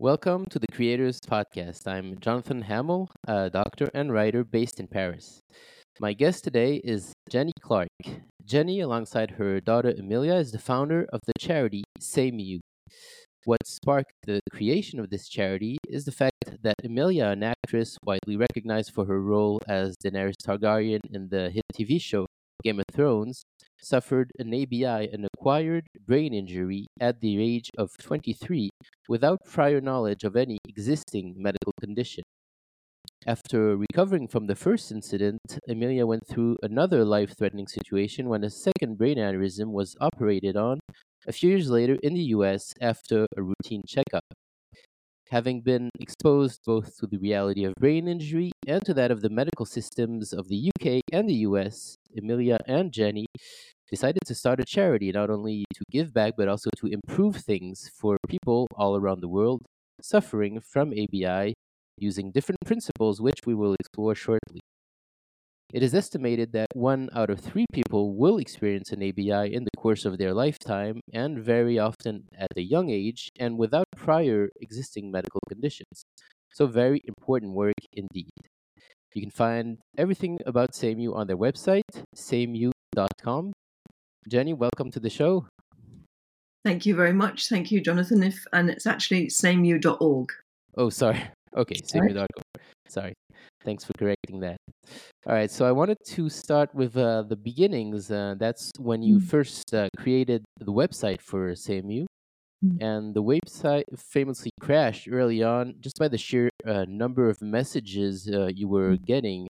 Welcome 0.00 0.46
to 0.50 0.60
the 0.60 0.68
Creators 0.68 1.18
Podcast. 1.18 1.88
I'm 1.88 2.20
Jonathan 2.20 2.62
Hamill, 2.62 3.10
a 3.26 3.50
doctor 3.50 3.90
and 3.92 4.12
writer 4.12 4.44
based 4.44 4.78
in 4.78 4.86
Paris. 4.86 5.40
My 5.98 6.12
guest 6.12 6.44
today 6.44 6.76
is 6.84 7.12
Jenny 7.28 7.50
Clarke. 7.60 7.88
Jenny, 8.44 8.78
alongside 8.78 9.32
her 9.32 9.60
daughter 9.60 9.92
Emilia, 9.98 10.34
is 10.34 10.52
the 10.52 10.60
founder 10.60 11.04
of 11.12 11.18
the 11.26 11.32
charity 11.36 11.82
SameYou. 12.00 12.60
What 13.44 13.66
sparked 13.66 14.12
the 14.22 14.38
creation 14.52 15.00
of 15.00 15.10
this 15.10 15.28
charity 15.28 15.78
is 15.88 16.04
the 16.04 16.12
fact 16.12 16.62
that 16.62 16.76
Emilia, 16.84 17.30
an 17.30 17.42
actress 17.42 17.98
widely 18.04 18.36
recognized 18.36 18.92
for 18.94 19.04
her 19.06 19.20
role 19.20 19.60
as 19.66 19.96
Daenerys 19.96 20.34
Targaryen 20.46 21.00
in 21.10 21.28
the 21.28 21.50
hit 21.50 21.64
TV 21.74 22.00
show 22.00 22.24
Game 22.62 22.78
of 22.78 22.84
Thrones, 22.92 23.42
suffered 23.80 24.32
an 24.38 24.54
ABI, 24.54 25.08
an 25.12 25.26
acquired 25.32 25.86
brain 26.06 26.34
injury, 26.34 26.86
at 27.00 27.20
the 27.20 27.40
age 27.40 27.70
of 27.78 27.90
23 27.98 28.70
without 29.08 29.44
prior 29.44 29.80
knowledge 29.80 30.24
of 30.24 30.36
any 30.36 30.58
existing 30.68 31.34
medical 31.36 31.72
condition. 31.80 32.24
After 33.26 33.76
recovering 33.76 34.28
from 34.28 34.46
the 34.46 34.54
first 34.54 34.92
incident, 34.92 35.40
Emilia 35.68 36.06
went 36.06 36.26
through 36.26 36.56
another 36.62 37.04
life 37.04 37.36
threatening 37.36 37.66
situation 37.66 38.28
when 38.28 38.44
a 38.44 38.50
second 38.50 38.96
brain 38.96 39.16
aneurysm 39.16 39.72
was 39.72 39.96
operated 40.00 40.56
on 40.56 40.78
a 41.26 41.32
few 41.32 41.50
years 41.50 41.70
later 41.70 41.96
in 42.02 42.14
the 42.14 42.30
US 42.36 42.72
after 42.80 43.26
a 43.36 43.42
routine 43.42 43.82
checkup. 43.86 44.24
Having 45.30 45.60
been 45.60 45.90
exposed 46.00 46.62
both 46.64 46.96
to 46.98 47.06
the 47.06 47.18
reality 47.18 47.64
of 47.64 47.74
brain 47.74 48.08
injury 48.08 48.50
and 48.66 48.82
to 48.84 48.94
that 48.94 49.10
of 49.10 49.20
the 49.20 49.28
medical 49.28 49.66
systems 49.66 50.32
of 50.32 50.48
the 50.48 50.70
UK 50.70 51.00
and 51.12 51.28
the 51.28 51.46
US, 51.48 51.96
Emilia 52.16 52.58
and 52.66 52.92
Jenny 52.92 53.26
decided 53.90 54.22
to 54.26 54.34
start 54.34 54.60
a 54.60 54.64
charity 54.64 55.12
not 55.12 55.30
only 55.30 55.64
to 55.74 55.82
give 55.90 56.14
back 56.14 56.34
but 56.36 56.48
also 56.48 56.70
to 56.78 56.86
improve 56.86 57.36
things 57.36 57.90
for 57.94 58.16
people 58.28 58.66
all 58.74 58.96
around 58.96 59.20
the 59.20 59.28
world 59.28 59.62
suffering 60.00 60.60
from 60.60 60.92
ABI 60.92 61.54
using 61.98 62.30
different 62.30 62.60
principles, 62.64 63.20
which 63.20 63.40
we 63.44 63.54
will 63.54 63.74
explore 63.74 64.14
shortly. 64.14 64.60
It 65.72 65.82
is 65.82 65.94
estimated 65.94 66.52
that 66.52 66.68
one 66.72 67.10
out 67.14 67.28
of 67.28 67.40
three 67.40 67.66
people 67.74 68.16
will 68.16 68.38
experience 68.38 68.90
an 68.90 69.02
ABI 69.02 69.52
in 69.52 69.64
the 69.64 69.76
course 69.76 70.06
of 70.06 70.16
their 70.16 70.32
lifetime, 70.32 71.00
and 71.12 71.38
very 71.38 71.78
often 71.78 72.24
at 72.38 72.48
a 72.56 72.62
young 72.62 72.88
age 72.88 73.28
and 73.38 73.58
without 73.58 73.86
prior 73.94 74.48
existing 74.62 75.10
medical 75.10 75.40
conditions. 75.46 76.04
So, 76.54 76.66
very 76.66 77.02
important 77.04 77.52
work 77.52 77.80
indeed. 77.92 78.30
You 79.14 79.20
can 79.20 79.30
find 79.30 79.78
everything 79.98 80.38
about 80.46 80.72
SameYou 80.72 81.14
on 81.14 81.26
their 81.26 81.36
website, 81.36 81.82
sameyou.com. 82.16 83.52
Jenny, 84.26 84.54
welcome 84.54 84.90
to 84.92 85.00
the 85.00 85.10
show. 85.10 85.46
Thank 86.64 86.86
you 86.86 86.94
very 86.94 87.12
much. 87.12 87.48
Thank 87.48 87.70
you, 87.70 87.82
Jonathan. 87.82 88.22
If 88.22 88.42
and 88.54 88.70
it's 88.70 88.86
actually 88.86 89.26
sameyou.org. 89.26 90.32
Oh, 90.76 90.88
sorry. 90.88 91.22
Okay, 91.56 91.76
sameyou.org. 91.76 92.28
Sorry. 92.88 93.14
Thanks 93.64 93.84
for 93.84 93.92
correcting 93.98 94.40
that. 94.40 94.56
All 95.26 95.34
right, 95.34 95.50
so 95.50 95.66
I 95.66 95.72
wanted 95.72 95.98
to 96.16 96.28
start 96.30 96.74
with 96.74 96.96
uh, 96.96 97.22
the 97.22 97.36
beginnings. 97.36 98.10
Uh, 98.10 98.34
that's 98.38 98.72
when 98.78 99.02
you 99.02 99.18
Mm. 99.18 99.20
first 99.20 99.74
uh, 99.74 99.88
created 99.98 100.44
the 100.58 100.72
website 100.72 101.20
for 101.20 101.52
SameYou, 101.52 102.06
Mm. 102.62 102.78
and 102.78 103.14
the 103.14 103.22
website 103.22 103.84
famously 103.96 104.50
crashed 104.60 105.08
early 105.10 105.42
on 105.42 105.74
just 105.80 105.98
by 105.98 106.08
the 106.08 106.18
sheer 106.18 106.50
uh, 106.66 106.84
number 106.88 107.28
of 107.30 107.42
messages 107.42 108.28
uh, 108.32 108.50
you 108.54 108.68
were 108.68 108.96
Mm. 108.96 109.06
getting. 109.06 109.48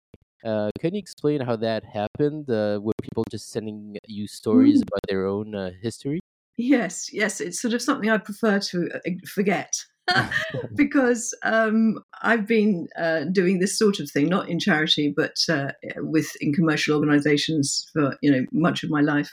Uh, 0.44 0.70
can 0.80 0.94
you 0.94 0.98
explain 1.00 1.40
how 1.42 1.56
that 1.56 1.84
happened? 1.84 2.50
Uh, 2.50 2.80
were 2.82 2.92
people 3.02 3.24
just 3.30 3.50
sending 3.50 3.96
you 4.08 4.26
stories 4.28 4.82
about 4.82 5.00
their 5.08 5.26
own 5.26 5.54
uh, 5.54 5.70
history? 5.82 6.20
Yes, 6.56 7.12
yes, 7.12 7.40
it's 7.40 7.60
sort 7.60 7.74
of 7.74 7.82
something 7.82 8.08
I 8.10 8.18
prefer 8.18 8.60
to 8.60 9.00
forget 9.26 9.74
because 10.74 11.34
um, 11.42 11.98
I've 12.22 12.46
been 12.46 12.88
uh, 12.98 13.24
doing 13.32 13.58
this 13.58 13.78
sort 13.78 14.00
of 14.00 14.10
thing, 14.10 14.28
not 14.28 14.48
in 14.48 14.58
charity, 14.58 15.12
but 15.14 15.36
uh, 15.48 15.72
with 15.98 16.30
in 16.40 16.52
commercial 16.52 16.94
organisations 16.94 17.86
for 17.92 18.16
you 18.22 18.30
know 18.30 18.44
much 18.52 18.82
of 18.82 18.90
my 18.90 19.00
life. 19.00 19.32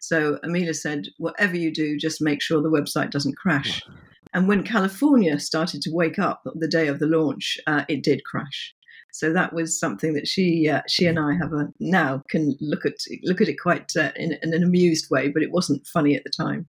So 0.00 0.38
Emilia 0.42 0.74
said, 0.74 1.06
whatever 1.18 1.56
you 1.56 1.72
do, 1.72 1.96
just 1.96 2.20
make 2.20 2.42
sure 2.42 2.62
the 2.62 2.68
website 2.68 3.10
doesn't 3.10 3.36
crash. 3.36 3.82
And 4.34 4.46
when 4.46 4.62
California 4.62 5.38
started 5.40 5.80
to 5.82 5.90
wake 5.92 6.18
up 6.18 6.42
the 6.54 6.68
day 6.68 6.88
of 6.88 6.98
the 6.98 7.06
launch, 7.06 7.58
uh, 7.66 7.84
it 7.88 8.02
did 8.02 8.24
crash. 8.24 8.74
So 9.12 9.32
that 9.32 9.54
was 9.54 9.80
something 9.80 10.12
that 10.12 10.28
she 10.28 10.68
uh, 10.68 10.82
she 10.86 11.06
and 11.06 11.18
I 11.18 11.34
have 11.40 11.54
a 11.54 11.68
now 11.80 12.22
can 12.28 12.54
look 12.60 12.84
at 12.84 12.96
look 13.22 13.40
at 13.40 13.48
it 13.48 13.56
quite 13.60 13.90
uh, 13.98 14.12
in, 14.14 14.36
in 14.42 14.52
an 14.52 14.62
amused 14.62 15.06
way, 15.10 15.28
but 15.28 15.42
it 15.42 15.50
wasn't 15.50 15.86
funny 15.86 16.14
at 16.14 16.22
the 16.24 16.30
time. 16.30 16.68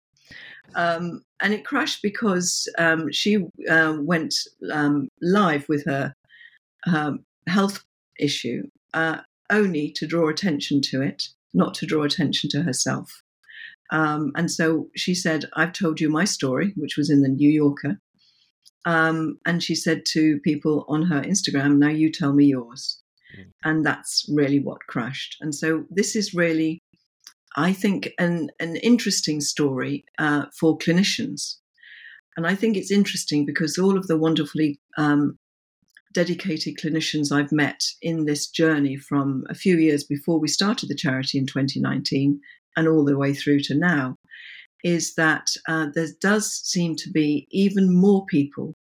Um, 0.74 1.22
and 1.40 1.54
it 1.54 1.64
crashed 1.64 2.02
because 2.02 2.68
um, 2.78 3.12
she 3.12 3.38
uh, 3.68 3.96
went 4.00 4.34
um, 4.72 5.08
live 5.20 5.68
with 5.68 5.84
her 5.86 6.14
um, 6.86 7.24
health 7.46 7.84
issue 8.18 8.62
uh, 8.92 9.18
only 9.50 9.90
to 9.96 10.06
draw 10.06 10.28
attention 10.28 10.80
to 10.82 11.02
it, 11.02 11.24
not 11.52 11.74
to 11.74 11.86
draw 11.86 12.02
attention 12.04 12.50
to 12.50 12.62
herself. 12.62 13.22
Um, 13.90 14.32
and 14.34 14.50
so 14.50 14.88
she 14.96 15.14
said, 15.14 15.44
I've 15.54 15.72
told 15.72 16.00
you 16.00 16.08
my 16.08 16.24
story, 16.24 16.72
which 16.76 16.96
was 16.96 17.10
in 17.10 17.22
the 17.22 17.28
New 17.28 17.50
Yorker. 17.50 17.98
Um, 18.86 19.38
and 19.46 19.62
she 19.62 19.74
said 19.74 20.02
to 20.12 20.40
people 20.40 20.84
on 20.88 21.02
her 21.02 21.22
Instagram, 21.22 21.78
now 21.78 21.88
you 21.90 22.10
tell 22.10 22.32
me 22.32 22.46
yours. 22.46 23.00
Mm. 23.38 23.50
And 23.64 23.86
that's 23.86 24.26
really 24.32 24.60
what 24.60 24.86
crashed. 24.88 25.36
And 25.40 25.54
so 25.54 25.84
this 25.90 26.16
is 26.16 26.34
really, 26.34 26.80
I 27.56 27.72
think, 27.72 28.10
an, 28.18 28.50
an 28.60 28.76
interesting 28.76 29.40
story 29.40 30.04
uh, 30.18 30.46
for 30.58 30.76
clinicians. 30.76 31.56
And 32.36 32.46
I 32.46 32.54
think 32.54 32.76
it's 32.76 32.90
interesting 32.90 33.46
because 33.46 33.78
all 33.78 33.96
of 33.96 34.08
the 34.08 34.18
wonderfully 34.18 34.80
um, 34.98 35.38
dedicated 36.12 36.78
clinicians 36.78 37.30
I've 37.30 37.52
met 37.52 37.80
in 38.02 38.24
this 38.24 38.48
journey 38.48 38.96
from 38.96 39.44
a 39.48 39.54
few 39.54 39.76
years 39.76 40.04
before 40.04 40.40
we 40.40 40.48
started 40.48 40.88
the 40.88 40.96
charity 40.96 41.38
in 41.38 41.46
2019 41.46 42.40
and 42.76 42.88
all 42.88 43.04
the 43.04 43.18
way 43.18 43.34
through 43.34 43.60
to 43.60 43.74
now 43.74 44.16
is 44.82 45.14
that 45.14 45.48
uh, 45.68 45.86
there 45.94 46.08
does 46.20 46.52
seem 46.52 46.94
to 46.96 47.10
be 47.10 47.46
even 47.50 47.94
more 47.94 48.26
people 48.26 48.74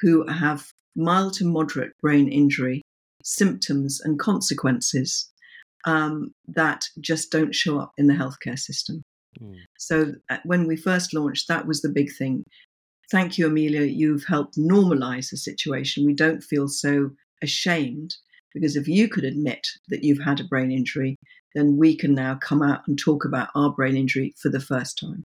who 0.00 0.26
have 0.26 0.72
mild 0.96 1.34
to 1.34 1.44
moderate 1.44 1.92
brain 2.00 2.30
injury, 2.30 2.82
symptoms, 3.22 4.00
and 4.02 4.18
consequences 4.18 5.30
um, 5.84 6.32
that 6.48 6.84
just 7.00 7.30
don't 7.30 7.54
show 7.54 7.78
up 7.78 7.92
in 7.98 8.06
the 8.06 8.14
healthcare 8.14 8.58
system. 8.58 9.02
Mm. 9.40 9.56
So 9.78 10.14
uh, 10.30 10.38
when 10.44 10.66
we 10.66 10.76
first 10.76 11.14
launched, 11.14 11.48
that 11.48 11.66
was 11.66 11.82
the 11.82 11.88
big 11.88 12.10
thing. 12.16 12.44
Thank 13.10 13.38
you, 13.38 13.46
Emilia. 13.46 13.82
You've 13.82 14.24
helped 14.24 14.56
normalize 14.56 15.30
the 15.30 15.36
situation. 15.36 16.06
We 16.06 16.14
don't 16.14 16.42
feel 16.42 16.68
so 16.68 17.10
ashamed 17.42 18.14
because 18.54 18.76
if 18.76 18.86
you 18.86 19.08
could 19.08 19.24
admit 19.24 19.66
that 19.88 20.04
you've 20.04 20.22
had 20.22 20.40
a 20.40 20.44
brain 20.44 20.70
injury, 20.70 21.16
then 21.54 21.76
we 21.76 21.96
can 21.96 22.14
now 22.14 22.36
come 22.36 22.62
out 22.62 22.80
and 22.86 22.98
talk 22.98 23.24
about 23.24 23.48
our 23.54 23.70
brain 23.70 23.96
injury 23.96 24.34
for 24.38 24.48
the 24.48 24.60
first 24.60 24.98
time. 24.98 25.24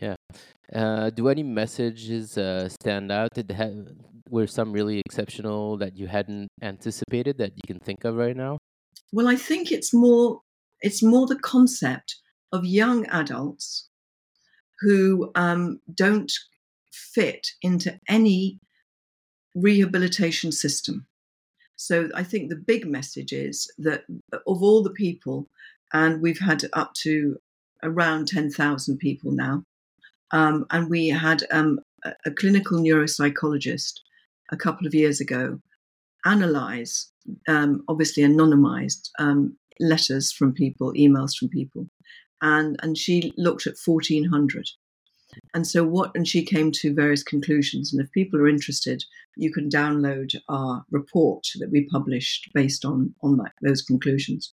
Yeah. 0.00 0.14
Uh, 0.72 1.10
do 1.10 1.28
any 1.28 1.42
messages 1.42 2.36
uh, 2.36 2.68
stand 2.68 3.12
out? 3.12 3.30
Did 3.34 3.50
ha- 3.52 3.92
were 4.28 4.46
some 4.46 4.72
really 4.72 5.00
exceptional 5.06 5.76
that 5.78 5.96
you 5.96 6.06
hadn't 6.06 6.48
anticipated 6.62 7.38
that 7.38 7.52
you 7.54 7.62
can 7.66 7.78
think 7.78 8.04
of 8.04 8.16
right 8.16 8.36
now? 8.36 8.58
Well, 9.12 9.28
I 9.28 9.36
think 9.36 9.72
it's 9.72 9.94
more 9.94 10.40
it's 10.80 11.02
more 11.02 11.26
the 11.26 11.38
concept 11.38 12.16
of 12.52 12.64
young 12.64 13.06
adults 13.06 13.88
who 14.80 15.30
um, 15.34 15.80
don't 15.94 16.32
fit 16.92 17.48
into 17.62 17.98
any 18.08 18.60
rehabilitation 19.54 20.52
system. 20.52 21.06
So 21.76 22.08
I 22.14 22.22
think 22.22 22.48
the 22.48 22.56
big 22.56 22.86
message 22.86 23.32
is 23.32 23.70
that 23.78 24.04
of 24.32 24.62
all 24.62 24.82
the 24.82 24.90
people, 24.90 25.48
and 25.92 26.20
we've 26.20 26.38
had 26.38 26.64
up 26.74 26.92
to 27.02 27.36
around 27.82 28.28
10,000 28.28 28.98
people 28.98 29.32
now, 29.32 29.64
um, 30.30 30.66
and 30.70 30.90
we 30.90 31.08
had 31.08 31.42
um, 31.50 31.80
a, 32.04 32.12
a 32.26 32.30
clinical 32.30 32.78
neuropsychologist 32.78 34.00
a 34.50 34.56
couple 34.56 34.86
of 34.86 34.94
years 34.94 35.20
ago 35.20 35.60
analyze, 36.24 37.12
um, 37.48 37.82
obviously 37.88 38.22
anonymized 38.22 39.10
um, 39.18 39.56
letters 39.80 40.32
from 40.32 40.52
people, 40.52 40.92
emails 40.94 41.36
from 41.36 41.48
people, 41.48 41.88
and 42.42 42.76
and 42.82 42.96
she 42.96 43.32
looked 43.36 43.66
at 43.66 43.74
1,400. 43.84 44.68
And 45.54 45.66
so 45.66 45.84
what, 45.84 46.12
and 46.14 46.26
she 46.26 46.42
came 46.42 46.72
to 46.72 46.94
various 46.94 47.22
conclusions. 47.22 47.92
And 47.92 48.02
if 48.02 48.10
people 48.12 48.40
are 48.40 48.48
interested, 48.48 49.04
you 49.36 49.52
can 49.52 49.68
download 49.68 50.34
our 50.48 50.84
report 50.90 51.46
that 51.58 51.70
we 51.70 51.86
published 51.86 52.50
based 52.54 52.84
on 52.84 53.14
on 53.22 53.36
that, 53.38 53.52
those 53.62 53.82
conclusions. 53.82 54.52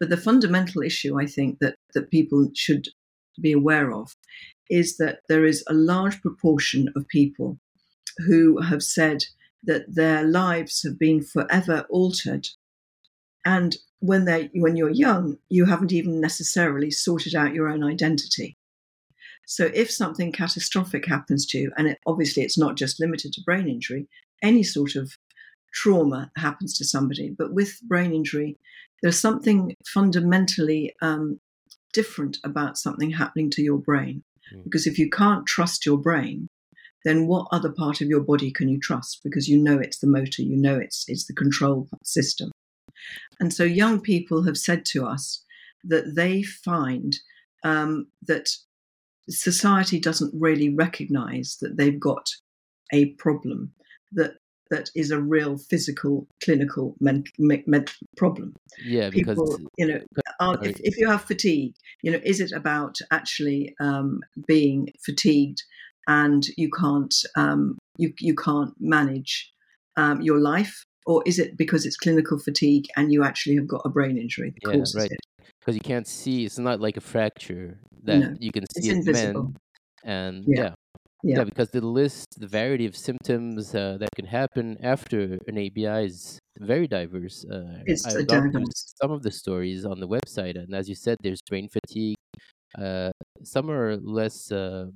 But 0.00 0.10
the 0.10 0.16
fundamental 0.16 0.82
issue, 0.82 1.20
I 1.20 1.26
think, 1.26 1.58
that 1.60 1.76
that 1.94 2.10
people 2.10 2.50
should 2.54 2.88
be 3.40 3.52
aware 3.52 3.92
of, 3.92 4.14
is 4.70 4.96
that 4.96 5.20
there 5.28 5.44
is 5.44 5.64
a 5.68 5.74
large 5.74 6.20
proportion 6.22 6.88
of 6.96 7.08
people 7.08 7.58
who 8.26 8.60
have 8.60 8.82
said 8.82 9.24
that 9.66 9.94
their 9.94 10.24
lives 10.24 10.82
have 10.82 10.98
been 10.98 11.22
forever 11.22 11.86
altered. 11.90 12.48
And 13.44 13.76
when 14.00 14.24
they 14.24 14.50
when 14.54 14.76
you're 14.76 14.90
young, 14.90 15.38
you 15.48 15.64
haven't 15.66 15.92
even 15.92 16.20
necessarily 16.20 16.90
sorted 16.90 17.34
out 17.34 17.54
your 17.54 17.68
own 17.68 17.82
identity. 17.82 18.56
So 19.46 19.70
if 19.74 19.90
something 19.90 20.32
catastrophic 20.32 21.06
happens 21.06 21.46
to 21.46 21.58
you, 21.58 21.72
and 21.76 21.88
it, 21.88 21.98
obviously 22.06 22.42
it's 22.42 22.58
not 22.58 22.76
just 22.76 23.00
limited 23.00 23.32
to 23.34 23.42
brain 23.42 23.68
injury, 23.68 24.08
any 24.42 24.62
sort 24.62 24.94
of 24.96 25.12
trauma 25.74 26.30
happens 26.36 26.76
to 26.78 26.84
somebody, 26.84 27.34
but 27.36 27.52
with 27.52 27.80
brain 27.82 28.12
injury, 28.12 28.56
there's 29.02 29.18
something 29.18 29.76
fundamentally 29.86 30.94
um, 31.02 31.40
different 31.92 32.38
about 32.44 32.78
something 32.78 33.10
happening 33.10 33.50
to 33.50 33.62
your 33.62 33.78
brain. 33.78 34.22
Mm. 34.54 34.64
Because 34.64 34.86
if 34.86 34.98
you 34.98 35.10
can't 35.10 35.46
trust 35.46 35.84
your 35.84 35.98
brain, 35.98 36.48
then 37.04 37.26
what 37.26 37.46
other 37.52 37.70
part 37.70 38.00
of 38.00 38.08
your 38.08 38.20
body 38.20 38.50
can 38.50 38.68
you 38.68 38.80
trust? 38.80 39.20
Because 39.22 39.48
you 39.48 39.58
know 39.58 39.78
it's 39.78 39.98
the 39.98 40.06
motor, 40.06 40.42
you 40.42 40.56
know 40.56 40.78
it's 40.78 41.04
it's 41.08 41.26
the 41.26 41.34
control 41.34 41.88
system. 42.02 42.50
And 43.40 43.52
so 43.52 43.64
young 43.64 44.00
people 44.00 44.44
have 44.44 44.56
said 44.56 44.84
to 44.86 45.06
us 45.06 45.44
that 45.84 46.14
they 46.14 46.42
find 46.42 47.16
um, 47.62 48.06
that 48.26 48.50
society 49.28 49.98
doesn't 49.98 50.32
really 50.38 50.74
recognize 50.74 51.58
that 51.60 51.76
they've 51.76 52.00
got 52.00 52.28
a 52.92 53.06
problem 53.12 53.72
that 54.12 54.34
that 54.70 54.90
is 54.94 55.10
a 55.10 55.20
real 55.20 55.56
physical 55.56 56.26
clinical 56.42 56.94
men, 57.00 57.24
med, 57.38 57.90
problem 58.16 58.54
yeah 58.84 59.10
people 59.10 59.34
because 59.34 59.60
you 59.76 59.86
know 59.86 60.00
are, 60.40 60.58
if, 60.62 60.78
if 60.80 60.96
you 60.98 61.08
have 61.08 61.22
fatigue 61.22 61.74
you 62.02 62.10
know 62.10 62.20
is 62.24 62.40
it 62.40 62.52
about 62.52 62.98
actually 63.10 63.74
um, 63.80 64.20
being 64.46 64.88
fatigued 65.04 65.62
and 66.06 66.46
you 66.56 66.70
can't 66.70 67.14
um, 67.36 67.78
you, 67.96 68.12
you 68.18 68.34
can't 68.34 68.74
manage 68.80 69.52
um, 69.96 70.20
your 70.20 70.38
life? 70.38 70.84
Or 71.06 71.22
is 71.26 71.38
it 71.38 71.58
because 71.58 71.84
it's 71.84 71.96
clinical 71.96 72.38
fatigue 72.38 72.86
and 72.96 73.12
you 73.12 73.24
actually 73.24 73.56
have 73.56 73.68
got 73.68 73.82
a 73.84 73.90
brain 73.90 74.16
injury 74.16 74.50
that 74.50 74.70
yeah 74.70 74.78
causes 74.78 74.94
right. 74.94 75.10
it? 75.10 75.18
Because 75.60 75.74
you 75.74 75.82
can't 75.82 76.06
see 76.06 76.44
it's 76.44 76.58
not 76.58 76.80
like 76.80 76.96
a 76.96 77.00
fracture 77.00 77.78
that 78.04 78.18
no. 78.18 78.36
you 78.40 78.52
can 78.52 78.64
see 78.74 78.88
it 78.88 78.96
invisible. 78.96 79.42
men 79.42 79.56
and 80.04 80.44
yeah. 80.46 80.62
yeah. 80.62 80.74
Yeah. 81.26 81.38
Yeah, 81.38 81.44
because 81.44 81.70
the 81.70 81.80
list, 81.80 82.38
the 82.38 82.46
variety 82.46 82.84
of 82.84 82.94
symptoms 82.94 83.74
uh, 83.74 83.96
that 83.98 84.10
can 84.14 84.26
happen 84.26 84.76
after 84.82 85.38
an 85.46 85.56
ABI 85.56 86.04
is 86.04 86.38
very 86.58 86.86
diverse. 86.86 87.46
Uh, 87.50 87.80
it's 87.86 88.04
I've 88.04 88.26
diagnosis. 88.26 88.92
some 89.00 89.10
of 89.10 89.22
the 89.22 89.30
stories 89.30 89.86
on 89.86 90.00
the 90.00 90.06
website, 90.06 90.56
and 90.56 90.74
as 90.74 90.86
you 90.86 90.94
said, 90.94 91.16
there's 91.22 91.40
brain 91.48 91.70
fatigue. 91.70 92.16
Uh, 92.78 93.10
some 93.42 93.70
are 93.70 93.96
less 93.96 94.52
uh, 94.52 94.88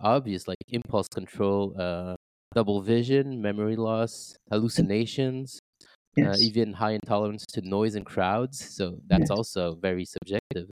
obvious, 0.00 0.48
like 0.48 0.58
impulse 0.68 1.08
control, 1.08 1.74
uh, 1.78 2.14
double 2.54 2.80
vision, 2.80 3.40
memory 3.42 3.76
loss, 3.76 4.36
hallucinations, 4.50 5.60
uh, 6.20 6.36
even 6.38 6.72
high 6.72 6.92
intolerance 6.92 7.44
to 7.46 7.60
noise 7.62 7.94
and 7.94 8.06
crowds. 8.06 8.74
So 8.76 8.98
that's 9.06 9.30
yes 9.30 9.30
also 9.30 9.76
very 9.76 10.04
subjective. 10.04 10.70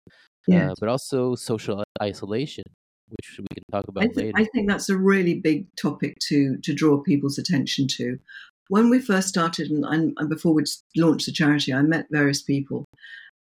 yes 0.46 0.70
Uh, 0.70 0.74
but 0.80 0.88
also 0.88 1.34
social 1.34 1.84
isolation, 2.02 2.64
which 3.08 3.38
we 3.38 3.46
can 3.54 3.64
talk 3.70 3.84
I, 4.00 4.06
about 4.06 4.14
th- 4.14 4.26
later. 4.26 4.32
I 4.36 4.44
think 4.44 4.68
that's 4.68 4.88
a 4.88 4.96
really 4.96 5.34
big 5.34 5.66
topic 5.76 6.16
to 6.28 6.56
to 6.58 6.74
draw 6.74 6.98
people's 6.98 7.38
attention 7.38 7.86
to. 7.98 8.18
When 8.68 8.90
we 8.90 9.00
first 9.00 9.28
started, 9.28 9.70
and, 9.70 9.84
and, 9.84 10.14
and 10.18 10.28
before 10.28 10.52
we 10.52 10.64
launched 10.96 11.26
the 11.26 11.32
charity, 11.32 11.72
I 11.72 11.82
met 11.82 12.06
various 12.10 12.42
people, 12.42 12.84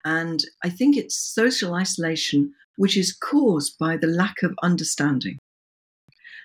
and 0.05 0.41
I 0.63 0.71
think 0.71 0.97
it's 0.97 1.17
social 1.17 1.75
isolation 1.75 2.55
which 2.77 2.97
is 2.97 3.17
caused 3.17 3.79
by 3.79 3.97
the 3.97 4.07
lack 4.07 4.43
of 4.43 4.55
understanding. 4.63 5.39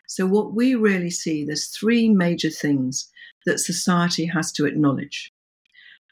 So, 0.08 0.26
what 0.26 0.54
we 0.54 0.76
really 0.76 1.10
see, 1.10 1.44
there's 1.44 1.68
three 1.68 2.10
major 2.10 2.50
things 2.50 3.10
that 3.46 3.60
society 3.60 4.26
has 4.26 4.52
to 4.54 4.66
acknowledge. 4.66 5.34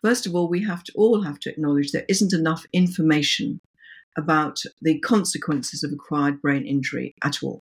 First 0.02 0.26
of 0.26 0.36
all, 0.36 0.48
we 0.48 0.64
have 0.64 0.84
to 0.86 0.94
all 0.96 1.22
have 1.22 1.40
to 1.42 1.50
acknowledge 1.50 1.92
there 1.92 2.06
isn't 2.08 2.34
enough 2.34 2.66
information 2.72 3.60
about 4.18 4.62
the 4.82 5.00
consequences 5.00 5.84
of 5.84 5.92
acquired 5.92 6.42
brain 6.42 6.66
injury 6.66 7.16
at 7.22 7.44
all. 7.44 7.64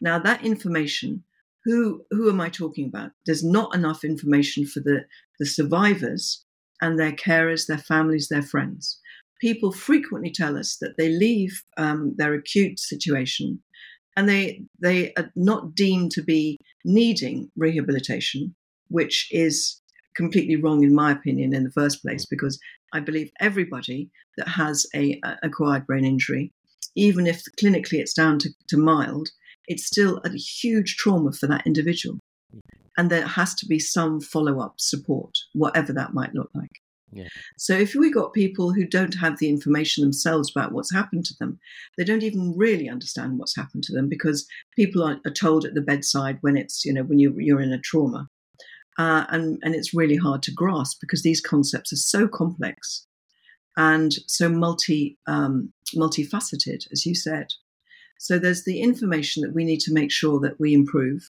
Now, 0.00 0.18
that 0.18 0.44
information, 0.44 1.24
who 1.64 2.04
who 2.10 2.28
am 2.28 2.40
I 2.40 2.48
talking 2.48 2.86
about? 2.86 3.10
There's 3.26 3.44
not 3.44 3.74
enough 3.74 4.04
information 4.04 4.66
for 4.66 4.80
the, 4.80 5.04
the 5.38 5.46
survivors 5.46 6.44
and 6.80 6.98
their 6.98 7.12
carers, 7.12 7.66
their 7.66 7.78
families, 7.78 8.28
their 8.28 8.42
friends. 8.42 9.00
People 9.40 9.72
frequently 9.72 10.30
tell 10.30 10.56
us 10.56 10.76
that 10.80 10.96
they 10.96 11.08
leave 11.08 11.62
um, 11.76 12.14
their 12.16 12.34
acute 12.34 12.78
situation 12.78 13.60
and 14.18 14.28
they 14.28 14.60
they 14.80 15.12
are 15.14 15.30
not 15.36 15.76
deemed 15.76 16.10
to 16.10 16.22
be 16.22 16.58
needing 16.84 17.52
rehabilitation, 17.56 18.52
which 18.88 19.28
is 19.30 19.80
completely 20.16 20.56
wrong 20.56 20.82
in 20.82 20.92
my 20.92 21.12
opinion 21.12 21.54
in 21.54 21.62
the 21.62 21.70
first 21.70 22.02
place 22.02 22.26
because 22.26 22.58
I 22.92 22.98
believe 22.98 23.30
everybody 23.38 24.10
that 24.36 24.48
has 24.48 24.86
a, 24.92 25.20
a 25.24 25.36
acquired 25.44 25.86
brain 25.86 26.04
injury, 26.04 26.50
even 26.96 27.28
if 27.28 27.44
clinically 27.60 28.00
it's 28.00 28.12
down 28.12 28.40
to, 28.40 28.50
to 28.70 28.76
mild, 28.76 29.28
it's 29.68 29.86
still 29.86 30.20
a 30.24 30.30
huge 30.30 30.96
trauma 30.96 31.30
for 31.30 31.46
that 31.46 31.64
individual. 31.64 32.18
And 32.96 33.10
there 33.10 33.24
has 33.24 33.54
to 33.54 33.66
be 33.66 33.78
some 33.78 34.20
follow 34.20 34.58
up 34.58 34.80
support, 34.80 35.38
whatever 35.52 35.92
that 35.92 36.12
might 36.12 36.34
look 36.34 36.50
like. 36.54 36.80
Yeah. 37.12 37.28
So 37.56 37.74
if 37.74 37.94
we 37.94 38.10
got 38.10 38.32
people 38.32 38.72
who 38.72 38.86
don't 38.86 39.14
have 39.14 39.38
the 39.38 39.48
information 39.48 40.02
themselves 40.02 40.50
about 40.54 40.72
what's 40.72 40.92
happened 40.92 41.24
to 41.26 41.34
them, 41.38 41.58
they 41.96 42.04
don't 42.04 42.22
even 42.22 42.54
really 42.56 42.88
understand 42.88 43.38
what's 43.38 43.56
happened 43.56 43.84
to 43.84 43.94
them 43.94 44.08
because 44.08 44.46
people 44.76 45.02
are, 45.02 45.18
are 45.24 45.32
told 45.32 45.64
at 45.64 45.74
the 45.74 45.80
bedside 45.80 46.38
when 46.42 46.56
it's 46.56 46.84
you 46.84 46.92
know 46.92 47.02
when 47.02 47.18
you 47.18 47.34
you're 47.38 47.60
in 47.60 47.72
a 47.72 47.80
trauma, 47.80 48.28
uh, 48.98 49.24
and 49.30 49.58
and 49.62 49.74
it's 49.74 49.94
really 49.94 50.16
hard 50.16 50.42
to 50.44 50.52
grasp 50.52 50.98
because 51.00 51.22
these 51.22 51.40
concepts 51.40 51.92
are 51.92 51.96
so 51.96 52.28
complex 52.28 53.06
and 53.76 54.12
so 54.26 54.48
multi 54.48 55.16
um, 55.26 55.72
multifaceted, 55.94 56.90
as 56.92 57.06
you 57.06 57.14
said. 57.14 57.54
So 58.18 58.38
there's 58.38 58.64
the 58.64 58.80
information 58.80 59.42
that 59.42 59.54
we 59.54 59.64
need 59.64 59.80
to 59.80 59.94
make 59.94 60.10
sure 60.10 60.40
that 60.40 60.58
we 60.60 60.74
improve, 60.74 61.30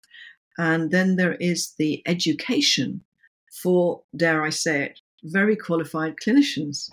and 0.57 0.91
then 0.91 1.17
there 1.17 1.35
is 1.35 1.73
the 1.77 2.01
education 2.05 3.01
for, 3.51 4.03
dare 4.15 4.43
I 4.43 4.49
say 4.49 4.83
it, 4.83 4.99
very 5.25 5.55
qualified 5.55 6.15
clinicians. 6.25 6.89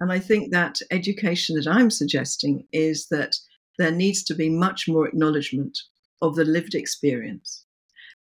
And 0.00 0.10
I 0.10 0.18
think 0.18 0.50
that 0.50 0.78
education 0.90 1.56
that 1.56 1.66
I'm 1.66 1.90
suggesting 1.90 2.66
is 2.72 3.08
that 3.10 3.36
there 3.78 3.90
needs 3.90 4.22
to 4.24 4.34
be 4.34 4.48
much 4.48 4.88
more 4.88 5.06
acknowledgement 5.06 5.78
of 6.22 6.36
the 6.36 6.44
lived 6.44 6.74
experience 6.74 7.64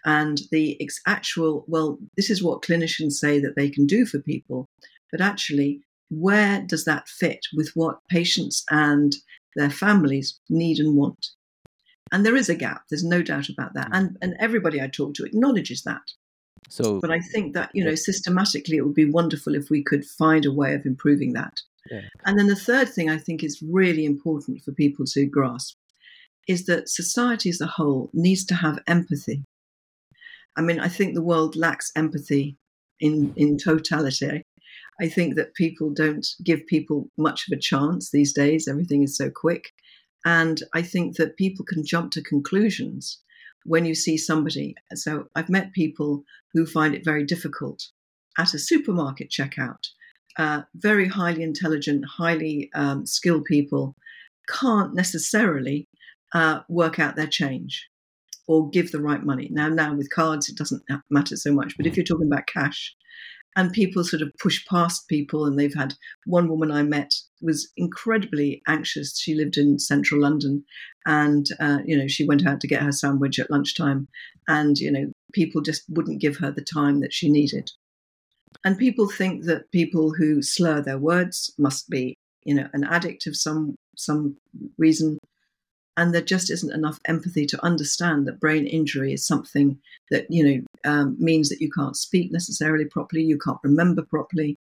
and 0.06 0.42
the 0.52 0.82
ex- 0.82 1.02
actual, 1.06 1.66
well, 1.68 2.00
this 2.16 2.30
is 2.30 2.44
what 2.44 2.62
clinicians 2.62 3.14
say 3.14 3.40
that 3.40 3.56
they 3.56 3.70
can 3.70 3.86
do 3.86 4.06
for 4.06 4.20
people, 4.20 4.66
but 5.12 5.22
actually, 5.22 5.82
where 6.10 6.62
does 6.62 6.86
that 6.86 7.10
fit 7.10 7.40
with 7.54 7.72
what 7.74 8.00
patients 8.10 8.64
and 8.70 9.14
their 9.56 9.70
families 9.70 10.40
need 10.50 10.80
and 10.80 10.96
want? 10.96 11.28
And 12.12 12.26
there 12.26 12.38
is 12.38 12.48
a 12.48 12.56
gap, 12.56 12.84
there's 12.90 13.04
no 13.04 13.22
doubt 13.22 13.50
about 13.50 13.74
that. 13.74 13.92
Mm. 13.92 13.98
And, 13.98 14.18
and 14.22 14.36
everybody 14.40 14.82
I 14.82 14.88
talk 14.88 15.14
to 15.16 15.26
acknowledges 15.26 15.84
that. 15.84 16.04
So, 16.70 17.00
But 17.00 17.12
I 17.12 17.20
think 17.20 17.54
that, 17.54 17.70
you 17.74 17.84
know, 17.84 17.96
systematically 17.96 18.78
it 18.78 18.86
would 18.86 18.96
be 18.96 19.10
wonderful 19.10 19.56
if 19.56 19.70
we 19.70 19.84
could 19.84 20.06
find 20.06 20.46
a 20.46 20.52
way 20.52 20.74
of 20.74 20.86
improving 20.86 21.34
that. 21.34 21.62
Yeah. 21.90 22.02
And 22.26 22.38
then 22.38 22.48
the 22.48 22.56
third 22.56 22.90
thing 22.90 23.10
I 23.10 23.18
think 23.18 23.44
is 23.44 23.62
really 23.62 24.06
important 24.06 24.62
for 24.64 24.72
people 24.74 25.06
to 25.06 25.26
grasp 25.26 25.76
is 26.48 26.66
that 26.66 26.90
society 26.90 27.50
as 27.50 27.62
a 27.62 27.68
whole 27.68 28.10
needs 28.14 28.46
to 28.46 28.56
have 28.56 28.80
empathy. 28.88 29.44
I 30.58 30.62
mean, 30.62 30.80
I 30.80 30.88
think 30.88 31.14
the 31.14 31.22
world 31.22 31.56
lacks 31.56 31.92
empathy 31.96 32.58
in, 33.00 33.34
in 33.36 33.58
totality. 33.58 34.44
I 35.00 35.08
think 35.08 35.36
that 35.36 35.54
people 35.54 35.92
don't 35.92 36.26
give 36.44 36.66
people 36.66 37.10
much 37.18 37.48
of 37.48 37.56
a 37.56 37.62
chance 37.62 38.10
these 38.10 38.34
days. 38.34 38.68
Everything 38.68 39.04
is 39.04 39.16
so 39.16 39.30
quick. 39.30 39.72
And 40.26 40.64
I 40.74 40.82
think 40.82 41.16
that 41.18 41.38
people 41.38 41.64
can 41.64 41.86
jump 41.86 42.12
to 42.14 42.22
conclusions 42.22 43.22
when 43.68 43.86
you 43.86 43.94
see 43.94 44.18
somebody. 44.18 44.74
So 44.96 45.28
I've 45.36 45.50
met 45.50 45.74
people 45.74 46.24
who 46.54 46.66
find 46.66 46.96
it 46.96 47.06
very 47.06 47.26
difficult 47.26 47.84
at 48.38 48.54
a 48.54 48.60
supermarket 48.60 49.30
checkout. 49.30 49.90
Uh, 50.38 50.62
very 50.76 51.08
highly 51.08 51.44
intelligent, 51.44 52.06
highly 52.06 52.70
um, 52.76 53.06
skilled 53.06 53.44
people 53.46 53.96
can't 54.48 54.94
necessarily 54.94 55.88
uh, 56.34 56.62
work 56.70 57.00
out 57.00 57.16
their 57.16 57.28
change 57.28 57.88
or 58.48 58.70
give 58.70 58.92
the 58.92 59.02
right 59.02 59.24
money. 59.24 59.50
Now, 59.52 59.68
now 59.68 59.94
with 59.94 60.10
cards, 60.10 60.48
it 60.48 60.56
doesn't 60.56 60.84
matter 61.10 61.36
so 61.36 61.52
much. 61.52 61.76
But 61.76 61.86
if 61.86 61.98
you're 61.98 62.06
talking 62.06 62.28
about 62.32 62.48
cash, 62.48 62.96
and 63.58 63.74
people 63.74 64.04
sort 64.04 64.22
of 64.22 64.32
push 64.40 64.64
past 64.68 65.10
people, 65.10 65.46
and 65.46 65.60
they've 65.60 65.74
had 65.74 65.96
one 66.26 66.48
woman 66.48 66.72
I 66.72 66.84
met 66.84 67.12
was 67.42 67.70
incredibly 67.76 68.62
anxious. 68.68 69.20
She 69.20 69.34
lived 69.34 69.58
in 69.58 69.80
central 69.80 70.22
London, 70.22 70.64
and 71.08 71.48
uh, 71.60 71.80
you 71.84 71.98
know 71.98 72.08
she 72.08 72.24
went 72.24 72.46
out 72.46 72.62
to 72.62 72.68
get 72.68 72.84
her 72.84 72.92
sandwich 72.92 73.40
at 73.40 73.50
lunchtime, 73.50 74.08
and 74.48 74.78
you 74.78 74.92
know 74.92 75.12
people 75.34 75.62
just 75.62 75.84
wouldn't 75.90 76.22
give 76.22 76.38
her 76.38 76.52
the 76.52 76.64
time 76.64 77.02
that 77.02 77.12
she 77.12 77.30
needed. 77.30 77.72
And 78.64 78.78
people 78.78 79.10
think 79.10 79.46
that 79.46 79.72
people 79.72 80.14
who 80.14 80.44
slur 80.44 80.82
their 80.82 81.00
words 81.00 81.54
must 81.58 81.90
be, 81.90 82.16
you 82.44 82.54
know, 82.54 82.68
an 82.74 82.84
addict 82.84 83.26
of 83.26 83.36
some 83.36 83.76
some 83.96 84.38
reason 84.78 85.18
and 85.98 86.14
there 86.14 86.22
just 86.22 86.50
isn't 86.52 86.74
enough 86.74 87.00
empathy 87.06 87.46
to 87.48 87.66
understand 87.66 88.28
that 88.28 88.40
brain 88.40 88.68
injury 88.68 89.12
is 89.12 89.26
something 89.26 89.78
that 90.12 90.28
you 90.30 90.44
know 90.44 90.90
um, 90.90 91.18
means 91.20 91.50
that 91.50 91.60
you 91.60 91.70
can't 91.70 91.98
speak 91.98 92.32
necessarily 92.32 92.86
properly, 92.86 93.24
you 93.24 93.38
can't 93.38 93.60
remember 93.64 94.04
properly, 94.04 94.56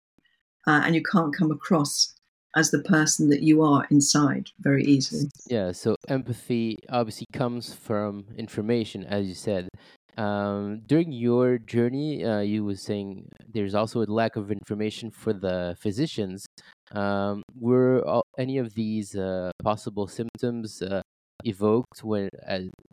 uh, 0.67 0.83
and 0.85 0.95
you 0.95 1.03
can't 1.03 1.37
come 1.37 1.51
across 1.51 2.15
as 2.57 2.71
the 2.71 2.81
person 2.81 3.29
that 3.29 3.43
you 3.43 3.63
are 3.63 3.87
inside 3.91 4.49
very 4.61 4.83
easily. 4.85 5.29
Yeah, 5.47 5.73
so 5.73 5.95
empathy 6.09 6.79
obviously 6.89 7.27
comes 7.33 7.75
from 7.75 8.25
information, 8.39 9.05
as 9.05 9.27
you 9.27 9.35
said. 9.35 9.69
Um, 10.17 10.81
during 10.87 11.13
your 11.13 11.59
journey, 11.59 12.25
uh, 12.25 12.41
you 12.41 12.65
were 12.65 12.77
saying 12.77 13.29
there's 13.53 13.75
also 13.75 14.03
a 14.03 14.07
lack 14.07 14.37
of 14.37 14.51
information 14.51 15.11
for 15.11 15.35
the 15.35 15.77
physicians. 15.79 16.47
Um, 16.93 17.43
were 17.61 18.03
all, 18.07 18.25
any 18.39 18.57
of 18.57 18.75
these 18.75 19.15
uh, 19.15 19.51
possible 19.63 20.07
symptoms 20.07 20.81
uh, 20.81 21.03
evoked 21.47 22.03
when, 22.03 22.29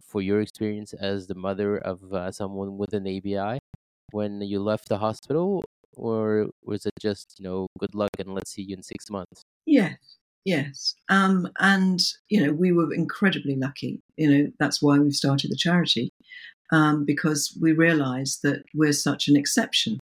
for 0.01 0.22
your 0.22 0.41
experience 0.41 0.93
as 0.93 1.27
the 1.27 1.36
mother 1.36 1.77
of 1.77 2.13
uh, 2.13 2.31
someone 2.31 2.77
with 2.77 2.93
an 2.93 3.07
ABI, 3.07 3.60
when 4.12 4.41
you 4.41 4.62
left 4.62 4.89
the 4.89 5.00
hospital, 5.00 5.63
or 5.95 6.50
was 6.63 6.86
it 6.86 6.93
just 7.00 7.36
you 7.38 7.43
know 7.43 7.67
good 7.79 7.93
luck 7.93 8.10
and 8.19 8.33
let's 8.33 8.51
see 8.51 8.63
you 8.63 8.75
in 8.75 8.83
six 8.83 9.10
months? 9.10 9.43
Yes, 9.65 9.98
yes, 10.45 10.95
um, 11.10 11.50
and 11.60 12.00
you 12.29 12.45
know 12.45 12.53
we 12.53 12.72
were 12.72 12.93
incredibly 12.93 13.55
lucky. 13.55 14.01
You 14.17 14.29
know 14.31 14.51
that's 14.60 14.81
why 14.81 15.00
we 15.00 15.12
started 15.12 15.51
the 15.51 15.55
charity 15.55 16.12
um, 16.74 17.05
because 17.05 17.55
we 17.62 17.72
realized 17.72 18.41
that 18.43 18.63
we're 18.74 18.93
such 18.93 19.27
an 19.27 19.38
exception. 19.38 20.00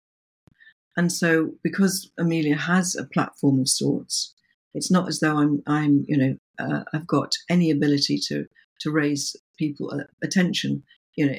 And 0.97 1.11
so, 1.11 1.51
because 1.63 2.11
Emilia 2.17 2.55
has 2.55 2.95
a 2.95 3.05
platform 3.05 3.59
of 3.59 3.69
sorts, 3.69 4.33
it's 4.73 4.91
not 4.91 5.07
as 5.07 5.19
though 5.19 5.37
I'm, 5.37 5.63
I'm, 5.67 6.05
you 6.07 6.17
know, 6.17 6.37
uh, 6.61 6.83
I've 6.93 7.07
got 7.07 7.33
any 7.49 7.71
ability 7.71 8.19
to 8.27 8.45
to 8.81 8.91
raise 8.91 9.35
people 9.57 9.91
uh, 9.93 10.05
attention, 10.23 10.83
you 11.15 11.27
know, 11.27 11.37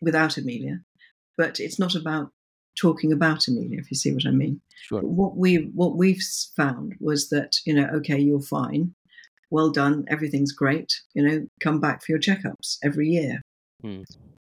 without 0.00 0.36
Emilia. 0.36 0.80
But 1.38 1.60
it's 1.60 1.78
not 1.78 1.94
about 1.94 2.30
talking 2.80 3.12
about 3.12 3.48
Emilia, 3.48 3.78
if 3.78 3.90
you 3.90 3.96
see 3.96 4.12
what 4.12 4.26
I 4.26 4.30
mean. 4.30 4.60
Sure. 4.82 5.00
What 5.00 5.36
we 5.36 5.70
what 5.74 5.96
we've 5.96 6.22
found 6.56 6.94
was 7.00 7.28
that 7.30 7.56
you 7.64 7.74
know, 7.74 7.88
okay, 7.96 8.18
you're 8.18 8.42
fine, 8.42 8.94
well 9.50 9.70
done, 9.70 10.04
everything's 10.08 10.52
great. 10.52 10.92
You 11.14 11.22
know, 11.26 11.46
come 11.62 11.80
back 11.80 12.02
for 12.02 12.12
your 12.12 12.20
checkups 12.20 12.78
every 12.82 13.08
year. 13.08 13.40
Hmm. 13.82 14.02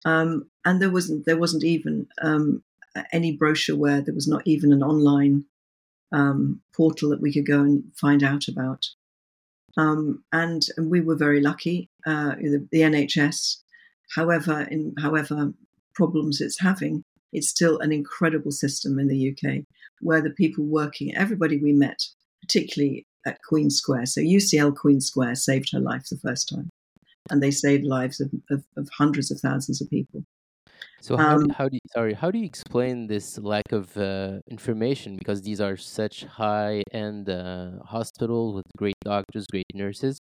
Um, 0.05 0.49
and 0.65 0.81
there 0.81 0.89
wasn't 0.89 1.25
there 1.25 1.37
wasn't 1.37 1.63
even 1.63 2.07
um, 2.21 2.63
any 3.11 3.35
brochure 3.35 3.77
where 3.77 4.01
there 4.01 4.15
was 4.15 4.27
not 4.27 4.41
even 4.45 4.71
an 4.73 4.83
online 4.83 5.45
um, 6.11 6.61
portal 6.75 7.09
that 7.09 7.21
we 7.21 7.33
could 7.33 7.45
go 7.45 7.59
and 7.59 7.83
find 7.99 8.23
out 8.23 8.47
about. 8.47 8.85
Um, 9.77 10.23
and, 10.31 10.65
and, 10.75 10.89
we 10.89 11.01
were 11.01 11.15
very 11.15 11.39
lucky. 11.39 11.89
Uh, 12.05 12.35
the, 12.35 12.67
the, 12.71 12.79
NHS, 12.79 13.57
however, 14.15 14.61
in 14.71 14.95
however 14.99 15.53
problems 15.93 16.41
it's 16.41 16.59
having, 16.59 17.03
it's 17.31 17.49
still 17.49 17.77
an 17.79 17.91
incredible 17.91 18.51
system 18.51 18.97
in 18.97 19.07
the 19.07 19.31
UK 19.31 19.63
where 20.01 20.21
the 20.21 20.31
people 20.31 20.63
working, 20.63 21.15
everybody 21.15 21.57
we 21.57 21.73
met, 21.73 22.07
particularly 22.41 23.05
at 23.25 23.39
Queen 23.47 23.69
Square. 23.69 24.07
So 24.07 24.21
UCL 24.21 24.75
Queen 24.75 25.01
Square 25.01 25.35
saved 25.35 25.71
her 25.73 25.79
life 25.79 26.05
the 26.09 26.17
first 26.17 26.49
time 26.49 26.69
and 27.29 27.41
they 27.41 27.51
saved 27.51 27.83
lives 27.83 28.19
of, 28.19 28.31
of, 28.49 28.63
of 28.77 28.89
hundreds 28.97 29.31
of 29.31 29.39
thousands 29.39 29.81
of 29.81 29.89
people. 29.89 30.23
So 31.01 31.15
how, 31.15 31.35
um, 31.35 31.47
do, 31.47 31.53
how 31.53 31.69
do 31.69 31.75
you 31.75 31.79
sorry 31.93 32.13
how 32.13 32.31
do 32.31 32.39
you 32.39 32.45
explain 32.45 33.07
this 33.07 33.37
lack 33.37 33.71
of 33.71 33.95
uh, 33.97 34.39
information 34.49 35.15
because 35.15 35.41
these 35.41 35.61
are 35.61 35.77
such 35.77 36.25
high 36.25 36.83
end 36.91 37.29
uh, 37.29 37.71
hospitals 37.85 38.55
with 38.55 38.65
great 38.77 38.99
doctors, 39.03 39.45
great 39.47 39.71
nurses. 39.73 40.19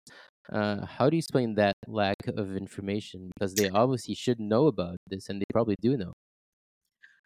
Uh, 0.52 0.86
how 0.86 1.10
do 1.10 1.16
you 1.16 1.20
explain 1.20 1.56
that 1.56 1.76
lack 1.88 2.18
of 2.28 2.56
information 2.56 3.32
because 3.34 3.56
they 3.56 3.70
obviously 3.70 4.14
should 4.14 4.40
know 4.40 4.68
about 4.68 4.98
this 5.08 5.28
and 5.30 5.42
they 5.42 5.46
probably 5.52 5.76
do 5.82 5.98
know. 5.98 6.14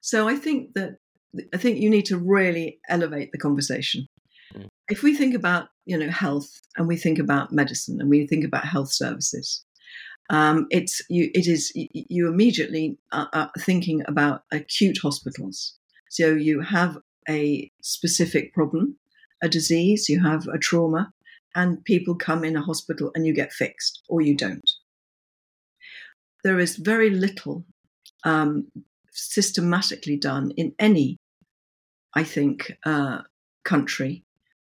So 0.01 0.29
I 0.29 0.35
think 0.35 0.73
that 0.75 0.97
I 1.53 1.57
think 1.57 1.79
you 1.79 1.89
need 1.89 2.05
to 2.05 2.17
really 2.17 2.79
elevate 2.87 3.31
the 3.31 3.37
conversation. 3.37 4.07
Mm. 4.55 4.67
If 4.87 5.03
we 5.03 5.15
think 5.15 5.35
about 5.35 5.67
you 5.85 5.97
know 5.97 6.09
health 6.09 6.49
and 6.77 6.87
we 6.87 6.95
think 6.95 7.19
about 7.19 7.51
medicine 7.51 7.99
and 7.99 8.09
we 8.09 8.25
think 8.25 8.45
about 8.45 8.65
health 8.65 8.91
services, 8.91 9.65
um, 10.29 10.67
it's 10.69 11.01
you, 11.09 11.31
it 11.33 11.47
is 11.47 11.71
you 11.75 12.27
immediately 12.27 12.97
are, 13.11 13.51
thinking 13.59 14.03
about 14.07 14.43
acute 14.51 14.99
hospitals. 15.01 15.75
So 16.09 16.33
you 16.33 16.61
have 16.61 16.97
a 17.27 17.71
specific 17.81 18.53
problem, 18.53 18.97
a 19.43 19.49
disease, 19.49 20.07
you 20.07 20.21
have 20.23 20.47
a 20.47 20.59
trauma, 20.59 21.13
and 21.55 21.83
people 21.83 22.15
come 22.15 22.43
in 22.43 22.55
a 22.55 22.61
hospital 22.61 23.11
and 23.15 23.25
you 23.25 23.33
get 23.33 23.51
fixed 23.51 24.03
or 24.07 24.21
you 24.21 24.35
don't. 24.37 24.69
There 26.43 26.59
is 26.59 26.75
very 26.75 27.09
little 27.09 27.65
um, 28.23 28.67
systematically 29.11 30.17
done 30.17 30.51
in 30.51 30.73
any, 30.79 31.17
I 32.15 32.23
think, 32.23 32.71
uh, 32.85 33.19
country 33.65 34.23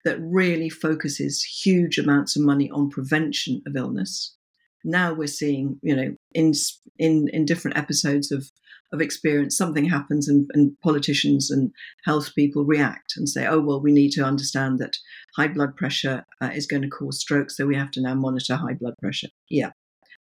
that 0.05 0.17
really 0.19 0.69
focuses 0.69 1.43
huge 1.43 1.97
amounts 1.97 2.35
of 2.35 2.43
money 2.43 2.71
on 2.71 2.89
prevention 2.89 3.61
of 3.67 3.75
illness 3.75 4.37
now 4.83 5.13
we're 5.13 5.27
seeing, 5.27 5.79
you 5.81 5.95
know, 5.95 6.15
in 6.33 6.53
in 6.97 7.27
in 7.29 7.45
different 7.45 7.77
episodes 7.77 8.31
of 8.31 8.49
of 8.91 9.01
experience, 9.01 9.55
something 9.55 9.85
happens 9.85 10.27
and, 10.27 10.49
and 10.53 10.75
politicians 10.81 11.51
and 11.51 11.71
health 12.05 12.33
people 12.33 12.65
react 12.65 13.13
and 13.15 13.29
say, 13.29 13.45
oh, 13.45 13.59
well, 13.59 13.79
we 13.79 13.91
need 13.91 14.11
to 14.11 14.23
understand 14.23 14.79
that 14.79 14.97
high 15.35 15.47
blood 15.47 15.75
pressure 15.75 16.25
uh, 16.41 16.49
is 16.53 16.65
going 16.65 16.81
to 16.81 16.89
cause 16.89 17.19
stroke, 17.19 17.51
so 17.51 17.67
we 17.67 17.75
have 17.75 17.91
to 17.91 18.01
now 18.01 18.15
monitor 18.15 18.55
high 18.55 18.73
blood 18.73 18.95
pressure. 18.99 19.27
Yeah, 19.49 19.71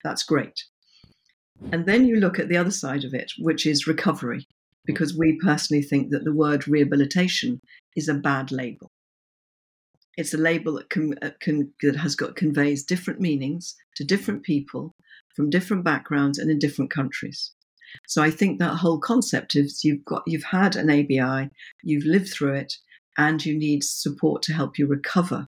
that's 0.04 0.24
great. 0.24 0.64
And 1.72 1.86
then 1.86 2.06
you 2.06 2.18
look 2.18 2.40
at 2.40 2.50
the 2.50 2.58
other 2.58 2.72
side 2.72 3.04
of 3.04 3.14
it, 3.14 3.32
which 3.38 3.66
is 3.66 3.88
recovery, 3.88 4.48
because 4.86 5.18
we 5.18 5.38
personally 5.44 5.84
think 5.84 6.10
that 6.12 6.24
the 6.24 6.34
word 6.34 6.68
rehabilitation 6.68 7.62
is 7.96 8.10
a 8.10 8.14
bad 8.14 8.52
label. 8.52 8.92
It's 10.18 10.34
a 10.34 10.38
label 10.38 10.74
that, 10.76 10.90
can, 10.90 11.16
uh, 11.22 11.32
can, 11.42 11.74
that 11.82 11.98
has 11.98 12.16
got 12.16 12.36
conveys 12.36 12.84
different 12.84 13.20
meanings 13.20 13.76
to 13.96 14.04
different 14.04 14.44
people 14.44 14.96
from 15.36 15.50
different 15.50 15.84
backgrounds 15.84 16.38
and 16.38 16.50
in 16.50 16.60
different 16.60 16.92
countries. 16.92 17.52
So 18.08 18.22
I 18.22 18.32
think 18.32 18.60
that 18.60 18.76
whole 18.76 19.00
concept 19.00 19.56
is 19.56 19.84
you've 19.84 20.04
got 20.06 20.24
you've 20.26 20.44
had 20.44 20.76
an 20.76 20.90
ABI, 20.90 21.50
you've 21.84 22.06
lived 22.06 22.30
through 22.30 22.56
it, 22.56 22.74
and 23.18 23.46
you 23.46 23.58
need 23.58 23.84
support 23.84 24.42
to 24.44 24.54
help 24.54 24.78
you 24.78 24.88
recover 24.88 25.48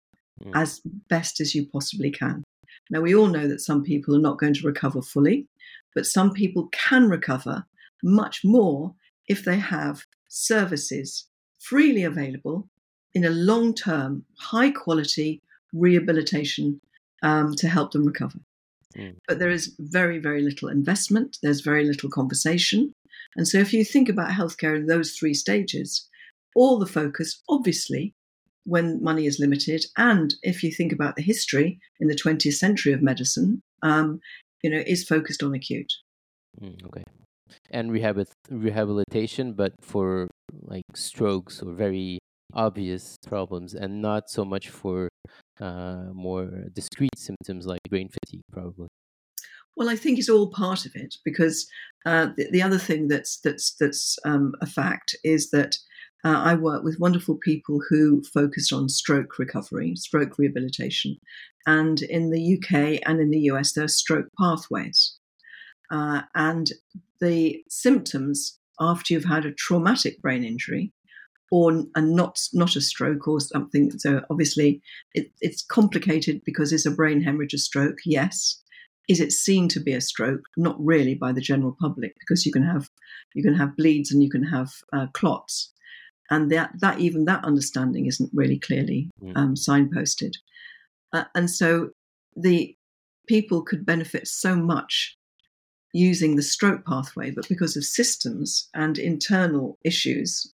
mm. 0.42 0.50
as 0.54 0.80
best 1.08 1.40
as 1.40 1.54
you 1.54 1.66
possibly 1.66 2.10
can. 2.10 2.42
Now 2.90 3.00
we 3.00 3.14
all 3.14 3.26
know 3.26 3.46
that 3.48 3.60
some 3.60 3.82
people 3.82 4.16
are 4.16 4.20
not 4.20 4.38
going 4.38 4.54
to 4.54 4.66
recover 4.66 5.02
fully, 5.02 5.46
but 5.94 6.06
some 6.06 6.32
people 6.32 6.68
can 6.72 7.08
recover 7.08 7.66
much 8.02 8.40
more 8.44 8.94
if 9.28 9.44
they 9.44 9.58
have 9.58 10.04
services 10.28 11.26
freely 11.58 12.02
available 12.04 12.68
in 13.14 13.24
a 13.24 13.30
long 13.30 13.74
term, 13.74 14.24
high 14.38 14.70
quality 14.70 15.40
rehabilitation 15.72 16.80
um, 17.22 17.54
to 17.56 17.68
help 17.68 17.92
them 17.92 18.04
recover. 18.04 18.38
Mm. 18.96 19.16
But 19.28 19.38
there 19.38 19.50
is 19.50 19.74
very, 19.78 20.18
very 20.18 20.42
little 20.42 20.68
investment, 20.68 21.38
there's 21.42 21.60
very 21.60 21.84
little 21.84 22.10
conversation. 22.10 22.92
And 23.36 23.46
so, 23.46 23.58
if 23.58 23.72
you 23.72 23.84
think 23.84 24.08
about 24.08 24.30
healthcare 24.30 24.76
in 24.76 24.86
those 24.86 25.12
three 25.12 25.34
stages, 25.34 26.08
all 26.56 26.78
the 26.78 26.86
focus, 26.86 27.42
obviously, 27.48 28.14
when 28.64 29.02
money 29.02 29.26
is 29.26 29.38
limited, 29.38 29.84
and 29.96 30.34
if 30.42 30.62
you 30.62 30.72
think 30.72 30.92
about 30.92 31.16
the 31.16 31.22
history 31.22 31.78
in 32.00 32.08
the 32.08 32.14
20th 32.14 32.54
century 32.54 32.92
of 32.92 33.02
medicine, 33.02 33.62
um, 33.82 34.20
you 34.62 34.70
know, 34.70 34.82
is 34.86 35.04
focused 35.04 35.42
on 35.42 35.54
acute. 35.54 35.92
Mm, 36.60 36.84
okay. 36.86 37.04
And 37.70 37.92
rehab- 37.92 38.26
rehabilitation, 38.50 39.52
but 39.52 39.72
for 39.80 40.28
like 40.62 40.84
strokes 40.94 41.62
or 41.62 41.72
very 41.72 42.18
obvious 42.54 43.16
problems 43.26 43.74
and 43.74 44.00
not 44.02 44.30
so 44.30 44.44
much 44.44 44.68
for 44.68 45.08
uh, 45.60 46.06
more 46.12 46.50
discrete 46.72 47.18
symptoms 47.18 47.66
like 47.66 47.80
brain 47.88 48.08
fatigue, 48.08 48.42
probably. 48.52 48.88
Well, 49.76 49.88
I 49.88 49.96
think 49.96 50.18
it's 50.18 50.28
all 50.28 50.50
part 50.50 50.84
of 50.84 50.92
it 50.94 51.16
because 51.24 51.68
uh, 52.04 52.28
the, 52.36 52.50
the, 52.50 52.62
other 52.62 52.78
thing 52.78 53.08
that's 53.08 53.38
that's 53.40 53.74
that's 53.76 54.18
um, 54.24 54.54
a 54.60 54.66
fact 54.66 55.14
is 55.24 55.50
that 55.50 55.76
uh, 56.24 56.36
I 56.36 56.54
work 56.54 56.82
with 56.82 57.00
wonderful 57.00 57.36
people 57.36 57.80
who 57.88 58.22
focused 58.22 58.72
on 58.72 58.88
stroke 58.88 59.38
recovery, 59.38 59.94
stroke 59.96 60.38
rehabilitation, 60.38 61.16
and 61.66 62.02
in 62.02 62.30
the 62.30 62.58
UK 62.58 63.00
and 63.06 63.20
in 63.20 63.30
the 63.30 63.40
US 63.52 63.72
there 63.72 63.84
are 63.84 63.88
stroke 63.88 64.28
pathways, 64.38 65.16
uh, 65.90 66.22
and 66.34 66.70
the 67.20 67.62
symptoms 67.68 68.58
after 68.80 69.12
you've 69.12 69.24
had 69.24 69.44
a 69.44 69.52
traumatic 69.52 70.20
brain 70.20 70.42
injury 70.42 70.92
or 71.50 71.84
and 71.94 72.14
not 72.14 72.38
not 72.52 72.76
a 72.76 72.80
stroke 72.80 73.26
or 73.26 73.40
something. 73.40 73.90
So 73.98 74.22
obviously, 74.30 74.80
it, 75.14 75.30
it's 75.40 75.62
complicated 75.62 76.42
because 76.44 76.72
is 76.72 76.86
a 76.86 76.90
brain 76.90 77.22
hemorrhage 77.22 77.54
a 77.54 77.58
stroke? 77.58 77.98
Yes. 78.04 78.62
Is 79.08 79.18
it 79.18 79.32
seen 79.32 79.68
to 79.70 79.80
be 79.80 79.92
a 79.92 80.00
stroke? 80.00 80.42
Not 80.56 80.76
really 80.78 81.16
by 81.16 81.32
the 81.32 81.40
general 81.40 81.76
public 81.80 82.14
because 82.20 82.46
you 82.46 82.52
can 82.52 82.62
have 82.62 82.88
you 83.34 83.42
can 83.42 83.54
have 83.54 83.76
bleeds 83.76 84.12
and 84.12 84.22
you 84.22 84.30
can 84.30 84.44
have 84.44 84.70
uh, 84.92 85.06
clots, 85.12 85.72
and 86.30 86.50
that 86.52 86.70
that 86.80 87.00
even 87.00 87.24
that 87.24 87.44
understanding 87.44 88.06
isn't 88.06 88.30
really 88.32 88.58
clearly 88.58 89.10
mm. 89.20 89.32
um, 89.36 89.54
signposted, 89.54 90.34
uh, 91.12 91.24
and 91.34 91.50
so 91.50 91.90
the 92.36 92.76
people 93.26 93.62
could 93.62 93.84
benefit 93.84 94.28
so 94.28 94.54
much 94.54 95.16
using 95.92 96.36
the 96.36 96.42
stroke 96.42 96.84
pathway, 96.86 97.30
but 97.30 97.48
because 97.48 97.76
of 97.76 97.84
systems 97.84 98.68
and 98.74 98.98
internal 98.98 99.78
issues, 99.84 100.52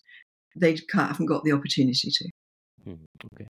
they 0.55 0.77
haven't 0.93 1.27
got 1.27 1.43
the 1.43 1.51
opportunity 1.53 2.10
to. 2.12 2.29
Hmm, 2.84 3.05
okay. 3.34 3.48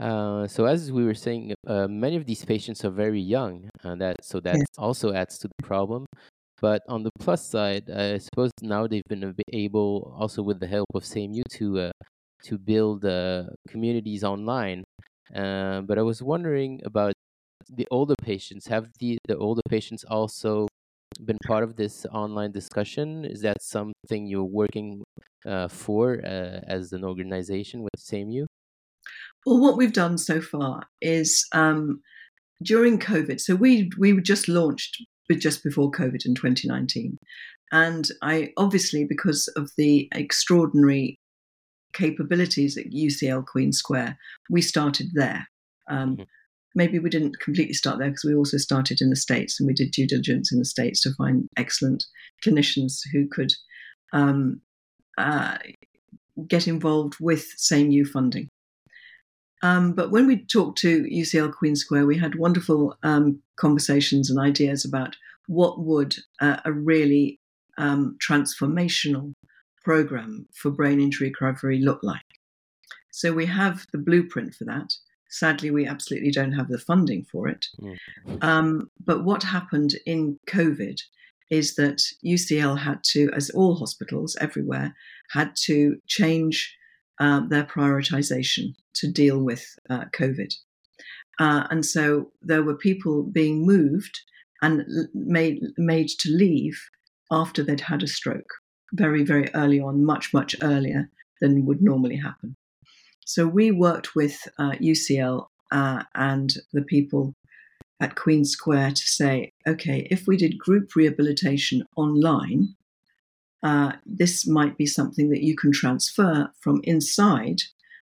Uh, 0.00 0.46
so 0.48 0.66
as 0.66 0.92
we 0.92 1.04
were 1.04 1.14
saying, 1.14 1.54
uh, 1.66 1.88
many 1.88 2.16
of 2.16 2.26
these 2.26 2.44
patients 2.44 2.84
are 2.84 2.90
very 2.90 3.20
young, 3.20 3.70
and 3.84 4.00
that 4.00 4.24
so 4.24 4.40
that 4.40 4.60
Yes. 4.60 4.66
also 4.78 5.12
adds 5.14 5.38
to 5.40 5.48
the 5.48 5.64
problem. 5.64 6.06
But 6.60 6.82
on 6.88 7.04
the 7.04 7.10
plus 7.20 7.46
side, 7.48 7.90
I 7.90 8.18
suppose 8.18 8.52
now 8.62 8.86
they've 8.88 9.04
been 9.08 9.34
able, 9.52 10.14
also 10.18 10.42
with 10.42 10.60
the 10.60 10.68
help 10.68 10.88
of 10.94 11.04
SameYou, 11.04 11.42
to 11.60 11.80
uh, 11.80 11.92
to 12.44 12.58
build 12.58 13.04
uh, 13.04 13.46
communities 13.68 14.24
online. 14.24 14.84
Uh, 15.34 15.82
but 15.82 15.98
I 15.98 16.02
was 16.02 16.22
wondering 16.22 16.80
about 16.84 17.14
the 17.70 17.86
older 17.90 18.14
patients. 18.22 18.66
Have 18.68 18.90
the 19.00 19.18
the 19.28 19.36
older 19.38 19.62
patients 19.68 20.04
also 20.04 20.68
been 21.24 21.38
part 21.46 21.64
of 21.64 21.76
this 21.76 22.06
online 22.12 22.52
discussion? 22.52 23.24
Is 23.24 23.40
that 23.42 23.62
something 23.62 24.26
you're 24.26 24.44
working 24.44 25.02
uh, 25.46 25.68
for 25.68 26.20
uh, 26.24 26.60
as 26.66 26.92
an 26.92 27.04
organization 27.04 27.82
with 27.82 27.94
SameYou? 27.98 28.46
Well, 29.46 29.60
what 29.60 29.76
we've 29.76 29.92
done 29.92 30.18
so 30.18 30.40
far 30.40 30.82
is 31.00 31.46
um, 31.52 32.00
during 32.62 32.98
COVID. 32.98 33.40
So 33.40 33.54
we 33.54 33.90
we 33.98 34.20
just 34.20 34.48
launched 34.48 35.02
just 35.38 35.62
before 35.62 35.90
COVID 35.90 36.24
in 36.24 36.34
2019, 36.34 37.16
and 37.72 38.08
I 38.22 38.52
obviously 38.56 39.04
because 39.04 39.48
of 39.56 39.70
the 39.76 40.08
extraordinary 40.14 41.18
capabilities 41.92 42.76
at 42.76 42.92
UCL 42.92 43.46
Queen 43.46 43.72
Square, 43.72 44.18
we 44.50 44.62
started 44.62 45.08
there. 45.14 45.48
Um, 45.90 46.16
Mhm. 46.16 46.26
Maybe 46.74 46.98
we 46.98 47.10
didn't 47.10 47.40
completely 47.40 47.74
start 47.74 47.98
there 47.98 48.08
because 48.08 48.24
we 48.24 48.34
also 48.34 48.58
started 48.58 49.00
in 49.00 49.10
the 49.10 49.16
States 49.16 49.58
and 49.58 49.66
we 49.66 49.74
did 49.74 49.90
due 49.90 50.06
diligence 50.06 50.52
in 50.52 50.58
the 50.58 50.64
States 50.64 51.00
to 51.02 51.14
find 51.14 51.48
excellent 51.56 52.04
clinicians 52.44 53.00
who 53.12 53.26
could 53.28 53.52
um, 54.12 54.60
uh, 55.16 55.58
get 56.46 56.68
involved 56.68 57.14
with 57.20 57.46
SameYou 57.58 58.06
funding. 58.06 58.48
Um, 59.62 59.92
but 59.92 60.10
when 60.10 60.26
we 60.26 60.44
talked 60.44 60.78
to 60.78 61.02
UCL 61.04 61.52
Queen 61.52 61.74
Square, 61.74 62.06
we 62.06 62.16
had 62.16 62.36
wonderful 62.36 62.96
um, 63.02 63.42
conversations 63.56 64.30
and 64.30 64.38
ideas 64.38 64.84
about 64.84 65.16
what 65.48 65.80
would 65.80 66.16
uh, 66.40 66.58
a 66.64 66.72
really 66.72 67.40
um, 67.76 68.16
transformational 68.24 69.32
program 69.82 70.46
for 70.54 70.70
brain 70.70 71.00
injury 71.00 71.28
recovery 71.28 71.80
look 71.80 72.00
like. 72.02 72.20
So 73.10 73.32
we 73.32 73.46
have 73.46 73.84
the 73.92 73.98
blueprint 73.98 74.54
for 74.54 74.64
that. 74.66 74.92
Sadly, 75.30 75.70
we 75.70 75.86
absolutely 75.86 76.30
don't 76.30 76.52
have 76.52 76.68
the 76.68 76.78
funding 76.78 77.24
for 77.24 77.48
it. 77.48 77.66
Mm. 77.80 77.98
Um, 78.42 78.90
but 79.04 79.24
what 79.24 79.42
happened 79.42 79.94
in 80.06 80.38
COVID 80.46 81.00
is 81.50 81.74
that 81.76 82.02
UCL 82.24 82.78
had 82.78 83.02
to, 83.04 83.30
as 83.34 83.50
all 83.50 83.74
hospitals 83.74 84.36
everywhere, 84.40 84.94
had 85.30 85.54
to 85.64 85.96
change 86.06 86.74
uh, 87.20 87.40
their 87.48 87.64
prioritization 87.64 88.74
to 88.94 89.10
deal 89.10 89.42
with 89.42 89.64
uh, 89.90 90.04
COVID. 90.12 90.52
Uh, 91.38 91.66
and 91.70 91.84
so 91.86 92.30
there 92.42 92.62
were 92.62 92.74
people 92.74 93.22
being 93.22 93.64
moved 93.64 94.20
and 94.62 94.84
made, 95.14 95.60
made 95.76 96.08
to 96.08 96.30
leave 96.30 96.80
after 97.30 97.62
they'd 97.62 97.80
had 97.80 98.02
a 98.02 98.08
stroke 98.08 98.50
very, 98.92 99.22
very 99.22 99.48
early 99.54 99.80
on, 99.80 100.04
much, 100.04 100.32
much 100.32 100.56
earlier 100.62 101.10
than 101.40 101.66
would 101.66 101.82
normally 101.82 102.16
happen. 102.16 102.56
So 103.28 103.46
we 103.46 103.70
worked 103.70 104.14
with 104.14 104.48
uh, 104.58 104.70
UCL 104.80 105.48
uh, 105.70 106.02
and 106.14 106.50
the 106.72 106.80
people 106.80 107.34
at 108.00 108.14
Queen 108.14 108.42
Square 108.42 108.92
to 108.92 109.02
say, 109.02 109.52
okay, 109.66 110.08
if 110.10 110.26
we 110.26 110.38
did 110.38 110.56
group 110.56 110.96
rehabilitation 110.96 111.84
online, 111.94 112.74
uh, 113.62 113.92
this 114.06 114.46
might 114.46 114.78
be 114.78 114.86
something 114.86 115.28
that 115.28 115.42
you 115.42 115.54
can 115.54 115.72
transfer 115.72 116.50
from 116.58 116.80
inside 116.84 117.60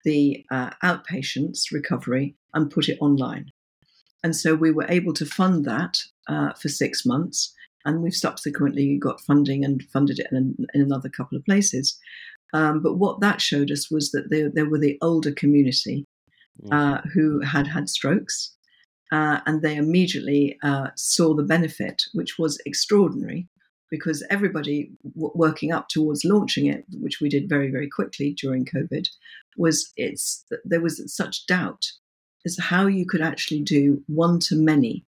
the 0.03 0.43
uh, 0.49 0.71
outpatients 0.83 1.71
recovery 1.71 2.35
and 2.55 2.71
put 2.71 2.89
it 2.89 2.97
online. 2.99 3.51
And 4.23 4.35
so 4.35 4.55
we 4.55 4.71
were 4.71 4.87
able 4.89 5.13
to 5.13 5.27
fund 5.27 5.63
that 5.65 5.95
uh, 6.27 6.53
for 6.53 6.69
six 6.69 7.05
months, 7.05 7.53
and 7.85 8.01
we've 8.01 8.15
subsequently 8.15 8.97
got 8.97 9.21
funding 9.21 9.63
and 9.63 9.83
funded 9.93 10.17
it 10.17 10.27
in, 10.31 10.55
in 10.73 10.81
another 10.81 11.09
couple 11.09 11.37
of 11.37 11.45
places. 11.45 11.99
Um, 12.53 12.81
but 12.81 12.95
what 12.95 13.19
that 13.21 13.41
showed 13.41 13.71
us 13.71 13.89
was 13.89 14.11
that 14.11 14.29
there, 14.29 14.49
there 14.49 14.69
were 14.69 14.79
the 14.79 14.97
older 15.01 15.31
community 15.31 16.05
uh, 16.71 17.01
who 17.13 17.41
had 17.41 17.67
had 17.67 17.89
strokes, 17.89 18.55
uh, 19.11 19.39
and 19.45 19.61
they 19.61 19.75
immediately 19.75 20.57
uh, 20.63 20.89
saw 20.95 21.33
the 21.33 21.43
benefit, 21.43 22.03
which 22.13 22.37
was 22.37 22.61
extraordinary 22.65 23.47
because 23.89 24.25
everybody 24.29 24.91
w- 25.13 25.31
working 25.35 25.71
up 25.71 25.87
towards 25.89 26.25
launching 26.25 26.67
it, 26.67 26.85
which 26.99 27.21
we 27.21 27.29
did 27.29 27.49
very, 27.49 27.69
very 27.69 27.89
quickly 27.89 28.33
during 28.33 28.65
COVID, 28.65 29.07
was 29.57 29.91
it's 29.97 30.45
there 30.63 30.81
was 30.81 31.01
such 31.13 31.45
doubt 31.47 31.91
as 32.45 32.55
to 32.55 32.61
how 32.61 32.87
you 32.87 33.05
could 33.05 33.21
actually 33.21 33.61
do 33.61 34.03
one 34.07 34.39
to 34.39 34.55
many 34.55 35.05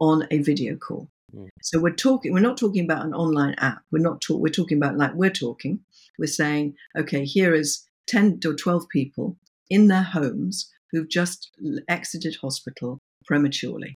on 0.00 0.26
a 0.30 0.38
video 0.38 0.76
call. 0.76 1.08
Mm. 1.34 1.48
So 1.62 1.80
we're 1.80 1.94
talking. 1.94 2.32
We're 2.32 2.40
not 2.40 2.56
talking 2.56 2.84
about 2.84 3.04
an 3.04 3.14
online 3.14 3.54
app. 3.58 3.82
We're 3.90 4.02
not. 4.02 4.20
Talk, 4.20 4.40
we're 4.40 4.48
talking 4.48 4.78
about 4.78 4.96
like 4.96 5.14
we're 5.14 5.30
talking. 5.30 5.80
We're 6.18 6.26
saying, 6.26 6.74
okay, 6.98 7.24
here 7.24 7.54
is 7.54 7.86
ten 8.06 8.40
or 8.46 8.54
twelve 8.54 8.88
people 8.90 9.36
in 9.70 9.88
their 9.88 10.02
homes 10.02 10.70
who've 10.90 11.08
just 11.08 11.50
exited 11.88 12.36
hospital 12.40 13.00
prematurely. 13.26 13.96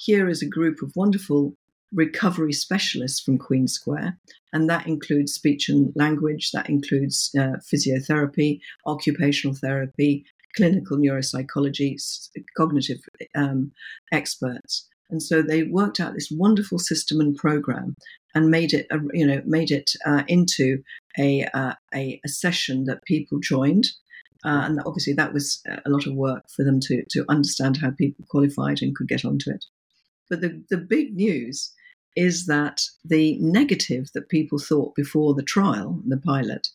Here 0.00 0.28
is 0.28 0.42
a 0.42 0.48
group 0.48 0.82
of 0.82 0.92
wonderful 0.94 1.54
recovery 1.92 2.52
specialists 2.52 3.20
from 3.20 3.38
Queen 3.38 3.66
Square, 3.66 4.18
and 4.52 4.68
that 4.68 4.86
includes 4.86 5.32
speech 5.32 5.68
and 5.68 5.92
language, 5.96 6.50
that 6.52 6.68
includes 6.68 7.30
uh, 7.38 7.56
physiotherapy, 7.72 8.60
occupational 8.86 9.56
therapy, 9.56 10.24
clinical 10.54 10.98
neuropsychology, 10.98 11.96
cognitive 12.56 12.98
um, 13.34 13.72
experts. 14.12 14.86
And 15.10 15.22
so 15.22 15.40
they 15.40 15.62
worked 15.62 16.00
out 16.00 16.12
this 16.12 16.30
wonderful 16.30 16.78
system 16.78 17.20
and 17.20 17.34
program 17.34 17.94
and 18.34 18.50
made 18.50 18.72
it, 18.72 18.86
uh, 18.90 18.98
you 19.12 19.26
know, 19.26 19.42
made 19.44 19.70
it 19.70 19.92
uh, 20.06 20.22
into 20.28 20.82
a, 21.18 21.44
uh, 21.54 21.74
a, 21.94 22.20
a 22.24 22.28
session 22.28 22.84
that 22.84 23.04
people 23.04 23.38
joined. 23.40 23.86
Uh, 24.44 24.62
and 24.64 24.80
obviously, 24.86 25.12
that 25.14 25.32
was 25.32 25.62
a 25.84 25.90
lot 25.90 26.06
of 26.06 26.14
work 26.14 26.44
for 26.54 26.64
them 26.64 26.78
to, 26.80 27.02
to 27.10 27.24
understand 27.28 27.78
how 27.78 27.90
people 27.90 28.24
qualified 28.28 28.80
and 28.80 28.94
could 28.94 29.08
get 29.08 29.24
onto 29.24 29.50
it. 29.50 29.64
But 30.30 30.40
the, 30.40 30.62
the 30.70 30.76
big 30.76 31.16
news 31.16 31.72
is 32.14 32.46
that 32.46 32.82
the 33.04 33.38
negative 33.40 34.10
that 34.14 34.28
people 34.28 34.58
thought 34.58 34.94
before 34.94 35.34
the 35.34 35.42
trial, 35.42 36.00
the 36.06 36.16
pilot, 36.16 36.68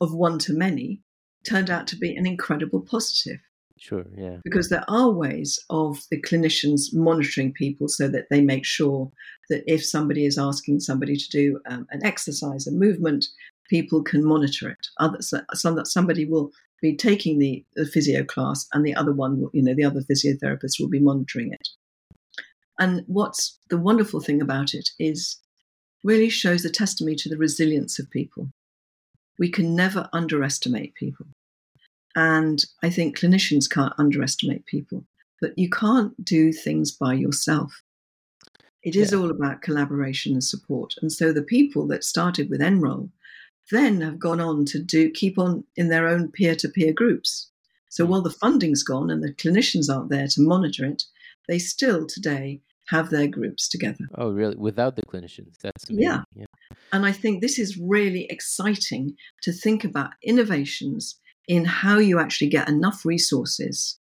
of 0.00 0.12
one 0.14 0.38
to 0.40 0.52
many, 0.52 1.00
turned 1.44 1.70
out 1.70 1.86
to 1.88 1.96
be 1.96 2.14
an 2.14 2.26
incredible 2.26 2.80
positive. 2.80 3.38
Sure, 3.78 4.04
yeah. 4.16 4.36
Because 4.44 4.68
there 4.68 4.84
are 4.88 5.10
ways 5.10 5.58
of 5.68 5.98
the 6.10 6.20
clinicians 6.20 6.94
monitoring 6.94 7.52
people 7.52 7.88
so 7.88 8.08
that 8.08 8.26
they 8.30 8.40
make 8.40 8.64
sure 8.64 9.10
that 9.52 9.70
if 9.72 9.84
somebody 9.84 10.24
is 10.24 10.38
asking 10.38 10.80
somebody 10.80 11.16
to 11.16 11.28
do 11.30 11.60
um, 11.68 11.86
an 11.90 12.04
exercise, 12.04 12.66
a 12.66 12.72
movement, 12.72 13.26
people 13.68 14.02
can 14.02 14.24
monitor 14.24 14.70
it. 14.70 14.86
Others, 14.98 15.34
some 15.52 15.76
that 15.76 15.86
somebody 15.86 16.24
will 16.24 16.50
be 16.80 16.96
taking 16.96 17.38
the, 17.38 17.64
the 17.76 17.86
physio 17.86 18.24
class, 18.24 18.66
and 18.72 18.84
the 18.84 18.94
other 18.94 19.12
one, 19.12 19.40
will, 19.40 19.50
you 19.52 19.62
know, 19.62 19.74
the 19.74 19.84
other 19.84 20.00
physiotherapist 20.00 20.80
will 20.80 20.88
be 20.88 20.98
monitoring 20.98 21.52
it. 21.52 21.68
And 22.78 23.04
what's 23.06 23.58
the 23.68 23.78
wonderful 23.78 24.20
thing 24.20 24.40
about 24.40 24.74
it 24.74 24.88
is 24.98 25.38
really 26.02 26.30
shows 26.30 26.64
a 26.64 26.70
testimony 26.70 27.14
to 27.16 27.28
the 27.28 27.36
resilience 27.36 27.98
of 27.98 28.10
people. 28.10 28.48
We 29.38 29.50
can 29.50 29.76
never 29.76 30.08
underestimate 30.12 30.94
people. 30.94 31.26
And 32.16 32.64
I 32.82 32.90
think 32.90 33.18
clinicians 33.18 33.70
can't 33.70 33.94
underestimate 33.98 34.66
people, 34.66 35.04
but 35.40 35.52
you 35.56 35.70
can't 35.70 36.12
do 36.24 36.52
things 36.52 36.90
by 36.90 37.14
yourself. 37.14 37.82
It 38.82 38.96
is 38.96 39.12
Yeah. 39.12 39.18
all 39.18 39.30
about 39.30 39.62
collaboration 39.62 40.32
and 40.32 40.42
support. 40.44 40.94
And 41.00 41.12
so 41.12 41.32
the 41.32 41.42
people 41.42 41.86
that 41.88 42.04
started 42.04 42.50
with 42.50 42.60
Enroll 42.60 43.10
then 43.70 44.00
have 44.00 44.18
gone 44.18 44.40
on 44.40 44.64
to 44.66 44.82
do 44.82 45.10
keep 45.10 45.38
on 45.38 45.64
in 45.76 45.88
their 45.88 46.08
own 46.08 46.30
peer-to-peer 46.32 46.92
groups. 46.92 47.50
So 47.88 48.04
Mm. 48.04 48.08
while 48.08 48.22
the 48.22 48.30
funding's 48.30 48.82
gone 48.82 49.08
and 49.10 49.22
the 49.22 49.32
clinicians 49.32 49.88
aren't 49.88 50.10
there 50.10 50.26
to 50.28 50.40
monitor 50.42 50.84
it, 50.84 51.04
they 51.48 51.58
still 51.58 52.06
today 52.06 52.60
have 52.88 53.10
their 53.10 53.28
groups 53.28 53.68
together. 53.68 54.08
Oh, 54.16 54.30
really? 54.32 54.56
Without 54.56 54.96
the 54.96 55.02
clinicians? 55.02 55.58
That's 55.62 55.84
Yeah. 55.88 56.24
amazing. 56.24 56.24
Yeah. 56.36 56.76
And 56.92 57.06
I 57.06 57.12
think 57.12 57.40
this 57.40 57.58
is 57.58 57.78
really 57.78 58.26
exciting 58.28 59.16
to 59.42 59.52
think 59.52 59.84
about 59.84 60.12
innovations 60.22 61.18
in 61.46 61.64
how 61.64 61.98
you 61.98 62.18
actually 62.18 62.48
get 62.50 62.68
enough 62.68 63.04
resources 63.04 63.98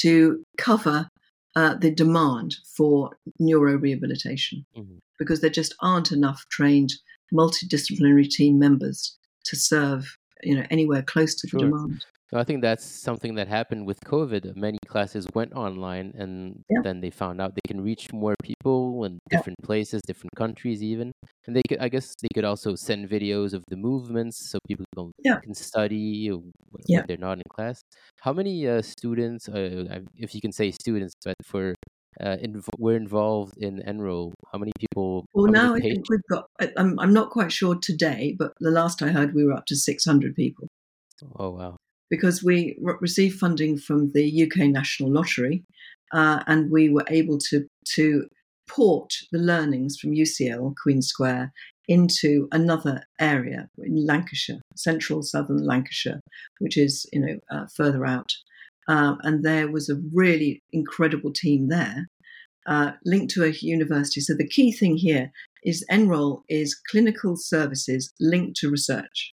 to 0.00 0.42
cover 0.56 1.08
uh, 1.56 1.74
the 1.74 1.90
demand 1.90 2.56
for 2.76 3.16
neuro 3.38 3.76
rehabilitation 3.76 4.64
Mhm. 4.76 4.98
because 5.18 5.40
there 5.40 5.50
just 5.50 5.74
aren't 5.80 6.10
enough 6.12 6.46
trained 6.48 6.92
multidisciplinary 7.32 8.28
team 8.28 8.58
members 8.58 9.16
to 9.44 9.56
serve 9.56 10.16
you 10.42 10.54
know 10.56 10.66
anywhere 10.70 11.02
close 11.02 11.34
to 11.36 11.46
Sure. 11.48 11.60
the 11.60 11.66
demand. 11.66 12.04
I 12.38 12.44
think 12.44 12.62
that's 12.62 12.84
something 12.84 13.34
that 13.34 13.48
happened 13.48 13.86
with 13.86 13.98
COVID. 14.06 14.56
Many 14.56 14.78
classes 14.88 15.26
went 15.34 15.52
online, 15.52 16.12
and 16.16 16.64
Yeah. 16.70 16.80
then 16.82 17.00
they 17.00 17.10
found 17.10 17.40
out 17.40 17.54
they 17.54 17.66
can 17.68 17.80
reach 17.82 18.12
more 18.12 18.34
people 18.42 19.04
in 19.04 19.18
Yeah. 19.30 19.38
different 19.38 19.58
places, 19.62 20.00
different 20.06 20.34
countries, 20.36 20.82
even. 20.82 21.12
And 21.46 21.54
they 21.56 21.62
could, 21.68 21.78
I 21.80 21.88
guess, 21.88 22.14
they 22.22 22.28
could 22.34 22.44
also 22.44 22.74
send 22.74 23.08
videos 23.10 23.52
of 23.52 23.62
the 23.68 23.76
movements 23.76 24.50
so 24.50 24.58
people 24.68 24.86
can, 24.96 25.12
Yeah. 25.18 25.40
can 25.40 25.54
study 25.54 26.28
when 26.30 26.42
Yeah. 26.86 27.04
they're 27.06 27.16
not 27.28 27.38
in 27.38 27.42
class. 27.50 27.82
How 28.20 28.32
many 28.32 28.66
uh, 28.66 28.82
students, 28.82 29.48
uh, 29.48 30.00
if 30.16 30.34
you 30.34 30.40
can 30.40 30.52
say 30.52 30.70
students, 30.70 31.14
but 31.24 31.36
for 31.44 31.74
uh, 32.20 32.36
inv- 32.44 32.68
were 32.78 32.94
involved 32.96 33.56
in 33.58 33.80
Enroll? 33.80 34.34
How 34.52 34.58
many 34.58 34.72
people? 34.78 35.24
Well, 35.34 35.50
now 35.50 35.74
I 35.74 35.80
think 35.80 36.04
we've 36.10 36.26
got. 36.30 36.46
I- 36.60 36.72
I'm 36.76 36.98
I'm 36.98 37.12
not 37.12 37.30
quite 37.30 37.50
sure 37.52 37.76
today, 37.80 38.34
but 38.38 38.52
the 38.60 38.70
last 38.70 39.00
I 39.02 39.08
heard, 39.08 39.34
we 39.34 39.44
were 39.44 39.54
up 39.54 39.64
to 39.66 39.76
600 39.76 40.34
people 40.34 40.68
Oh 41.38 41.50
wow! 41.50 41.76
Because 42.12 42.44
we 42.44 42.76
re- 42.78 42.94
received 43.00 43.38
funding 43.38 43.78
from 43.78 44.12
the 44.12 44.42
UK 44.42 44.68
National 44.68 45.10
Lottery, 45.10 45.64
uh, 46.12 46.42
and 46.46 46.70
we 46.70 46.90
were 46.90 47.06
able 47.08 47.38
to 47.48 47.66
to 47.96 48.26
port 48.68 49.10
the 49.32 49.38
learnings 49.38 49.96
from 49.98 50.12
UCL 50.12 50.74
Queen 50.82 51.00
Square 51.00 51.52
into 51.88 52.48
another 52.52 53.02
area 53.18 53.66
in 53.78 54.06
Lancashire, 54.06 54.60
central 54.76 55.22
southern 55.22 55.64
Lancashire, 55.64 56.20
which 56.58 56.76
is 56.76 57.06
you 57.14 57.20
know 57.20 57.38
uh, 57.50 57.66
further 57.74 58.04
out. 58.04 58.30
Um, 58.88 59.16
and 59.22 59.42
there 59.42 59.70
was 59.70 59.88
a 59.88 60.02
really 60.12 60.60
incredible 60.70 61.32
team 61.32 61.68
there, 61.68 62.08
uh, 62.66 62.92
linked 63.06 63.32
to 63.34 63.44
a 63.44 63.54
university. 63.62 64.20
So 64.20 64.34
the 64.34 64.54
key 64.56 64.70
thing 64.70 64.98
here 64.98 65.32
is 65.64 65.86
Enroll 65.90 66.42
is 66.50 66.78
clinical 66.90 67.36
services 67.36 68.12
linked 68.20 68.56
to 68.58 68.70
research. 68.70 69.32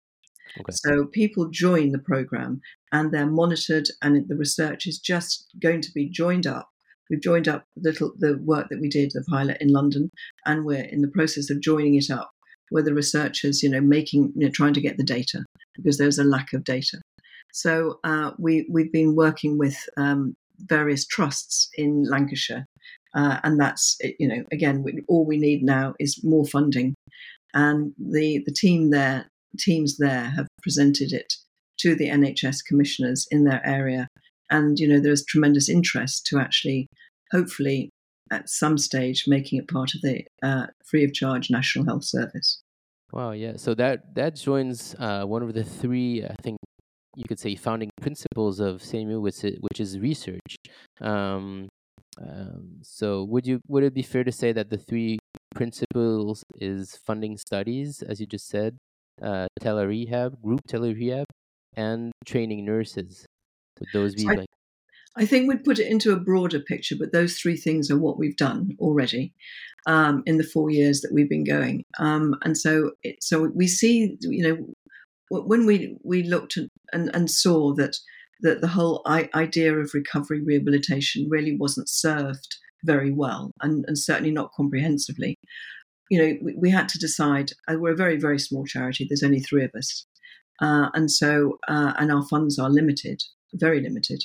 Okay. 0.59 0.71
So 0.71 1.05
people 1.05 1.49
join 1.49 1.91
the 1.91 1.99
program 1.99 2.61
and 2.91 3.11
they're 3.11 3.25
monitored, 3.29 3.87
and 4.01 4.27
the 4.27 4.35
research 4.35 4.87
is 4.87 4.99
just 4.99 5.47
going 5.61 5.81
to 5.81 5.91
be 5.91 6.09
joined 6.09 6.47
up. 6.47 6.69
We've 7.09 7.21
joined 7.21 7.47
up 7.47 7.65
little 7.75 8.13
the 8.17 8.37
work 8.43 8.67
that 8.69 8.81
we 8.81 8.89
did, 8.89 9.11
the 9.13 9.23
pilot 9.29 9.57
in 9.59 9.69
London, 9.69 10.09
and 10.45 10.65
we're 10.65 10.83
in 10.83 11.01
the 11.01 11.07
process 11.09 11.49
of 11.49 11.61
joining 11.61 11.95
it 11.95 12.09
up 12.09 12.31
with 12.71 12.85
the 12.85 12.93
researchers, 12.93 13.61
you 13.61 13.69
know, 13.69 13.81
making, 13.81 14.33
you 14.35 14.45
know, 14.45 14.51
trying 14.51 14.73
to 14.73 14.81
get 14.81 14.97
the 14.97 15.03
data 15.03 15.45
because 15.75 15.97
there's 15.97 16.17
a 16.17 16.23
lack 16.23 16.53
of 16.53 16.63
data. 16.63 16.99
So 17.53 17.99
uh, 18.03 18.31
we 18.37 18.67
we've 18.69 18.91
been 18.91 19.15
working 19.15 19.57
with 19.57 19.77
um, 19.97 20.35
various 20.59 21.05
trusts 21.05 21.69
in 21.75 22.03
Lancashire, 22.03 22.65
uh, 23.15 23.39
and 23.43 23.59
that's 23.59 23.97
you 24.19 24.27
know 24.27 24.43
again 24.51 24.83
we, 24.83 25.03
all 25.07 25.25
we 25.25 25.37
need 25.37 25.63
now 25.63 25.93
is 25.99 26.21
more 26.23 26.45
funding, 26.45 26.95
and 27.53 27.93
the 27.97 28.43
the 28.45 28.53
team 28.53 28.89
there 28.89 29.29
teams 29.57 29.97
there 29.97 30.31
have 30.35 30.47
presented 30.61 31.11
it 31.11 31.33
to 31.79 31.95
the 31.95 32.09
NHS 32.09 32.65
commissioners 32.65 33.27
in 33.31 33.43
their 33.43 33.65
area, 33.65 34.07
and 34.49 34.79
you 34.79 34.87
know 34.87 34.99
there's 34.99 35.25
tremendous 35.25 35.69
interest 35.69 36.25
to 36.27 36.39
actually 36.39 36.87
hopefully 37.31 37.89
at 38.31 38.49
some 38.49 38.77
stage 38.77 39.25
making 39.27 39.59
it 39.59 39.67
part 39.67 39.93
of 39.93 40.01
the 40.01 40.23
uh, 40.41 40.67
free 40.85 41.03
of 41.03 41.13
charge 41.13 41.49
national 41.49 41.85
health 41.85 42.03
service. 42.03 42.61
Wow, 43.11 43.31
yeah. 43.31 43.53
So 43.57 43.75
that 43.75 44.15
that 44.15 44.35
joins 44.35 44.95
uh, 44.99 45.25
one 45.25 45.43
of 45.43 45.53
the 45.53 45.63
three, 45.63 46.23
I 46.25 46.35
think 46.41 46.57
you 47.15 47.23
could 47.27 47.39
say, 47.39 47.55
founding 47.55 47.89
principles 48.01 48.59
of 48.59 48.81
SameYou, 48.81 49.21
which 49.21 49.43
is, 49.43 49.57
which 49.61 49.79
is 49.79 49.99
research. 49.99 50.57
Um, 51.01 51.69
um, 52.21 52.79
so 52.81 53.23
would 53.25 53.45
you 53.45 53.59
would 53.67 53.83
it 53.83 53.93
be 53.93 54.01
fair 54.01 54.23
to 54.23 54.31
say 54.31 54.51
that 54.53 54.69
the 54.69 54.77
three 54.77 55.19
principles 55.53 56.43
is 56.55 56.97
funding 57.05 57.37
studies, 57.37 58.01
as 58.01 58.19
you 58.19 58.25
just 58.25 58.47
said, 58.47 58.77
uh, 59.21 59.47
telerehab, 59.61 60.41
group 60.41 60.61
telerehab, 60.67 61.25
and 61.75 62.11
training 62.25 62.65
nurses? 62.65 63.25
Would 63.79 63.89
those 63.93 64.15
be 64.15 64.27
I- 64.27 64.33
like 64.33 64.47
I 65.17 65.25
think 65.25 65.47
we'd 65.47 65.63
put 65.63 65.79
it 65.79 65.87
into 65.89 66.11
a 66.11 66.19
broader 66.19 66.59
picture, 66.59 66.95
but 66.99 67.13
those 67.13 67.37
three 67.37 67.55
things 67.55 67.89
are 67.89 67.97
what 67.97 68.19
we've 68.19 68.35
done 68.35 68.71
already 68.79 69.33
um, 69.85 70.23
in 70.25 70.37
the 70.37 70.43
four 70.43 70.69
years 70.69 70.99
that 71.01 71.13
we've 71.13 71.29
been 71.29 71.45
going. 71.45 71.85
Um, 71.99 72.35
and 72.43 72.57
so, 72.57 72.91
it, 73.01 73.15
so 73.21 73.49
we 73.55 73.67
see, 73.67 74.17
you 74.21 74.43
know, 74.43 74.67
when 75.29 75.65
we 75.65 75.97
we 76.03 76.23
looked 76.23 76.57
at, 76.57 76.65
and, 76.91 77.09
and 77.15 77.31
saw 77.31 77.73
that 77.75 77.95
that 78.41 78.59
the 78.59 78.67
whole 78.67 79.01
I- 79.05 79.29
idea 79.33 79.73
of 79.77 79.93
recovery 79.93 80.43
rehabilitation 80.43 81.27
really 81.29 81.55
wasn't 81.55 81.89
served 81.89 82.57
very 82.83 83.11
well, 83.11 83.51
and, 83.61 83.85
and 83.87 83.97
certainly 83.97 84.31
not 84.31 84.51
comprehensively. 84.53 85.37
You 86.09 86.19
know, 86.19 86.37
we, 86.41 86.53
we 86.55 86.69
had 86.69 86.87
to 86.89 86.99
decide. 86.99 87.51
Uh, 87.67 87.75
we're 87.79 87.93
a 87.93 87.95
very 87.95 88.17
very 88.17 88.39
small 88.39 88.65
charity. 88.65 89.05
There's 89.05 89.23
only 89.23 89.39
three 89.39 89.63
of 89.65 89.71
us, 89.75 90.05
uh, 90.61 90.89
and 90.93 91.09
so 91.09 91.57
uh, 91.67 91.93
and 91.97 92.11
our 92.11 92.25
funds 92.27 92.59
are 92.59 92.69
limited, 92.69 93.23
very 93.53 93.81
limited. 93.81 94.23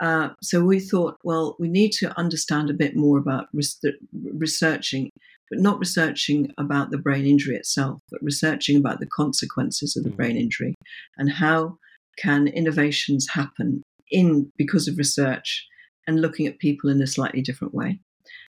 Uh, 0.00 0.30
so 0.42 0.64
we 0.64 0.80
thought, 0.80 1.18
well, 1.24 1.56
we 1.58 1.68
need 1.68 1.92
to 1.92 2.18
understand 2.18 2.70
a 2.70 2.74
bit 2.74 2.96
more 2.96 3.18
about 3.18 3.48
res- 3.52 3.78
researching, 4.32 5.10
but 5.50 5.58
not 5.58 5.78
researching 5.78 6.50
about 6.56 6.90
the 6.90 6.96
brain 6.96 7.26
injury 7.26 7.54
itself, 7.54 8.00
but 8.10 8.22
researching 8.22 8.78
about 8.78 8.98
the 9.00 9.06
consequences 9.06 9.96
of 9.96 10.04
the 10.04 10.10
Mhm. 10.10 10.16
brain 10.16 10.36
injury 10.38 10.74
and 11.18 11.30
how 11.30 11.76
can 12.16 12.48
innovations 12.48 13.28
happen 13.28 13.82
in 14.10 14.50
because 14.56 14.88
of 14.88 14.96
research 14.96 15.66
and 16.06 16.22
looking 16.22 16.46
at 16.46 16.58
people 16.58 16.88
in 16.88 17.02
a 17.02 17.06
slightly 17.06 17.42
different 17.42 17.74
way. 17.74 18.00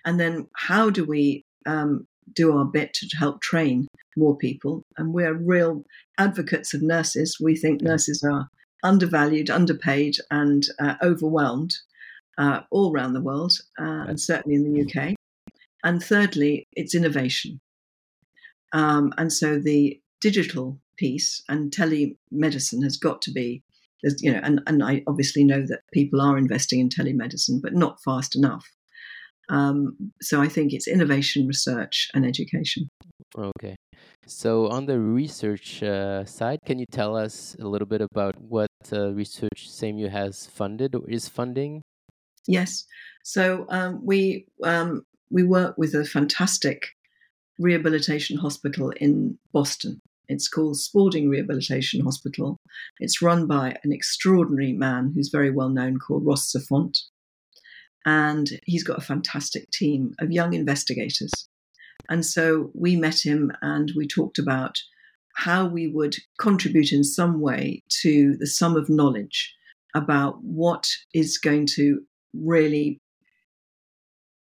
And 0.05 0.21
then 0.21 0.47
how 0.55 0.91
do 0.91 1.05
we 1.05 1.43
um, 1.67 2.07
do 2.33 2.57
our 2.57 2.65
bit 2.65 2.95
to 2.95 3.17
help 3.17 3.41
train 3.41 3.89
more 4.17 4.37
people? 4.37 4.85
And 4.97 5.13
we're 5.13 5.35
real 5.35 5.85
advocates 6.19 6.75
of 6.75 6.83
nurses. 6.83 7.39
We 7.41 7.57
think 7.57 7.81
nurses 7.81 8.23
are 8.23 8.49
undervalued, 8.83 9.51
underpaid, 9.51 10.17
and 10.31 10.67
uh, 10.81 10.95
overwhelmed 11.03 11.75
uh, 12.39 12.61
all 12.71 12.93
around 12.93 13.13
the 13.13 13.21
world, 13.21 13.53
uh, 13.79 14.05
and 14.09 14.21
certainly 14.21 14.57
in 14.57 14.73
the 14.73 14.83
UK. 14.83 15.15
And 15.85 16.03
thirdly, 16.03 16.67
it's 16.73 16.95
innovation. 16.95 17.61
Um, 18.73 19.13
and 19.19 19.33
so 19.33 19.59
the 19.59 20.01
digital 20.21 20.81
piece 20.97 21.43
and 21.49 21.71
telemedicine 21.71 22.83
has 22.83 22.97
got 22.97 23.21
to 23.23 23.33
be, 23.33 23.63
you 24.21 24.33
know, 24.33 24.41
and, 24.43 24.61
and 24.67 24.83
I 24.83 25.03
obviously 25.07 25.45
know 25.45 25.63
that 25.67 25.81
people 25.93 26.21
are 26.21 26.39
investing 26.39 26.81
in 26.81 26.89
telemedicine, 26.89 27.61
but 27.61 27.75
not 27.75 28.03
fast 28.03 28.37
enough. 28.37 28.67
Um, 29.49 30.13
so 30.21 30.41
I 30.41 30.49
think 30.49 30.73
it's 30.73 30.89
innovation, 30.89 31.47
research, 31.47 32.09
and 32.15 32.25
education. 32.25 32.89
Okay. 33.37 33.77
So 34.27 34.69
on 34.69 34.87
the 34.87 35.01
research 35.01 35.83
uh, 35.83 36.25
side, 36.25 36.61
can 36.65 36.79
you 36.79 36.87
tell 36.91 37.17
us 37.17 37.57
a 37.61 37.67
little 37.67 37.89
bit 37.89 38.01
about 38.01 38.41
what 38.41 38.71
uh, 38.93 39.13
research 39.13 39.69
SameYou 39.69 40.11
has 40.11 40.47
funded 40.47 40.95
or 40.95 41.09
is 41.09 41.29
funding? 41.29 41.83
Yes. 42.47 42.85
So 43.25 43.67
um, 43.69 44.01
we 44.05 44.47
um, 44.65 45.03
we 45.31 45.43
work 45.43 45.77
with 45.77 45.95
a 45.95 46.05
fantastic 46.05 46.89
rehabilitation 47.59 48.39
hospital 48.39 48.91
in 49.01 49.39
Boston. 49.53 50.01
It's 50.29 50.49
called 50.49 50.77
Spaulding 50.79 51.29
Rehabilitation 51.29 52.03
Hospital. 52.03 52.57
It's 53.01 53.23
run 53.23 53.47
by 53.47 53.77
an 53.83 53.93
extraordinary 53.93 54.73
man 54.73 55.13
who's 55.15 55.31
very 55.31 55.51
well 55.51 55.69
known 55.69 55.99
called 55.99 56.25
Ross 56.25 56.53
Zafonte. 56.53 57.01
And 58.05 58.49
he's 58.65 58.83
got 58.83 58.99
a 58.99 59.03
fantastic 59.03 59.71
team 59.71 60.15
of 60.19 60.33
young 60.33 60.55
investigators. 60.55 61.33
And 62.09 62.27
so 62.27 62.71
we 62.75 62.97
met 62.97 63.25
him 63.25 63.53
and 63.63 63.93
we 63.97 64.07
talked 64.07 64.39
about 64.39 64.79
how 65.37 65.67
we 65.67 65.87
would 65.87 66.17
contribute 66.39 66.93
in 66.93 67.05
some 67.05 67.41
way 67.41 67.83
to 68.03 68.37
the 68.39 68.47
sum 68.47 68.77
of 68.77 68.91
knowledge 68.91 69.55
about 69.95 70.43
what 70.43 70.89
is 71.15 71.39
going 71.39 71.67
to 71.67 72.03
really 72.35 73.01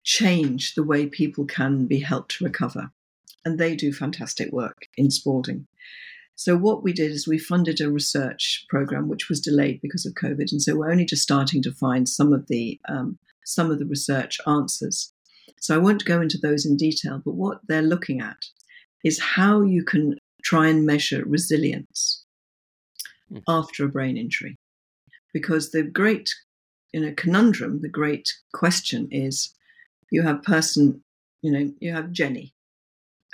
change 0.03 0.75
the 0.75 0.83
way 0.83 1.05
people 1.05 1.45
can 1.45 1.85
be 1.85 1.99
helped 1.99 2.37
to 2.37 2.43
recover. 2.43 2.91
And 3.45 3.59
they 3.59 3.75
do 3.75 3.91
fantastic 3.91 4.51
work 4.51 4.87
in 4.97 5.11
Spaulding. 5.11 5.67
So 6.35 6.57
what 6.57 6.83
we 6.83 6.93
did 6.93 7.11
is 7.11 7.27
we 7.27 7.37
funded 7.37 7.79
a 7.79 7.91
research 7.91 8.65
program 8.69 9.07
which 9.07 9.29
was 9.29 9.39
delayed 9.39 9.79
because 9.81 10.05
of 10.05 10.13
COVID, 10.13 10.51
and 10.51 10.61
so 10.61 10.75
we're 10.75 10.91
only 10.91 11.05
just 11.05 11.21
starting 11.21 11.61
to 11.61 11.71
find 11.71 12.09
some 12.09 12.33
of 12.33 12.47
the 12.47 12.79
um, 12.89 13.19
some 13.45 13.71
of 13.71 13.79
the 13.79 13.85
research 13.85 14.39
answers. 14.47 15.13
So 15.59 15.75
I 15.75 15.79
won't 15.79 16.05
go 16.05 16.21
into 16.21 16.37
those 16.37 16.65
in 16.65 16.75
detail, 16.77 17.21
but 17.23 17.35
what 17.35 17.59
they're 17.67 17.81
looking 17.81 18.21
at 18.21 18.37
is 19.03 19.19
how 19.19 19.61
you 19.61 19.83
can 19.83 20.17
try 20.43 20.67
and 20.67 20.85
measure 20.85 21.23
resilience 21.25 22.23
Hmm. 23.29 23.37
after 23.47 23.85
a 23.85 23.89
brain 23.89 24.17
injury, 24.17 24.57
because 25.33 25.71
the 25.71 25.83
great 25.83 26.29
you 26.91 26.99
know 26.99 27.13
conundrum, 27.15 27.81
the 27.81 27.89
great 27.89 28.33
question 28.53 29.07
is, 29.11 29.53
you 30.11 30.21
have 30.23 30.43
person, 30.43 31.01
you 31.41 31.51
know, 31.51 31.73
you 31.79 31.93
have 31.93 32.11
Jenny, 32.11 32.53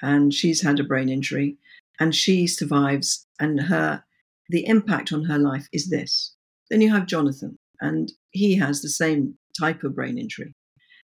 and 0.01 0.31
she's 0.33 0.61
had 0.61 0.79
a 0.79 0.83
brain 0.83 1.09
injury, 1.09 1.57
and 1.99 2.15
she 2.15 2.45
survives, 2.45 3.25
and 3.39 3.61
her 3.61 4.03
the 4.49 4.65
impact 4.67 5.11
on 5.11 5.23
her 5.25 5.39
life 5.39 5.67
is 5.71 5.89
this. 5.89 6.35
Then 6.69 6.81
you 6.81 6.91
have 6.91 7.07
Jonathan, 7.07 7.57
and 7.81 8.13
he 8.31 8.55
has 8.55 8.81
the 8.81 8.89
same 8.89 9.38
type 9.59 9.83
of 9.83 9.95
brain 9.95 10.17
injury, 10.17 10.53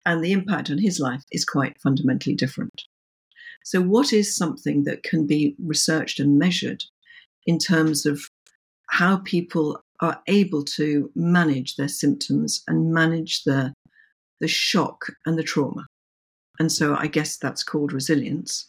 and 0.05 0.23
the 0.23 0.31
impact 0.31 0.69
on 0.69 0.77
his 0.77 0.99
life 0.99 1.23
is 1.31 1.45
quite 1.45 1.81
fundamentally 1.81 2.35
different. 2.35 2.83
So, 3.63 3.81
what 3.81 4.11
is 4.11 4.35
something 4.35 4.83
that 4.85 5.03
can 5.03 5.27
be 5.27 5.55
researched 5.59 6.19
and 6.19 6.39
measured 6.39 6.83
in 7.45 7.57
terms 7.57 8.05
of 8.05 8.21
how 8.89 9.17
people 9.17 9.81
are 10.01 10.21
able 10.27 10.63
to 10.63 11.11
manage 11.15 11.75
their 11.75 11.87
symptoms 11.87 12.63
and 12.67 12.93
manage 12.93 13.43
the 13.43 13.73
the 14.41 14.47
shock 14.47 15.05
and 15.25 15.37
the 15.37 15.43
trauma. 15.43 15.85
And 16.59 16.71
so 16.71 16.95
I 16.95 17.07
guess 17.07 17.37
that's 17.37 17.63
called 17.63 17.93
resilience. 17.93 18.67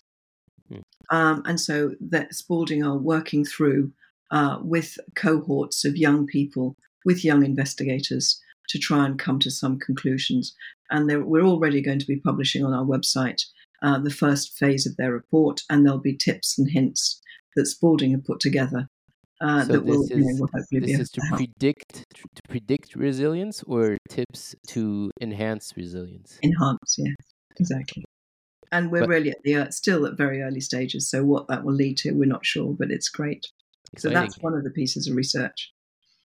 Hmm. 0.69 0.81
Um, 1.11 1.43
and 1.47 1.59
so 1.59 1.95
that 2.01 2.35
Spaulding 2.35 2.85
are 2.85 2.97
working 2.97 3.45
through 3.45 3.91
uh, 4.31 4.59
with 4.63 4.99
cohorts 5.17 5.85
of 5.85 5.97
young 5.97 6.27
people, 6.27 6.77
with 7.05 7.25
young 7.25 7.45
investigators, 7.45 8.41
to 8.69 8.79
try 8.79 9.05
and 9.05 9.19
come 9.19 9.39
to 9.41 9.51
some 9.51 9.79
conclusions. 9.79 10.55
And 10.91 11.07
we're 11.27 11.45
already 11.45 11.81
going 11.81 11.99
to 11.99 12.07
be 12.07 12.21
publishing 12.21 12.65
on 12.65 12.73
our 12.73 12.85
website 12.85 13.43
uh, 13.83 13.99
the 13.99 14.11
first 14.11 14.57
phase 14.59 14.87
of 14.87 14.97
their 14.97 15.13
report, 15.13 15.63
and 15.69 15.85
there'll 15.85 15.99
be 15.99 16.17
tips 16.17 16.59
and 16.59 16.71
hints 16.71 17.21
that 17.57 17.67
Spaulding 17.67 18.13
have 18.13 18.25
put 18.25 18.41
together. 18.41 18.89
Uh, 19.41 19.65
so 19.65 19.73
that 19.73 19.85
will, 19.85 20.03
is, 20.03 20.11
you 20.11 20.19
know, 20.19 20.35
will 20.39 20.49
hopefully 20.55 20.81
this 20.81 21.01
is 21.01 21.11
to, 21.11 21.21
to 21.21 21.37
predict 21.37 22.05
to 22.15 22.43
predict 22.49 22.95
resilience 22.95 23.65
or 23.65 23.99
tips 24.09 24.55
to 24.69 25.11
enhance 25.21 25.73
resilience. 25.77 26.39
Enhance, 26.45 26.95
yes, 26.97 27.17
exactly. 27.59 28.05
And 28.71 28.93
we're 28.93 29.01
but, 29.01 29.09
really 29.09 29.31
at 29.31 29.43
the 29.43 29.57
uh, 29.57 29.71
still 29.71 30.07
at 30.07 30.17
very 30.17 30.43
early 30.43 30.61
stages. 30.61 31.11
So 31.11 31.25
what 31.25 31.49
that 31.49 31.65
will 31.65 31.75
lead 31.75 31.97
to, 31.99 32.13
we're 32.13 32.27
not 32.27 32.47
sure, 32.47 32.73
but 32.79 32.93
it's 32.93 33.09
great. 33.09 33.49
Exciting. 33.93 34.17
So 34.17 34.21
that's 34.21 34.39
one 34.39 34.55
of 34.55 34.63
the 34.63 34.71
pieces 34.71 35.09
of 35.09 35.17
research. 35.17 35.73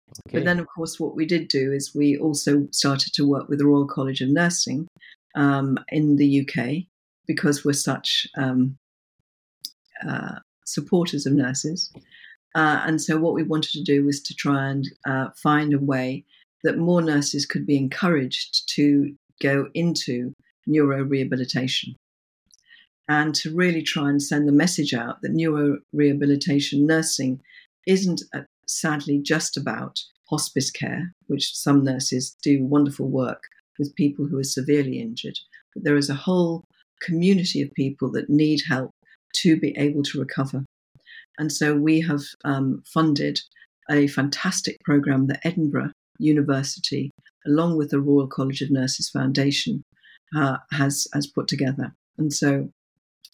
Okay. 0.09 0.39
But 0.39 0.45
then, 0.45 0.59
of 0.59 0.67
course, 0.67 0.99
what 0.99 1.15
we 1.15 1.25
did 1.25 1.47
do 1.47 1.71
is 1.71 1.95
we 1.95 2.17
also 2.17 2.67
started 2.71 3.13
to 3.13 3.27
work 3.27 3.49
with 3.49 3.59
the 3.59 3.65
Royal 3.65 3.87
College 3.87 4.21
of 4.21 4.29
Nursing 4.29 4.87
um, 5.35 5.77
in 5.89 6.15
the 6.15 6.41
UK 6.41 6.85
because 7.27 7.65
we're 7.65 7.73
such 7.73 8.27
um, 8.37 8.77
uh, 10.07 10.35
supporters 10.65 11.25
of 11.25 11.33
nurses. 11.33 11.91
Uh, 12.55 12.81
and 12.85 13.01
so, 13.01 13.17
what 13.17 13.33
we 13.33 13.43
wanted 13.43 13.71
to 13.71 13.83
do 13.83 14.05
was 14.05 14.21
to 14.23 14.33
try 14.33 14.69
and 14.69 14.85
uh, 15.05 15.27
find 15.35 15.73
a 15.73 15.79
way 15.79 16.23
that 16.63 16.77
more 16.77 17.01
nurses 17.01 17.45
could 17.45 17.65
be 17.65 17.77
encouraged 17.77 18.67
to 18.75 19.13
go 19.41 19.69
into 19.73 20.33
neuro 20.65 21.03
rehabilitation 21.03 21.95
and 23.07 23.33
to 23.35 23.55
really 23.55 23.81
try 23.81 24.09
and 24.09 24.21
send 24.21 24.47
the 24.47 24.53
message 24.53 24.93
out 24.93 25.21
that 25.21 25.31
neuro 25.31 25.77
rehabilitation 25.93 26.85
nursing 26.85 27.39
isn't 27.85 28.21
sadly 28.67 29.19
just 29.21 29.57
about 29.57 29.99
hospice 30.29 30.71
care, 30.71 31.13
which 31.27 31.55
some 31.55 31.83
nurses 31.83 32.35
do 32.43 32.63
wonderful 32.63 33.09
work 33.09 33.43
with 33.79 33.95
people 33.95 34.25
who 34.25 34.37
are 34.37 34.43
severely 34.43 34.99
injured, 34.99 35.37
but 35.73 35.83
there 35.83 35.97
is 35.97 36.09
a 36.09 36.15
whole 36.15 36.63
community 37.01 37.61
of 37.61 37.71
people 37.73 38.11
that 38.11 38.29
need 38.29 38.61
help 38.67 38.91
to 39.35 39.59
be 39.59 39.75
able 39.77 40.03
to 40.03 40.19
recover. 40.19 40.65
And 41.37 41.51
so 41.51 41.75
we 41.75 42.01
have 42.01 42.21
um, 42.43 42.81
funded 42.85 43.39
a 43.89 44.07
fantastic 44.07 44.77
program 44.83 45.27
that 45.27 45.45
Edinburgh 45.45 45.91
University, 46.19 47.11
along 47.45 47.77
with 47.77 47.91
the 47.91 48.01
Royal 48.01 48.27
College 48.27 48.61
of 48.61 48.71
Nurses 48.71 49.09
Foundation, 49.09 49.83
uh, 50.35 50.57
has 50.71 51.07
has 51.13 51.27
put 51.27 51.47
together. 51.47 51.93
And 52.17 52.33
so 52.33 52.69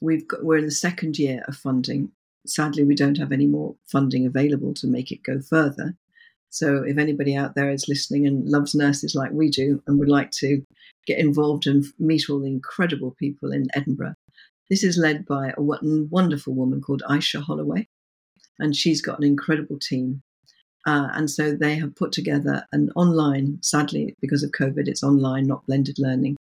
we've 0.02 0.28
got, 0.28 0.44
we're 0.44 0.58
in 0.58 0.66
the 0.66 0.72
second 0.72 1.18
year 1.18 1.44
of 1.48 1.56
funding. 1.56 2.12
Sadly, 2.46 2.84
we 2.84 2.96
don't 2.96 3.18
have 3.18 3.32
any 3.32 3.48
more 3.48 3.76
funding 3.88 4.26
available 4.26 4.74
to 4.76 4.88
make 4.88 5.12
it 5.12 5.24
go 5.24 5.40
further. 5.40 5.96
So, 6.50 6.84
if 6.84 6.98
anybody 6.98 7.36
out 7.36 7.56
there 7.56 7.72
is 7.72 7.88
listening 7.88 8.28
and 8.28 8.48
loves 8.48 8.76
nurses 8.76 9.16
like 9.16 9.32
we 9.32 9.50
do 9.50 9.82
and 9.88 9.98
would 9.98 10.10
like 10.10 10.32
to 10.32 10.64
get 11.08 11.18
involved 11.18 11.66
and 11.66 11.84
meet 11.98 12.30
all 12.30 12.40
the 12.40 12.48
incredible 12.48 13.16
people 13.18 13.52
in 13.52 13.68
Edinburgh, 13.74 14.16
this 14.70 14.84
is 14.84 14.98
led 14.98 15.26
by 15.26 15.54
a 15.58 15.62
wonderful 15.62 16.54
woman 16.54 16.82
called 16.82 17.02
Aisha 17.10 17.42
Holloway, 17.42 17.88
and 18.60 18.76
she's 18.76 19.02
got 19.02 19.18
an 19.18 19.26
incredible 19.26 19.80
team. 19.80 20.22
Uh, 20.86 21.08
and 21.14 21.30
so 21.30 21.56
they 21.56 21.76
have 21.76 21.96
put 21.96 22.12
together 22.12 22.66
an 22.74 22.92
online, 22.96 23.58
sadly, 23.62 24.14
because 24.22 24.44
of 24.44 24.52
COVID, 24.52 24.88
it's 24.88 25.04
online, 25.04 25.48
not 25.48 25.66
blended 25.66 25.98
learning. 25.98 26.36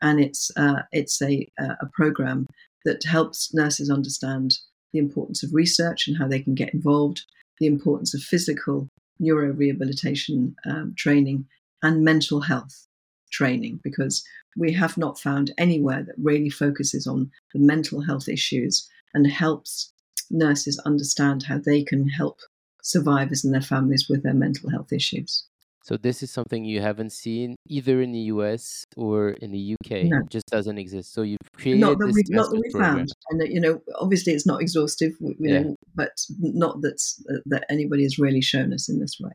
And 0.00 0.20
it's, 0.20 0.50
uh, 0.56 0.82
it's 0.92 1.20
a, 1.20 1.46
a 1.58 1.86
program 1.92 2.46
that 2.84 3.04
helps 3.04 3.52
nurses 3.52 3.90
understand 3.90 4.58
the 4.92 4.98
importance 4.98 5.42
of 5.42 5.52
research 5.52 6.08
and 6.08 6.16
how 6.16 6.26
they 6.26 6.40
can 6.40 6.54
get 6.54 6.74
involved, 6.74 7.22
the 7.58 7.66
importance 7.66 8.14
of 8.14 8.20
physical 8.20 8.88
neuro 9.18 9.52
rehabilitation 9.52 10.54
um, 10.66 10.94
training, 10.96 11.46
and 11.82 12.04
mental 12.04 12.40
health 12.40 12.86
training, 13.30 13.80
because 13.82 14.24
we 14.56 14.72
have 14.72 14.96
not 14.96 15.18
found 15.18 15.52
anywhere 15.58 16.02
that 16.02 16.14
really 16.18 16.50
focuses 16.50 17.06
on 17.06 17.30
the 17.52 17.60
mental 17.60 18.00
health 18.00 18.28
issues 18.28 18.88
and 19.14 19.26
helps 19.26 19.92
nurses 20.30 20.78
understand 20.80 21.42
how 21.44 21.58
they 21.58 21.82
can 21.82 22.08
help 22.08 22.38
survivors 22.82 23.44
and 23.44 23.52
their 23.52 23.60
families 23.60 24.06
with 24.08 24.22
their 24.22 24.34
mental 24.34 24.70
health 24.70 24.92
issues. 24.92 25.44
So 25.88 25.96
this 25.96 26.22
is 26.22 26.30
something 26.30 26.66
you 26.66 26.82
haven't 26.82 27.12
seen 27.12 27.56
either 27.66 28.02
in 28.02 28.12
the 28.12 28.24
US 28.34 28.84
or 28.94 29.30
in 29.30 29.52
the 29.52 29.74
UK. 29.74 30.04
No. 30.04 30.18
It 30.18 30.28
just 30.28 30.44
doesn't 30.48 30.76
exist. 30.76 31.14
So 31.14 31.22
you've 31.22 31.38
created 31.56 31.80
not 31.80 31.98
that 31.98 32.12
we, 32.12 32.22
not 32.28 32.50
that 32.50 32.60
we 32.60 32.78
found, 32.78 33.08
and 33.30 33.40
you 33.50 33.58
know, 33.58 33.80
obviously 33.98 34.34
it's 34.34 34.46
not 34.46 34.60
exhaustive, 34.60 35.12
you 35.18 35.34
yeah. 35.38 35.60
know, 35.60 35.76
but 35.94 36.12
not 36.40 36.82
that's 36.82 37.24
uh, 37.32 37.38
that 37.46 37.64
anybody 37.70 38.02
has 38.02 38.18
really 38.18 38.42
shown 38.42 38.74
us 38.74 38.90
in 38.90 39.00
this 39.00 39.16
way. 39.18 39.30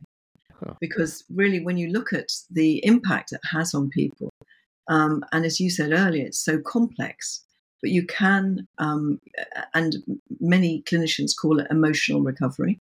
Huh. 0.63 0.75
Because 0.79 1.23
really, 1.33 1.59
when 1.59 1.77
you 1.77 1.87
look 1.87 2.13
at 2.13 2.29
the 2.51 2.85
impact 2.85 3.31
it 3.31 3.41
has 3.51 3.73
on 3.73 3.89
people, 3.89 4.29
um, 4.87 5.25
and 5.31 5.45
as 5.45 5.59
you 5.59 5.71
said 5.71 5.91
earlier, 5.91 6.27
it's 6.27 6.45
so 6.45 6.59
complex. 6.59 7.43
But 7.81 7.89
you 7.89 8.05
can, 8.05 8.67
um, 8.77 9.19
and 9.73 9.95
many 10.39 10.83
clinicians 10.83 11.31
call 11.35 11.59
it 11.59 11.67
emotional 11.71 12.21
recovery. 12.21 12.79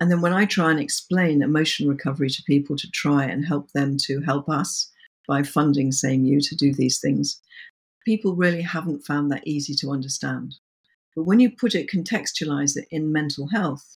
And 0.00 0.10
then 0.10 0.20
when 0.20 0.32
I 0.32 0.44
try 0.44 0.70
and 0.70 0.80
explain 0.80 1.42
emotion 1.42 1.88
recovery 1.88 2.28
to 2.30 2.42
people 2.42 2.76
to 2.76 2.90
try 2.90 3.24
and 3.24 3.44
help 3.44 3.70
them 3.72 3.96
to 3.98 4.20
help 4.22 4.48
us 4.48 4.90
by 5.26 5.42
funding 5.42 5.90
SameYou 5.90 6.46
to 6.48 6.56
do 6.56 6.72
these 6.74 6.98
things, 6.98 7.40
people 8.04 8.34
really 8.34 8.62
haven't 8.62 9.06
found 9.06 9.30
that 9.30 9.46
easy 9.46 9.74
to 9.76 9.90
understand. 9.90 10.56
But 11.16 11.24
when 11.24 11.40
you 11.40 11.50
put 11.50 11.74
it, 11.74 11.90
contextualize 11.90 12.76
it 12.76 12.86
in 12.90 13.12
mental 13.12 13.48
health 13.48 13.96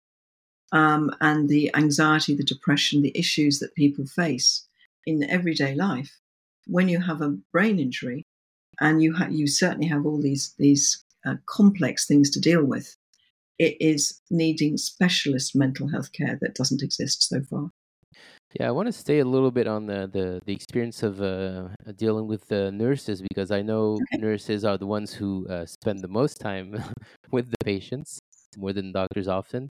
um, 0.72 1.14
and 1.20 1.48
the 1.48 1.74
anxiety, 1.74 2.34
the 2.34 2.44
depression, 2.44 3.02
the 3.02 3.16
issues 3.18 3.58
that 3.58 3.74
people 3.74 4.06
face 4.06 4.66
in 5.06 5.28
everyday 5.28 5.74
life, 5.74 6.18
when 6.66 6.88
you 6.88 7.00
have 7.00 7.20
a 7.20 7.36
brain 7.52 7.78
injury 7.78 8.24
and 8.80 9.02
you 9.02 9.14
ha- 9.14 9.28
you 9.30 9.46
certainly 9.46 9.88
have 9.88 10.06
all 10.06 10.20
these 10.20 10.54
these 10.58 11.04
uh, 11.26 11.36
complex 11.46 12.06
things 12.06 12.30
to 12.30 12.40
deal 12.40 12.62
with, 12.62 12.96
it 13.58 13.76
is 13.80 14.20
needing 14.30 14.76
specialist 14.76 15.56
mental 15.56 15.88
health 15.88 16.12
care 16.12 16.38
that 16.40 16.54
doesn't 16.54 16.82
exist 16.82 17.28
so 17.28 17.42
far. 17.42 17.70
Yeah, 18.58 18.68
I 18.68 18.70
want 18.70 18.86
to 18.86 18.92
stay 18.92 19.18
a 19.18 19.24
little 19.24 19.50
bit 19.50 19.66
on 19.66 19.86
the 19.86 20.08
the, 20.10 20.40
the 20.46 20.52
experience 20.54 21.02
of 21.02 21.20
uh, 21.20 21.68
dealing 21.96 22.26
with 22.26 22.48
the 22.48 22.72
nurses 22.72 23.20
because 23.20 23.50
I 23.50 23.60
know 23.60 23.98
okay. 24.12 24.22
nurses 24.22 24.64
are 24.64 24.78
the 24.78 24.86
ones 24.86 25.12
who 25.12 25.46
uh, 25.48 25.66
spend 25.66 26.00
the 26.00 26.08
most 26.08 26.40
time 26.40 26.72
with 27.30 27.50
the 27.50 27.58
patients 27.62 28.18
more 28.56 28.72
than 28.72 28.92
doctors 28.92 29.28
often. 29.28 29.68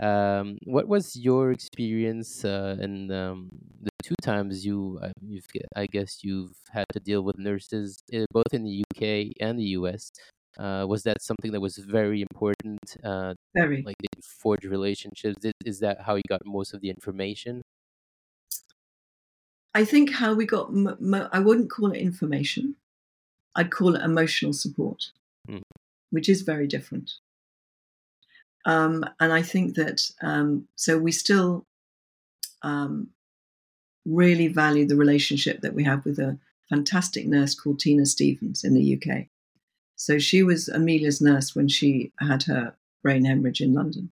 Um, 0.00 0.56
what 0.64 0.88
was 0.88 1.14
your 1.14 1.52
experience 1.52 2.44
uh, 2.44 2.76
in 2.80 3.10
um, 3.10 3.48
the 3.82 3.90
two 4.02 4.14
times 4.22 4.64
you 4.64 4.98
uh, 5.02 5.12
you've 5.20 5.46
I 5.74 5.86
guess 5.86 6.20
you've 6.22 6.56
had 6.70 6.86
to 6.94 7.00
deal 7.00 7.22
with 7.22 7.38
nurses 7.38 7.98
uh, 8.14 8.24
both 8.30 8.52
in 8.52 8.64
the 8.64 8.82
UK 8.84 9.32
and 9.40 9.58
the 9.58 9.76
US? 9.80 10.10
Uh, 10.58 10.86
was 10.88 11.02
that 11.02 11.22
something 11.22 11.52
that 11.52 11.60
was 11.60 11.76
very 11.76 12.22
important? 12.22 12.80
Uh, 13.04 13.34
very. 13.54 13.82
Like 13.82 13.96
did 13.98 14.24
forge 14.24 14.64
relationships? 14.64 15.44
Is, 15.44 15.52
is 15.64 15.80
that 15.80 16.02
how 16.02 16.14
you 16.16 16.22
got 16.28 16.42
most 16.44 16.74
of 16.74 16.80
the 16.80 16.90
information? 16.90 17.62
I 19.74 19.84
think 19.84 20.10
how 20.10 20.32
we 20.34 20.46
got, 20.46 20.72
mo- 20.72 20.96
mo- 20.98 21.28
I 21.32 21.38
wouldn't 21.38 21.70
call 21.70 21.92
it 21.92 21.98
information. 21.98 22.76
I'd 23.54 23.70
call 23.70 23.94
it 23.94 24.02
emotional 24.02 24.54
support, 24.54 25.10
mm. 25.48 25.60
which 26.10 26.28
is 26.28 26.42
very 26.42 26.66
different. 26.66 27.12
Um, 28.64 29.04
and 29.20 29.32
I 29.32 29.42
think 29.42 29.76
that, 29.76 30.10
um, 30.22 30.66
so 30.76 30.98
we 30.98 31.12
still 31.12 31.66
um, 32.62 33.08
really 34.06 34.48
value 34.48 34.86
the 34.86 34.96
relationship 34.96 35.60
that 35.60 35.74
we 35.74 35.84
have 35.84 36.04
with 36.06 36.18
a 36.18 36.38
fantastic 36.68 37.26
nurse 37.26 37.54
called 37.54 37.78
Tina 37.78 38.06
Stevens 38.06 38.64
in 38.64 38.74
the 38.74 38.94
UK. 38.94 39.26
So 39.96 40.18
she 40.18 40.42
was 40.42 40.68
Emilia's 40.68 41.20
nurse 41.20 41.54
when 41.54 41.68
she 41.68 42.12
had 42.20 42.44
her 42.44 42.74
brain 43.02 43.24
hemorrhage 43.24 43.60
in 43.60 43.74
London. 43.74 44.12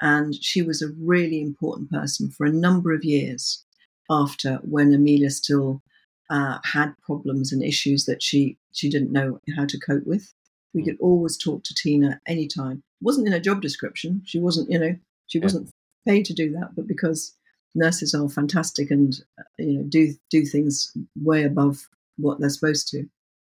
And 0.00 0.34
she 0.34 0.62
was 0.62 0.82
a 0.82 0.92
really 0.98 1.40
important 1.40 1.90
person 1.90 2.30
for 2.30 2.44
a 2.44 2.52
number 2.52 2.92
of 2.92 3.04
years 3.04 3.64
after 4.10 4.56
when 4.62 4.92
Emilia 4.92 5.30
still 5.30 5.80
uh, 6.28 6.58
had 6.64 6.94
problems 7.02 7.52
and 7.52 7.62
issues 7.62 8.04
that 8.06 8.22
she, 8.22 8.58
she 8.72 8.90
didn't 8.90 9.12
know 9.12 9.40
how 9.56 9.64
to 9.66 9.78
cope 9.78 10.06
with. 10.06 10.34
We 10.74 10.82
hmm. 10.82 10.88
could 10.88 10.98
always 11.00 11.36
talk 11.36 11.62
to 11.64 11.74
Tina 11.74 12.20
anytime. 12.26 12.82
It 13.00 13.04
wasn't 13.04 13.28
in 13.28 13.32
her 13.32 13.40
job 13.40 13.62
description. 13.62 14.22
She 14.24 14.40
wasn't, 14.40 14.70
you 14.70 14.78
know, 14.78 14.96
she 15.28 15.38
wasn't 15.38 15.70
paid 16.06 16.24
to 16.26 16.34
do 16.34 16.50
that, 16.52 16.74
but 16.74 16.88
because 16.88 17.36
nurses 17.74 18.14
are 18.14 18.28
fantastic 18.28 18.90
and 18.90 19.14
uh, 19.38 19.44
you 19.58 19.78
know 19.78 19.84
do 19.84 20.14
do 20.30 20.44
things 20.44 20.92
way 21.22 21.44
above 21.44 21.88
what 22.16 22.38
they're 22.38 22.50
supposed 22.50 22.88
to 22.88 23.08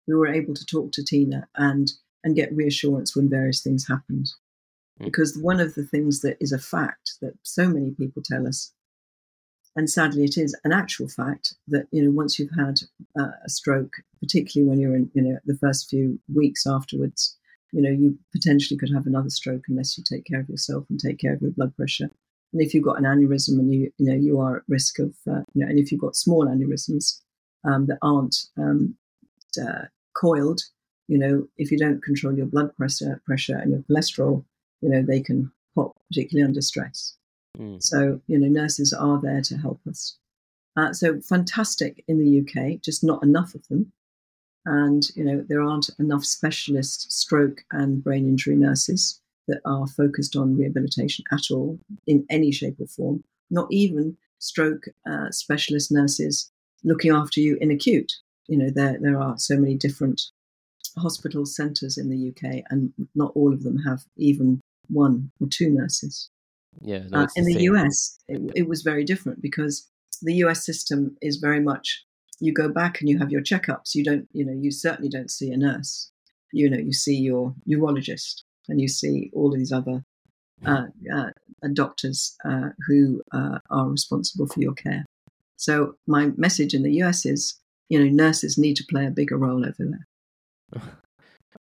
we 0.06 0.14
were 0.14 0.26
able 0.28 0.54
to 0.54 0.66
talk 0.66 0.92
to 0.92 1.04
Tina 1.04 1.48
and 1.56 1.92
and 2.24 2.34
get 2.34 2.54
reassurance 2.54 3.14
when 3.14 3.28
various 3.28 3.62
things 3.62 3.86
happened. 3.86 4.30
Mm. 5.00 5.06
Because 5.06 5.38
one 5.38 5.60
of 5.60 5.74
the 5.74 5.84
things 5.84 6.20
that 6.22 6.36
is 6.40 6.52
a 6.52 6.58
fact 6.58 7.12
that 7.20 7.34
so 7.42 7.68
many 7.68 7.92
people 7.92 8.22
tell 8.24 8.46
us 8.46 8.72
and 9.76 9.90
sadly, 9.90 10.24
it 10.24 10.38
is 10.38 10.58
an 10.64 10.72
actual 10.72 11.06
fact 11.06 11.54
that 11.68 11.86
you 11.92 12.02
know 12.02 12.10
once 12.10 12.38
you've 12.38 12.56
had 12.58 12.80
uh, 13.18 13.32
a 13.44 13.48
stroke, 13.50 13.92
particularly 14.20 14.68
when 14.68 14.80
you're 14.80 14.96
in 14.96 15.10
you 15.14 15.22
know 15.22 15.38
the 15.44 15.58
first 15.58 15.90
few 15.90 16.18
weeks 16.34 16.66
afterwards, 16.66 17.36
you 17.72 17.82
know 17.82 17.90
you 17.90 18.18
potentially 18.32 18.78
could 18.78 18.92
have 18.92 19.06
another 19.06 19.28
stroke 19.28 19.64
unless 19.68 19.96
you 19.96 20.02
take 20.02 20.24
care 20.24 20.40
of 20.40 20.48
yourself 20.48 20.86
and 20.88 20.98
take 20.98 21.18
care 21.18 21.34
of 21.34 21.42
your 21.42 21.50
blood 21.50 21.76
pressure. 21.76 22.08
And 22.54 22.62
if 22.62 22.72
you've 22.72 22.84
got 22.84 22.98
an 22.98 23.04
aneurysm 23.04 23.58
and 23.58 23.72
you 23.72 23.92
you 23.98 24.06
know 24.06 24.16
you 24.16 24.40
are 24.40 24.56
at 24.56 24.62
risk 24.66 24.98
of 24.98 25.14
uh, 25.30 25.42
you 25.52 25.62
know, 25.62 25.68
and 25.68 25.78
if 25.78 25.92
you've 25.92 26.00
got 26.00 26.16
small 26.16 26.46
aneurysms 26.46 27.20
um, 27.68 27.84
that 27.86 27.98
aren't 28.00 28.34
um, 28.56 28.96
uh, 29.60 29.84
coiled, 30.18 30.62
you 31.08 31.18
know, 31.18 31.46
if 31.56 31.70
you 31.70 31.78
don't 31.78 32.02
control 32.02 32.36
your 32.36 32.46
blood 32.46 32.74
pressure 32.76 33.20
pressure 33.26 33.56
and 33.56 33.70
your 33.72 33.80
cholesterol, 33.82 34.44
you 34.80 34.88
know 34.88 35.02
they 35.02 35.20
can 35.20 35.50
pop, 35.74 35.96
particularly 36.10 36.46
under 36.46 36.60
stress. 36.60 37.16
Mm. 37.58 37.82
So, 37.82 38.20
you 38.26 38.38
know, 38.38 38.48
nurses 38.48 38.92
are 38.92 39.20
there 39.20 39.42
to 39.42 39.56
help 39.56 39.80
us. 39.88 40.18
Uh, 40.76 40.92
so 40.92 41.20
fantastic 41.20 42.04
in 42.06 42.18
the 42.18 42.40
UK, 42.40 42.80
just 42.82 43.02
not 43.02 43.22
enough 43.22 43.54
of 43.54 43.66
them. 43.68 43.92
And, 44.66 45.04
you 45.14 45.24
know, 45.24 45.44
there 45.48 45.62
aren't 45.62 45.90
enough 45.98 46.24
specialist 46.24 47.12
stroke 47.12 47.62
and 47.70 48.02
brain 48.02 48.28
injury 48.28 48.56
nurses 48.56 49.20
that 49.48 49.60
are 49.64 49.86
focused 49.86 50.36
on 50.36 50.56
rehabilitation 50.56 51.24
at 51.32 51.50
all 51.50 51.78
in 52.06 52.26
any 52.28 52.50
shape 52.50 52.80
or 52.80 52.86
form, 52.86 53.22
not 53.48 53.68
even 53.70 54.16
stroke 54.38 54.84
uh, 55.08 55.30
specialist 55.30 55.92
nurses 55.92 56.50
looking 56.84 57.12
after 57.12 57.40
you 57.40 57.56
in 57.60 57.70
acute. 57.70 58.12
You 58.48 58.58
know, 58.58 58.70
there, 58.74 58.98
there 59.00 59.20
are 59.20 59.36
so 59.38 59.56
many 59.56 59.74
different 59.76 60.22
hospital 60.98 61.44
centres 61.46 61.98
in 61.98 62.08
the 62.08 62.28
UK, 62.30 62.62
and 62.70 62.92
not 63.14 63.32
all 63.34 63.52
of 63.52 63.62
them 63.62 63.78
have 63.78 64.04
even 64.16 64.60
one 64.88 65.30
or 65.40 65.48
two 65.48 65.70
nurses. 65.70 66.30
Yeah. 66.80 67.04
No, 67.10 67.20
uh, 67.20 67.26
in 67.36 67.44
the, 67.44 67.54
the 67.54 67.62
US, 67.62 68.18
it, 68.28 68.40
it, 68.54 68.68
was 68.68 68.82
very 68.82 69.04
different 69.04 69.40
because 69.40 69.88
the 70.22 70.34
US 70.34 70.64
system 70.64 71.16
is 71.22 71.36
very 71.36 71.60
much 71.60 72.04
you 72.38 72.52
go 72.52 72.68
back 72.68 73.00
and 73.00 73.08
you 73.08 73.18
have 73.18 73.30
your 73.30 73.42
checkups. 73.42 73.94
You 73.94 74.04
don't, 74.04 74.28
you 74.32 74.44
know, 74.44 74.52
you 74.52 74.70
certainly 74.70 75.08
don't 75.08 75.30
see 75.30 75.50
a 75.50 75.56
nurse. 75.56 76.10
You 76.52 76.68
know, 76.70 76.78
you 76.78 76.92
see 76.92 77.16
your 77.16 77.54
urologist 77.68 78.42
and 78.68 78.80
you 78.80 78.88
see 78.88 79.30
all 79.32 79.50
these 79.50 79.72
other 79.72 80.04
uh, 80.64 80.86
uh, 81.14 81.30
doctors 81.72 82.36
uh, 82.44 82.70
who 82.86 83.22
uh, 83.32 83.58
are 83.70 83.88
responsible 83.88 84.46
for 84.46 84.60
your 84.60 84.74
care. 84.74 85.04
So 85.56 85.94
my 86.06 86.32
message 86.36 86.74
in 86.74 86.82
the 86.82 86.92
US 87.02 87.24
is, 87.24 87.58
you 87.88 87.98
know, 87.98 88.10
nurses 88.10 88.58
need 88.58 88.76
to 88.76 88.84
play 88.88 89.06
a 89.06 89.10
bigger 89.10 89.36
role 89.36 89.64
over 89.64 89.74
there. 89.78 90.82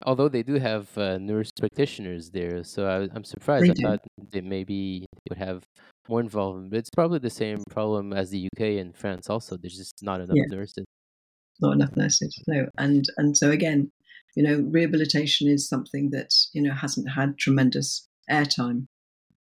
Although 0.04 0.30
they 0.30 0.44
do 0.44 0.56
have 0.56 0.98
uh, 0.98 1.18
nurse 1.18 1.52
practitioners 1.60 2.32
there, 2.32 2.64
so 2.64 2.86
I, 2.88 3.16
am 3.16 3.24
surprised. 3.24 3.66
They 3.66 3.70
I 3.70 3.74
do. 3.74 3.84
thought 3.84 4.00
they 4.32 4.42
maybe 4.42 5.06
would 5.30 5.38
have 5.38 5.64
more 6.10 6.22
involvement, 6.22 6.72
but 6.72 6.80
it's 6.80 6.90
probably 6.90 7.20
the 7.20 7.30
same 7.30 7.62
problem 7.70 8.12
as 8.14 8.32
the 8.32 8.48
UK 8.48 8.80
and 8.80 8.96
France. 8.96 9.30
Also, 9.30 9.58
there's 9.58 9.78
just 9.78 10.02
not 10.02 10.22
enough 10.22 10.38
yeah. 10.38 10.46
nurses. 10.50 10.86
Not 11.60 11.74
enough 11.74 11.96
nurses. 11.96 12.36
No, 12.48 12.68
and 12.78 13.06
and 13.18 13.38
so 13.38 13.52
again, 13.52 13.92
you 14.36 14.42
know, 14.42 14.66
rehabilitation 14.72 15.48
is 15.48 15.70
something 15.70 16.10
that 16.12 16.34
you 16.54 16.62
know 16.62 16.74
hasn't 16.74 17.12
had 17.12 17.38
tremendous 17.38 18.08
airtime. 18.30 18.88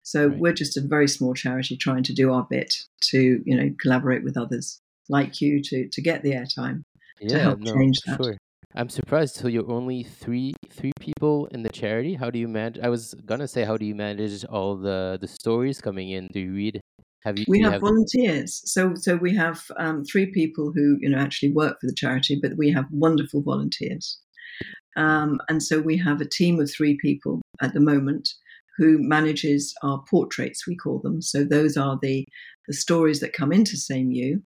So 0.03 0.27
right. 0.27 0.39
we're 0.39 0.53
just 0.53 0.77
a 0.77 0.83
very 0.83 1.09
small 1.09 1.33
charity 1.33 1.77
trying 1.77 2.03
to 2.03 2.13
do 2.13 2.33
our 2.33 2.47
bit 2.51 2.75
to 3.13 3.43
you 3.47 3.57
know 3.57 3.71
collaborate 3.81 4.25
with 4.25 4.37
others 4.37 4.82
like 5.09 5.41
you 5.41 5.63
to 5.63 5.89
to 5.89 6.03
get 6.03 6.23
the 6.23 6.33
airtime 6.33 6.83
yeah, 7.21 7.29
to 7.29 7.39
help 7.39 7.59
no, 7.61 7.75
change 7.75 7.99
that. 8.07 8.23
Sure. 8.23 8.37
I'm 8.75 8.89
surprised. 8.89 9.35
So 9.37 9.49
you're 9.49 9.71
only 9.71 10.03
three 10.03 10.55
three 10.71 10.93
people 10.99 11.47
in 11.47 11.63
the 11.63 11.69
charity. 11.69 12.15
How 12.15 12.31
do 12.31 12.39
you 12.39 12.49
manage? 12.49 12.79
I 12.79 12.89
was 12.89 13.15
gonna 13.27 13.49
say, 13.49 13.65
how 13.65 13.77
do 13.77 13.85
you 13.85 13.95
manage 13.95 14.45
all 14.47 14.77
the 14.77 15.19
the 15.21 15.29
stories 15.29 15.81
coming 15.81 16.11
in? 16.11 16.29
Do 16.33 16.41
you 16.41 16.53
read? 16.53 16.81
Have 17.25 17.39
you? 17.39 17.45
We 17.49 17.61
have, 17.61 17.73
have, 17.73 17.81
volunteers. 17.83 18.63
So 18.65 18.95
so 18.95 19.17
we 19.17 19.35
have 19.37 19.63
um, 19.77 20.05
three 20.05 20.27
people 20.33 20.73
who 20.75 20.97
you 21.01 21.11
know 21.11 21.19
actually 21.19 21.53
work 21.53 21.79
for 21.81 21.87
the 21.87 21.95
charity, 21.95 22.39
but 22.41 22.57
we 22.57 22.71
have 22.71 22.87
wonderful 22.91 23.43
volunteers. 23.43 24.19
Um, 24.97 25.41
and 25.49 25.63
so 25.63 25.81
we 25.81 25.97
have 25.99 26.21
a 26.21 26.29
team 26.29 26.61
of 26.61 26.71
three 26.71 26.99
people 27.01 27.41
at 27.61 27.73
the 27.73 27.81
moment 27.81 28.29
who 28.79 28.99
manages 28.99 29.75
our 29.83 30.03
portraits, 30.09 30.67
we 30.67 30.77
call 30.77 30.99
them. 31.01 31.21
So 31.21 31.45
those 31.45 31.77
are 31.77 31.99
the 32.01 32.25
the 32.69 32.75
stories 32.75 33.21
that 33.21 33.33
come 33.33 33.53
into 33.53 33.77
SameYou, 33.77 34.41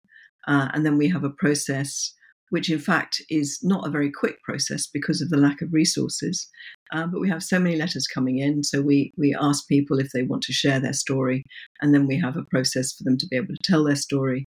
uh, 0.46 0.68
and 0.72 0.84
then 0.84 0.96
we 0.96 1.08
have 1.08 1.24
a 1.24 1.30
process 1.30 2.14
which 2.50 2.70
in 2.70 2.78
fact 2.78 3.20
is 3.28 3.58
not 3.62 3.86
a 3.86 3.90
very 3.90 4.10
quick 4.10 4.42
process 4.42 4.86
because 4.86 5.20
of 5.20 5.30
the 5.30 5.36
lack 5.36 5.62
of 5.62 5.72
resources. 5.72 6.48
Uh, 6.92 7.06
but 7.06 7.20
we 7.20 7.28
have 7.28 7.42
so 7.42 7.58
many 7.58 7.76
letters 7.76 8.06
coming 8.06 8.38
in, 8.38 8.62
so 8.62 8.80
we 8.80 9.12
we 9.16 9.36
ask 9.40 9.66
people 9.68 9.98
if 9.98 10.10
they 10.12 10.22
want 10.22 10.42
to 10.42 10.52
share 10.52 10.78
their 10.78 10.92
story, 10.92 11.44
and 11.80 11.92
then 11.92 12.06
we 12.06 12.18
have 12.18 12.36
a 12.36 12.44
process 12.44 12.92
for 12.92 13.04
them 13.04 13.18
to 13.18 13.26
be 13.26 13.36
able 13.36 13.48
to 13.48 13.62
tell 13.64 13.84
their 13.84 13.96
story. 13.96 14.44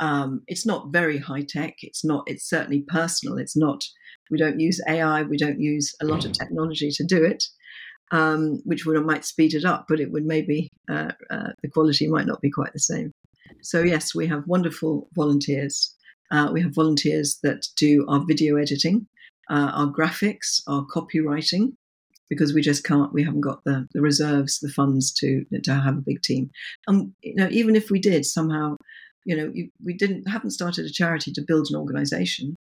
Um, 0.00 0.42
it's 0.48 0.66
not 0.66 0.92
very 0.92 1.18
high 1.18 1.44
tech. 1.46 1.74
It's 1.82 2.04
not. 2.04 2.24
It's 2.26 2.48
certainly 2.48 2.84
personal. 2.88 3.38
It's 3.38 3.56
not. 3.56 3.84
We 4.30 4.38
don't 4.38 4.58
use 4.58 4.80
AI. 4.88 5.22
We 5.22 5.36
don't 5.36 5.60
use 5.60 5.94
a 6.00 6.06
lot 6.06 6.24
of 6.24 6.32
technology 6.32 6.90
to 6.92 7.04
do 7.04 7.22
it, 7.22 7.44
um, 8.10 8.62
which 8.64 8.86
would 8.86 9.04
might 9.04 9.24
speed 9.24 9.52
it 9.52 9.66
up, 9.66 9.84
but 9.88 10.00
it 10.00 10.10
would 10.10 10.24
maybe 10.24 10.70
uh, 10.90 11.12
uh, 11.30 11.50
the 11.62 11.68
quality 11.68 12.08
might 12.08 12.26
not 12.26 12.40
be 12.40 12.50
quite 12.50 12.72
the 12.72 12.80
same. 12.80 13.12
So 13.62 13.82
yes, 13.82 14.14
we 14.14 14.26
have 14.26 14.46
wonderful 14.46 15.08
volunteers 15.14 15.94
uh, 16.30 16.50
we 16.52 16.62
have 16.62 16.74
volunteers 16.74 17.38
that 17.42 17.66
do 17.76 18.04
our 18.08 18.24
video 18.26 18.56
editing, 18.56 19.06
uh, 19.50 19.70
our 19.74 19.86
graphics, 19.86 20.62
our 20.66 20.84
copywriting, 20.86 21.72
because 22.28 22.54
we 22.54 22.62
just 22.62 22.84
can't, 22.84 23.12
we 23.12 23.22
haven't 23.22 23.42
got 23.42 23.62
the, 23.64 23.86
the 23.92 24.00
reserves, 24.00 24.58
the 24.60 24.68
funds 24.68 25.12
to 25.12 25.44
to 25.62 25.74
have 25.74 25.98
a 25.98 26.04
big 26.04 26.22
team. 26.22 26.50
And 26.86 27.12
you 27.22 27.34
know, 27.36 27.48
even 27.50 27.76
if 27.76 27.90
we 27.90 28.00
did 28.00 28.24
somehow, 28.24 28.76
you 29.24 29.36
know, 29.36 29.52
we 29.84 29.94
didn't 29.94 30.28
haven't 30.28 30.50
started 30.50 30.86
a 30.86 30.90
charity 30.90 31.32
to 31.32 31.44
build 31.46 31.68
an 31.70 31.76
organization. 31.76 32.56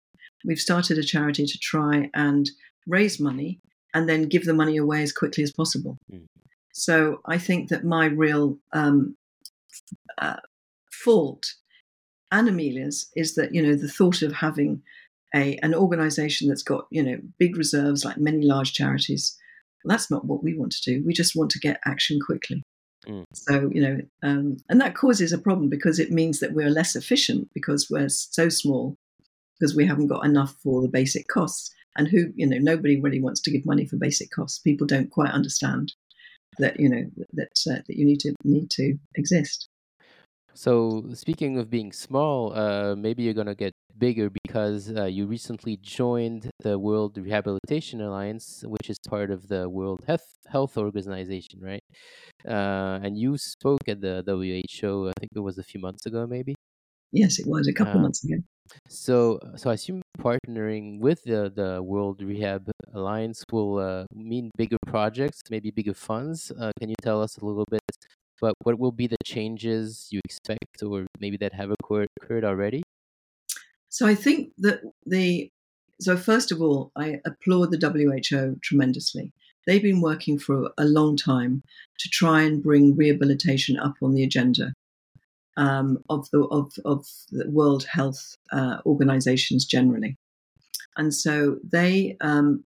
We've 0.46 0.60
started 0.60 0.98
a 0.98 1.04
charity 1.04 1.46
to 1.46 1.58
try 1.60 2.10
and 2.14 2.50
raise 2.88 3.20
money 3.20 3.60
and 3.94 4.08
then 4.08 4.30
give 4.30 4.46
the 4.46 4.54
money 4.54 4.78
away 4.78 5.04
as 5.04 5.12
quickly 5.12 5.44
as 5.44 5.52
possible. 5.52 5.98
Mm. 6.12 6.26
So 6.74 7.20
I 7.26 7.38
think 7.38 7.70
that 7.70 7.84
my 7.84 8.06
real 8.06 8.58
um, 8.72 9.18
uh, 10.18 10.38
fault 11.04 11.54
and 12.32 12.48
Emilia's 12.48 13.10
is 13.16 13.36
that 13.36 13.54
you 13.54 13.62
know 13.62 13.76
the 13.76 13.88
thought 13.88 14.22
of 14.22 14.34
having 14.34 14.82
a 15.36 15.58
an 15.58 15.74
organisation 15.76 16.48
that's 16.48 16.64
got 16.64 16.86
you 16.92 17.04
know 17.04 17.18
big 17.38 17.58
reserves 17.58 18.06
like 18.06 18.18
many 18.18 18.46
large 18.46 18.74
charities. 18.74 19.38
That's 19.86 20.12
not 20.12 20.26
what 20.26 20.44
we 20.44 20.58
want 20.58 20.74
to 20.74 20.92
do. 20.92 21.04
We 21.06 21.14
just 21.14 21.36
want 21.36 21.52
to 21.52 21.60
get 21.60 21.80
action 21.86 22.20
quickly. 22.26 22.62
Mm. 23.08 23.24
So 23.34 23.70
you 23.74 23.82
know, 23.82 24.00
um, 24.24 24.58
and 24.70 24.82
that 24.82 24.96
causes 24.96 25.32
a 25.32 25.38
problem 25.38 25.70
because 25.70 26.00
it 26.00 26.12
means 26.12 26.40
that 26.40 26.54
we're 26.54 26.70
less 26.70 26.96
efficient 26.96 27.50
because 27.54 27.88
we're 27.90 28.10
so 28.10 28.50
small 28.50 28.96
because 29.60 29.76
we 29.76 29.86
haven't 29.86 30.08
got 30.08 30.26
enough 30.26 30.56
for 30.64 30.82
the 30.82 30.88
basic 30.88 31.28
costs. 31.28 31.74
And 31.96 32.08
who 32.08 32.32
you 32.36 32.48
know, 32.48 32.58
nobody 32.60 33.00
really 33.00 33.20
wants 33.20 33.42
to 33.42 33.52
give 33.52 33.66
money 33.66 33.86
for 33.86 33.98
basic 33.98 34.30
costs. 34.32 34.60
People 34.60 34.88
don't 34.88 35.10
quite 35.10 35.32
understand 35.32 35.94
that 36.58 36.80
you 36.80 36.90
know 36.90 37.06
that 37.34 37.52
uh, 37.70 37.82
that 37.88 37.98
you 37.98 38.06
need 38.06 38.20
to 38.22 38.34
need 38.44 38.70
to 38.72 38.98
exist. 39.16 39.68
So, 40.54 41.06
speaking 41.14 41.58
of 41.58 41.70
being 41.70 41.92
small, 41.92 42.54
uh, 42.54 42.96
maybe 42.96 43.24
you're 43.24 43.34
gonna 43.34 43.56
get 43.56 43.74
bigger 43.98 44.30
because 44.30 44.92
uh, 44.96 45.06
you 45.06 45.26
recently 45.28 45.78
joined 45.78 46.50
the 46.60 46.78
World 46.80 47.18
Rehabilitation 47.18 48.02
Alliance, 48.02 48.64
which 48.66 48.90
is 48.90 48.98
part 49.08 49.32
of 49.32 49.48
the 49.48 49.70
World 49.70 50.02
Health 50.08 50.28
Health 50.48 50.78
Organization, 50.78 51.62
right? 51.62 51.84
Uh, 52.48 53.00
and 53.04 53.18
you 53.18 53.38
spoke 53.38 53.88
at 53.88 54.02
the 54.02 54.24
WHO. 54.26 55.10
I 55.10 55.14
think 55.20 55.32
it 55.36 55.40
was 55.42 55.58
a 55.58 55.64
few 55.64 55.80
months 55.82 56.06
ago, 56.06 56.28
maybe. 56.28 56.56
Yes, 57.12 57.38
it 57.40 57.46
was 57.48 57.68
a 57.68 57.74
couple 57.74 58.00
uh, 58.00 58.02
months 58.02 58.24
ago. 58.24 58.42
So, 58.90 59.40
so 59.58 59.70
I 59.72 59.76
assume 59.76 60.02
partnering 60.20 61.00
with 61.00 61.24
the 61.24 61.52
the 61.56 61.82
World 61.84 62.22
Rehab 62.22 62.72
Alliance 62.94 63.44
will 63.52 63.80
uh, 63.80 64.06
mean 64.14 64.52
bigger 64.58 64.78
projects, 64.88 65.42
maybe 65.50 65.72
bigger 65.72 65.94
funds. 65.96 66.52
Uh, 66.52 66.72
can 66.80 66.90
you 66.90 66.96
tell 67.02 67.22
us 67.22 67.38
a 67.38 67.46
little 67.46 67.66
bit 67.70 67.82
but 68.42 68.54
what 68.64 68.80
will 68.80 68.92
be 68.92 69.08
the 69.08 69.18
changes 69.24 70.08
you 70.12 70.22
expect 70.24 70.84
or 70.84 71.08
maybe 71.20 71.38
that 71.38 71.54
have 71.54 71.72
occurred, 71.72 72.10
already? 72.44 72.84
So 73.90 74.06
I 74.08 74.16
think 74.16 74.52
that 74.60 74.82
the 75.06 75.52
so 76.02 76.16
first 76.16 76.52
of 76.52 76.62
all, 76.62 76.92
I 76.96 77.20
applaud 77.26 77.72
the 77.72 78.18
WHO 78.32 78.58
tremendously. 78.62 79.34
They've 79.68 79.82
been 79.82 80.02
working 80.02 80.40
for 80.40 80.72
a 80.78 80.86
long 80.86 81.18
time 81.18 81.64
to 82.00 82.10
try 82.10 82.42
and 82.44 82.64
bring 82.64 82.96
rehabilitation 82.96 83.78
up 83.78 83.96
on 84.02 84.14
the 84.14 84.24
agenda 84.24 84.74
um, 85.58 85.98
of 86.10 86.30
the 86.32 86.44
of, 86.46 86.72
of 86.86 87.06
the 87.32 87.50
World 87.50 87.86
Health 87.86 88.38
uh, 88.52 88.78
organizations 88.86 89.66
generally, 89.66 90.18
and 90.96 91.14
so 91.14 91.58
they 91.64 92.16
um, 92.22 92.64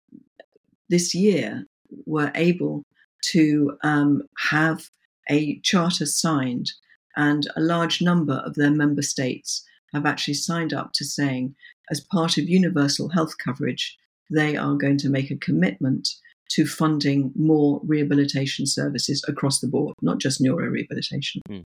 this 0.88 1.14
year 1.14 1.66
were 2.06 2.30
able 2.34 2.84
to 3.32 3.76
um, 3.82 4.22
have 4.50 4.88
a 5.28 5.58
charter 5.60 6.06
signed, 6.06 6.72
and 7.16 7.46
a 7.56 7.60
large 7.60 8.02
number 8.02 8.34
of 8.44 8.54
their 8.54 8.70
member 8.70 9.02
states 9.02 9.64
have 9.92 10.06
actually 10.06 10.34
signed 10.34 10.72
up 10.72 10.92
to 10.94 11.04
saying, 11.04 11.54
as 11.90 12.00
part 12.00 12.36
of 12.36 12.48
universal 12.48 13.08
health 13.10 13.34
coverage, 13.38 13.96
they 14.30 14.56
are 14.56 14.74
going 14.74 14.98
to 14.98 15.08
make 15.08 15.30
a 15.30 15.36
commitment 15.36 16.08
to 16.48 16.66
funding 16.66 17.32
more 17.34 17.80
rehabilitation 17.84 18.66
services 18.66 19.24
across 19.26 19.60
the 19.60 19.68
board, 19.68 19.94
not 20.02 20.18
just 20.18 20.40
neuro 20.40 20.68
rehabilitation. 20.68 21.42
Mm. 21.48 21.62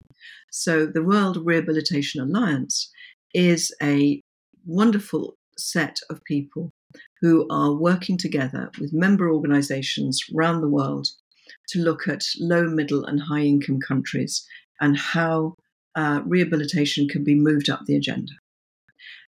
So, 0.51 0.87
the 0.87 1.03
World 1.03 1.39
Rehabilitation 1.45 2.21
Alliance 2.21 2.91
is 3.33 3.75
a 3.83 4.21
wonderful 4.67 5.37
set 5.57 5.99
of 6.11 6.25
people 6.25 6.73
who 7.21 7.47
are 7.51 7.73
working 7.73 8.17
together 8.17 8.71
with 8.81 8.93
member 8.93 9.33
organizations 9.33 10.25
around 10.35 10.61
the 10.61 10.69
world 10.69 11.09
to 11.69 11.81
look 11.81 12.09
at 12.09 12.23
low, 12.39 12.69
middle, 12.69 13.05
and 13.05 13.21
high 13.21 13.43
income 13.43 13.81
countries 13.81 14.47
and 14.81 14.97
how 14.97 15.55
uh, 15.95 16.21
rehabilitation 16.25 17.09
can 17.09 17.25
be 17.25 17.35
moved 17.35 17.71
up 17.71 17.81
the 17.87 17.97
agenda. 17.97 18.33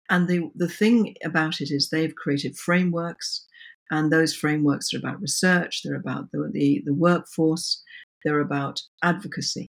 And 0.09 0.29
the, 0.29 0.51
the 0.55 0.68
thing 0.68 1.14
about 1.25 1.61
it 1.61 1.71
is 1.71 1.89
they've 1.89 2.14
created 2.14 2.57
frameworks, 2.57 3.47
and 3.91 4.12
those 4.12 4.35
frameworks 4.35 4.93
are 4.93 4.99
about 4.99 5.21
research, 5.21 5.83
they're 5.83 5.97
about 5.97 6.31
the, 6.33 6.51
the, 6.53 6.83
the 6.85 6.95
workforce, 6.95 7.83
they're 8.25 8.41
about 8.41 8.83
advocacy. 9.03 9.66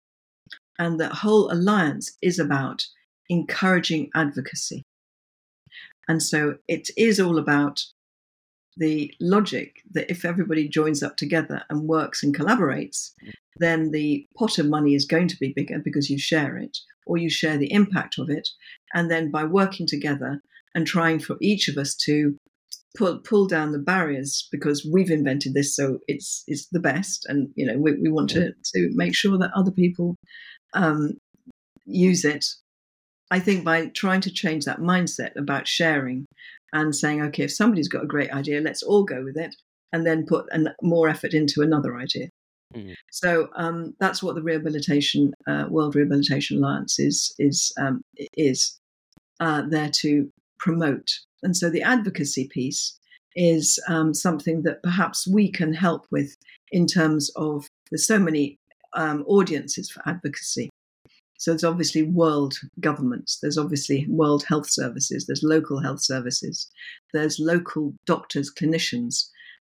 And 0.80 1.00
the 1.00 1.10
whole 1.10 1.52
alliance 1.52 2.16
is 2.22 2.39
about 2.39 2.86
encouraging 3.30 4.10
advocacy. 4.16 4.84
And 6.08 6.24
so 6.24 6.56
it 6.68 6.89
is 6.95 7.20
all 7.20 7.38
about 7.38 7.84
the 8.78 9.14
logic 9.20 9.82
that 9.92 10.10
if 10.10 10.24
everybody 10.24 10.68
joins 10.68 11.04
up 11.04 11.18
together 11.18 11.64
and 11.70 11.88
works 11.88 12.24
and 12.24 12.38
collaborates, 12.38 13.12
then 13.58 13.92
the 13.92 14.26
pot 14.38 14.58
of 14.58 14.68
money 14.68 14.94
is 14.94 15.06
going 15.06 15.28
to 15.28 15.38
be 15.40 15.54
bigger 15.56 15.80
because 15.84 16.10
you 16.10 16.20
share 16.20 16.58
it 16.58 16.78
or 17.06 17.18
you 17.18 17.30
share 17.30 17.58
the 17.58 17.72
impact 17.72 18.20
of 18.20 18.30
it. 18.30 18.48
And 18.94 19.10
then 19.10 19.32
by 19.32 19.46
working 19.46 19.88
together 19.88 20.42
and 20.76 20.86
trying 20.86 21.20
for 21.20 21.38
each 21.42 21.68
of 21.68 21.78
us 21.78 21.96
to 22.06 22.38
pull, 22.98 23.20
pull 23.20 23.48
down 23.48 23.72
the 23.72 23.80
barriers 23.80 24.48
because 24.52 24.88
we've 24.92 25.12
invented 25.12 25.54
this, 25.54 25.76
so 25.76 26.00
it's 26.08 26.44
it's 26.48 26.68
the 26.72 26.80
best, 26.80 27.26
and 27.28 27.50
you 27.56 27.66
know 27.66 27.78
we, 27.78 27.94
we 27.94 28.10
want 28.10 28.30
to 28.32 28.52
to 28.76 28.90
make 28.94 29.16
sure 29.16 29.38
that 29.38 29.52
other 29.56 29.72
people 29.72 30.16
um, 30.74 31.14
use 31.86 32.26
it. 32.26 32.46
I 33.30 33.40
think 33.40 33.66
by 33.66 33.88
trying 33.88 34.22
to 34.22 34.32
change 34.32 34.66
that 34.66 34.80
mindset 34.80 35.36
about 35.36 35.68
sharing 35.68 36.26
and 36.74 36.95
saying, 36.95 37.22
okay, 37.22 37.43
if 37.43 37.53
somebody's 37.53 37.88
got 37.88 38.03
a 38.03 38.07
great 38.07 38.32
idea, 38.32 38.61
let's 38.61 38.84
all 38.84 39.03
go 39.03 39.24
with 39.24 39.38
it, 39.38 39.55
and 39.93 40.05
then 40.05 40.26
put 40.26 40.45
an, 40.51 40.70
more 40.82 41.07
effort 41.07 41.34
into 41.34 41.61
another 41.61 41.97
idea. 41.97 42.30
Mm-hmm. 42.76 42.93
So 43.11 43.49
um, 43.55 43.95
that's 43.99 44.22
what 44.22 44.36
the 44.36 44.41
Rehabilitation 44.41 45.34
uh, 45.47 45.65
World 45.70 45.95
Rehabilitation 45.95 46.57
Alliance 46.57 46.99
is 46.99 47.34
is 47.39 47.72
um, 47.80 48.01
is 48.36 48.78
uh, 49.39 49.63
there 49.68 49.89
to 50.01 50.30
promote. 50.59 51.09
And 51.43 51.55
so 51.55 51.70
the 51.70 51.84
advocacy 51.84 52.47
piece 52.47 52.97
is 53.36 53.80
um, 53.88 54.13
something 54.13 54.63
that 54.63 54.82
perhaps 54.84 55.28
we 55.28 55.51
can 55.51 55.74
help 55.74 56.07
with 56.11 56.36
in 56.72 56.88
terms 56.88 57.30
of 57.36 57.68
there's 57.91 58.07
so 58.07 58.20
many 58.20 58.57
um, 58.93 59.24
audiences 59.28 59.89
for 59.89 60.01
advocacy. 60.07 60.70
So 61.38 61.52
there's 61.52 61.64
obviously 61.64 62.04
world 62.04 62.56
governments, 62.80 63.40
there's 63.42 63.58
obviously 63.58 64.06
world 64.10 64.44
health 64.48 64.70
services, 64.70 65.26
there's 65.28 65.44
local 65.44 65.80
health 65.80 66.02
services, 66.02 66.70
there's 67.14 67.40
local 67.40 67.94
doctors, 68.06 68.52
clinicians, 68.54 69.30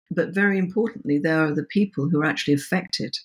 but 0.10 0.34
very 0.34 0.58
importantly, 0.58 1.20
there 1.20 1.44
are 1.46 1.54
the 1.54 1.66
people 1.66 2.10
who 2.10 2.22
are 2.22 2.26
actually 2.26 2.54
affected 2.54 3.16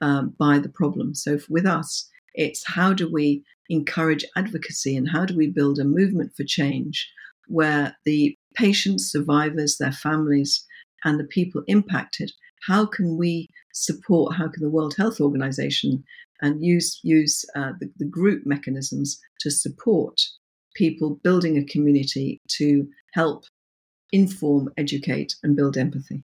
um, 0.00 0.34
by 0.38 0.58
the 0.58 0.68
problem. 0.68 1.14
So 1.14 1.38
with 1.48 1.66
us, 1.66 2.08
it's 2.34 2.64
how 2.66 2.92
do 2.92 3.10
we 3.10 3.44
encourage 3.68 4.24
advocacy 4.36 4.96
and 4.96 5.08
how 5.08 5.24
do 5.24 5.36
we 5.36 5.48
build 5.48 5.78
a 5.78 5.84
movement 5.84 6.32
for 6.36 6.44
change 6.44 7.10
where 7.46 7.96
the 8.04 8.36
patients, 8.54 9.10
survivors, 9.10 9.76
their 9.76 9.92
families, 9.92 10.64
and 11.04 11.18
the 11.18 11.24
people 11.24 11.62
impacted, 11.66 12.32
how 12.66 12.86
can 12.86 13.18
we 13.18 13.48
support, 13.72 14.34
how 14.34 14.48
can 14.48 14.62
the 14.62 14.70
World 14.70 14.94
Health 14.96 15.20
Organization 15.20 16.04
and 16.44 16.62
use, 16.62 17.00
use 17.02 17.44
uh, 17.56 17.72
the, 17.80 17.90
the 17.96 18.04
group 18.04 18.42
mechanisms 18.44 19.18
to 19.40 19.50
support 19.50 20.20
people 20.74 21.18
building 21.24 21.56
a 21.56 21.64
community 21.64 22.38
to 22.48 22.86
help 23.14 23.44
inform, 24.12 24.68
educate, 24.76 25.34
and 25.42 25.56
build 25.56 25.76
empathy. 25.78 26.22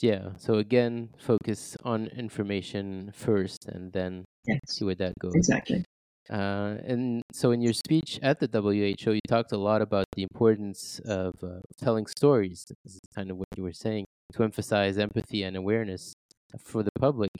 Yeah. 0.00 0.30
So 0.36 0.54
again, 0.54 1.10
focus 1.18 1.76
on 1.84 2.08
information 2.08 3.12
first, 3.14 3.66
and 3.66 3.92
then 3.92 4.24
yes. 4.46 4.58
see 4.68 4.84
where 4.84 4.96
that 4.96 5.12
goes. 5.20 5.34
Exactly. 5.36 5.84
Uh, 6.28 6.76
and 6.84 7.22
so, 7.32 7.50
in 7.50 7.60
your 7.60 7.72
speech 7.72 8.18
at 8.22 8.40
the 8.40 8.48
WHO, 8.48 9.12
you 9.12 9.20
talked 9.28 9.52
a 9.52 9.56
lot 9.56 9.82
about 9.82 10.06
the 10.16 10.22
importance 10.22 11.00
of 11.04 11.34
uh, 11.42 11.60
telling 11.78 12.06
stories. 12.06 12.64
This 12.84 12.94
is 12.94 13.00
kind 13.14 13.30
of 13.30 13.36
what 13.36 13.48
you 13.56 13.62
were 13.62 13.72
saying 13.72 14.06
to 14.32 14.42
emphasize 14.42 14.98
empathy 14.98 15.42
and 15.42 15.56
awareness 15.56 16.14
for 16.60 16.82
the 16.82 16.90
public. 16.98 17.30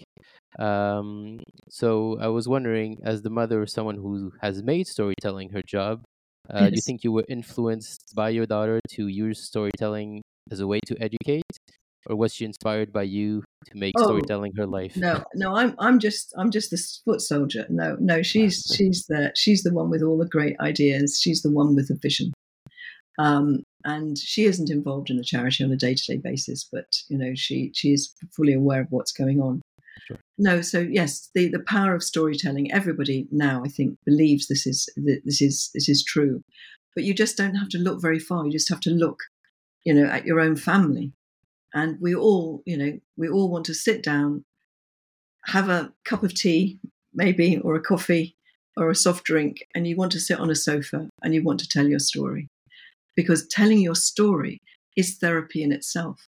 Um, 0.58 1.40
so, 1.68 2.18
I 2.20 2.28
was 2.28 2.48
wondering, 2.48 2.98
as 3.04 3.22
the 3.22 3.30
mother 3.30 3.62
of 3.62 3.70
someone 3.70 3.96
who 3.96 4.32
has 4.40 4.62
made 4.62 4.86
storytelling 4.86 5.50
her 5.50 5.62
job, 5.66 6.02
uh, 6.50 6.62
yes. 6.62 6.70
do 6.70 6.74
you 6.74 6.82
think 6.84 7.04
you 7.04 7.12
were 7.12 7.24
influenced 7.28 8.12
by 8.14 8.30
your 8.30 8.46
daughter 8.46 8.80
to 8.90 9.06
use 9.06 9.46
storytelling 9.46 10.22
as 10.50 10.60
a 10.60 10.66
way 10.66 10.80
to 10.86 10.96
educate, 11.00 11.44
or 12.06 12.16
was 12.16 12.34
she 12.34 12.44
inspired 12.44 12.92
by 12.92 13.04
you 13.04 13.42
to 13.66 13.78
make 13.78 13.94
oh, 13.96 14.04
storytelling 14.04 14.52
her 14.56 14.66
life? 14.66 14.96
No, 14.96 15.22
no, 15.34 15.54
I'm 15.54 15.74
I'm 15.78 15.98
just 15.98 16.34
I'm 16.36 16.50
just 16.50 16.70
the 16.70 16.82
foot 17.04 17.20
soldier. 17.20 17.66
No, 17.70 17.96
no, 18.00 18.22
she's 18.22 18.64
she's 18.74 19.06
the 19.08 19.32
she's 19.36 19.62
the 19.62 19.72
one 19.72 19.88
with 19.88 20.02
all 20.02 20.18
the 20.18 20.26
great 20.26 20.58
ideas. 20.60 21.20
She's 21.22 21.42
the 21.42 21.50
one 21.50 21.74
with 21.74 21.88
the 21.88 21.98
vision. 22.00 22.32
Um, 23.18 23.62
and 23.84 24.18
she 24.18 24.44
isn't 24.44 24.70
involved 24.70 25.10
in 25.10 25.16
the 25.16 25.24
charity 25.24 25.64
on 25.64 25.72
a 25.72 25.76
day 25.76 25.94
to 25.94 26.02
day 26.06 26.18
basis, 26.18 26.68
but 26.70 26.86
you 27.08 27.18
know 27.18 27.34
she 27.34 27.70
she 27.74 27.92
is 27.92 28.14
fully 28.34 28.52
aware 28.52 28.82
of 28.82 28.88
what's 28.90 29.12
going 29.12 29.40
on. 29.40 29.62
Sure. 30.06 30.18
No, 30.38 30.62
so 30.62 30.80
yes, 30.80 31.30
the, 31.34 31.48
the 31.48 31.60
power 31.60 31.94
of 31.94 32.02
storytelling. 32.02 32.72
Everybody 32.72 33.28
now, 33.30 33.62
I 33.64 33.68
think, 33.68 33.98
believes 34.04 34.48
this 34.48 34.66
is 34.66 34.88
this 34.96 35.40
is 35.40 35.70
this 35.74 35.88
is 35.88 36.04
true, 36.04 36.42
but 36.94 37.04
you 37.04 37.14
just 37.14 37.36
don't 37.36 37.54
have 37.54 37.68
to 37.70 37.78
look 37.78 38.00
very 38.00 38.18
far. 38.18 38.44
You 38.44 38.52
just 38.52 38.68
have 38.68 38.80
to 38.80 38.90
look, 38.90 39.20
you 39.84 39.94
know, 39.94 40.06
at 40.06 40.26
your 40.26 40.40
own 40.40 40.56
family 40.56 41.12
and 41.74 41.98
we 42.00 42.14
all, 42.14 42.62
you 42.66 42.76
know, 42.76 42.98
we 43.16 43.28
all 43.28 43.50
want 43.50 43.64
to 43.66 43.74
sit 43.74 44.02
down, 44.02 44.44
have 45.46 45.68
a 45.68 45.92
cup 46.04 46.22
of 46.22 46.34
tea, 46.34 46.78
maybe, 47.14 47.58
or 47.58 47.74
a 47.74 47.80
coffee, 47.80 48.36
or 48.76 48.90
a 48.90 48.94
soft 48.94 49.24
drink, 49.24 49.66
and 49.74 49.86
you 49.86 49.96
want 49.96 50.12
to 50.12 50.20
sit 50.20 50.38
on 50.38 50.50
a 50.50 50.54
sofa 50.54 51.08
and 51.22 51.34
you 51.34 51.42
want 51.42 51.60
to 51.60 51.68
tell 51.68 51.86
your 51.86 51.98
story. 51.98 52.48
Because 53.16 53.46
telling 53.48 53.78
your 53.78 53.94
story 53.94 54.60
is 54.96 55.16
therapy 55.16 55.62
in 55.62 55.72
itself. 55.72 56.28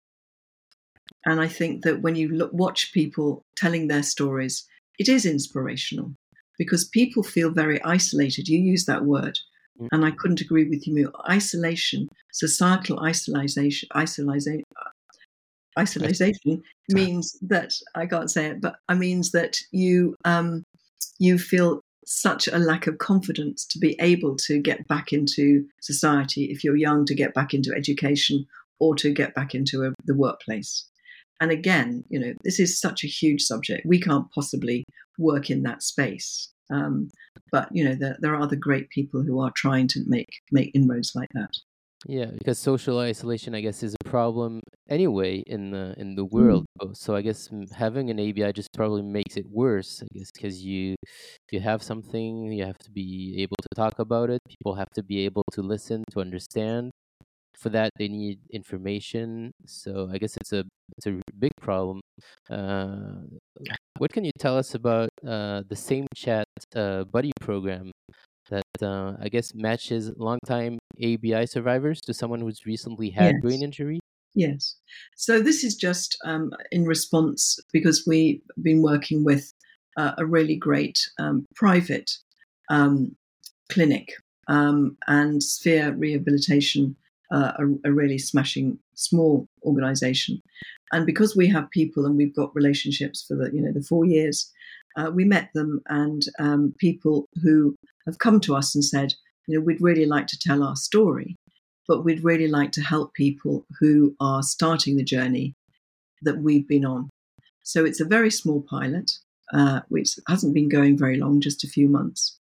And 1.27 1.41
I 1.41 1.49
think 1.49 1.83
that 1.85 2.03
when 2.03 2.17
you 2.17 2.29
look, 2.29 2.53
watch 2.53 2.93
people 2.93 3.45
telling 3.57 3.89
their 3.89 4.03
stories, 4.03 4.67
it 4.99 5.09
is 5.09 5.25
inspirational 5.27 6.15
because 6.59 6.87
people 6.89 7.23
feel 7.23 7.51
very 7.51 7.83
isolated. 7.83 8.49
You 8.49 8.59
use 8.59 8.85
that 8.85 9.05
word, 9.05 9.39
mm. 9.81 9.89
and 9.93 10.05
I 10.05 10.11
couldn't 10.11 10.41
agree 10.41 10.69
with 10.69 10.87
you 10.87 10.95
more. 10.95 11.31
Isolation, 11.31 12.09
societal 12.33 13.01
isolation, 13.01 13.89
isolation, 13.97 14.63
isolation 15.79 16.63
means 16.89 17.37
that 17.43 17.73
I 17.95 18.07
can't 18.07 18.31
say 18.31 18.47
it, 18.47 18.61
but 18.61 18.77
it 18.89 18.95
means 18.95 19.33
that 19.33 19.57
you 19.73 20.17
um, 20.25 20.65
you 21.19 21.39
feel 21.39 21.81
such 22.07 22.49
a 22.49 22.59
lack 22.59 22.87
of 22.87 22.99
confidence 22.99 23.67
to 23.67 23.79
be 23.79 23.97
able 24.01 24.37
to 24.37 24.61
get 24.61 24.87
back 24.89 25.13
into 25.13 25.65
society 25.81 26.45
if 26.45 26.65
you're 26.65 26.77
young 26.77 27.05
to 27.07 27.15
get 27.15 27.35
back 27.35 27.55
into 27.55 27.73
education 27.75 28.47
or 28.81 28.95
to 28.97 29.13
get 29.13 29.35
back 29.35 29.55
into 29.55 29.85
a, 29.85 29.93
the 30.05 30.15
workplace. 30.15 30.87
And 31.41 31.51
again, 31.51 32.05
you 32.09 32.19
know, 32.19 32.33
this 32.45 32.61
is 32.61 32.81
such 32.81 33.05
a 33.05 33.09
huge 33.09 33.43
subject. 33.43 33.87
We 33.87 34.01
can't 34.01 34.31
possibly 34.33 34.85
work 35.19 35.51
in 35.51 35.63
that 35.63 35.83
space. 35.83 36.51
Um, 36.73 37.09
but 37.51 37.69
you 37.73 37.85
know, 37.85 37.95
there, 37.95 38.17
there 38.21 38.35
are 38.35 38.41
other 38.41 38.57
great 38.57 38.89
people 38.91 39.23
who 39.23 39.41
are 39.41 39.53
trying 39.55 39.89
to 39.89 40.01
make 40.07 40.29
make 40.51 40.71
inroads 40.75 41.13
like 41.15 41.29
that. 41.35 41.51
Yeah, 42.07 42.31
because 42.39 42.59
social 42.59 42.99
isolation, 42.99 43.55
I 43.55 43.61
guess, 43.61 43.83
is 43.83 43.95
a 43.95 44.09
problem 44.09 44.61
anyway 44.89 45.39
in 45.47 45.71
the 45.71 45.95
in 45.99 46.15
the 46.17 46.25
Mm. 46.37 46.59
world. 46.59 46.67
Oh, 46.81 46.93
So 46.93 47.15
I 47.17 47.23
guess 47.23 47.49
mm, 47.49 47.71
having 47.73 48.11
an 48.11 48.19
ABI 48.19 48.53
just 48.53 48.73
probably 48.75 49.03
makes 49.03 49.37
it 49.37 49.47
worse. 49.51 50.03
I 50.03 50.07
guess 50.19 50.31
because 50.33 50.65
you 50.65 50.97
you 51.53 51.61
have 51.61 51.83
something, 51.83 52.53
you 52.53 52.65
have 52.65 52.79
to 52.79 52.91
be 52.91 53.37
able 53.43 53.57
to 53.63 53.69
talk 53.77 53.99
about 53.99 54.31
it. 54.31 54.41
People 54.49 54.75
have 54.75 54.91
to 54.95 55.03
be 55.03 55.25
able 55.25 55.45
to 55.53 55.63
listen 55.63 56.05
to 56.13 56.21
understand. 56.21 56.91
For 57.59 57.71
that, 57.71 57.93
they 57.99 58.09
need 58.09 58.41
information. 58.51 59.53
So 59.67 60.09
I 60.13 60.19
guess 60.19 60.37
it's 60.37 60.53
a 60.53 60.65
it's 60.99 61.07
a 61.07 61.21
big 61.39 61.53
problem. 61.61 62.01
Uh, 62.51 63.23
what 63.99 64.13
can 64.13 64.25
you 64.25 64.33
tell 64.39 64.57
us 64.59 64.75
about 64.75 65.11
uh, 65.27 65.63
the 65.69 65.77
same 65.77 66.07
chat 66.17 66.47
uh, 66.75 67.05
buddy 67.05 67.33
program 67.41 67.93
that 68.51 68.65
uh, 68.83 69.17
I 69.21 69.29
guess 69.29 69.55
matches 69.55 70.11
longtime 70.17 70.79
ABI 71.01 71.45
survivors 71.47 72.01
to 72.03 72.15
someone 72.15 72.41
who's 72.41 72.67
recently 72.67 73.11
had 73.11 73.41
brain 73.41 73.63
injury. 73.63 74.01
Yes. 74.35 74.77
So 75.17 75.41
this 75.41 75.63
is 75.63 75.77
just 75.77 76.19
um, 76.25 76.53
in 76.73 76.85
response 76.85 77.59
because 77.73 78.05
we've 78.07 78.41
been 78.61 78.83
working 78.83 79.25
with 79.25 79.53
uh, 79.97 80.13
a 80.19 80.27
really 80.27 80.57
great 80.57 80.99
um, 81.19 81.47
private 81.55 82.11
um, 82.69 83.15
clinic 83.71 84.13
um, 84.49 84.97
and 85.07 85.43
Sphere 85.43 85.93
Rehabilitation, 85.93 86.97
uh, 87.33 87.53
a, 87.59 87.89
a 87.89 87.93
really 87.93 88.19
smashing 88.19 88.79
small 88.95 89.49
organisation. 89.65 90.43
And 90.93 91.07
because 91.07 91.37
we 91.37 91.49
have 91.49 91.71
people 91.71 92.05
and 92.05 92.17
we've 92.17 92.35
got 92.35 92.55
relationships 92.55 93.25
for 93.27 93.37
the 93.37 93.51
you 93.53 93.63
know 93.63 93.73
the 93.73 93.83
four 93.83 94.05
years, 94.05 94.51
uh, 94.97 95.11
we 95.13 95.25
met 95.25 95.51
them 95.55 95.81
and 95.89 96.25
um, 96.39 96.75
people 96.79 97.29
who 97.43 97.77
have 98.07 98.19
come 98.19 98.41
to 98.41 98.55
us 98.55 98.75
and 98.75 98.85
said, 98.85 99.15
you 99.47 99.59
know, 99.59 99.65
we'd 99.65 99.81
really 99.81 100.07
like 100.07 100.27
to 100.29 100.39
tell 100.39 100.63
our 100.63 100.77
story, 100.77 101.37
but 101.87 102.05
we'd 102.05 102.25
really 102.25 102.49
like 102.49 102.73
to 102.73 102.83
help 102.83 103.15
people 103.15 103.67
who 103.81 104.15
are 104.21 104.43
starting 104.43 104.97
the 104.97 105.05
journey 105.05 105.55
that 106.23 106.39
we've 106.39 106.67
been 106.67 106.85
on. 106.85 107.11
So 107.63 107.85
it's 107.85 108.01
a 108.01 108.07
very 108.07 108.31
small 108.31 108.63
pilot, 108.63 109.13
uh, 109.53 109.81
which 109.89 110.19
hasn't 110.29 110.55
been 110.55 110.69
going 110.69 110.99
very 110.99 111.17
long, 111.17 111.41
just 111.41 111.65
a 111.65 111.69
few 111.69 111.89
months. 111.89 112.39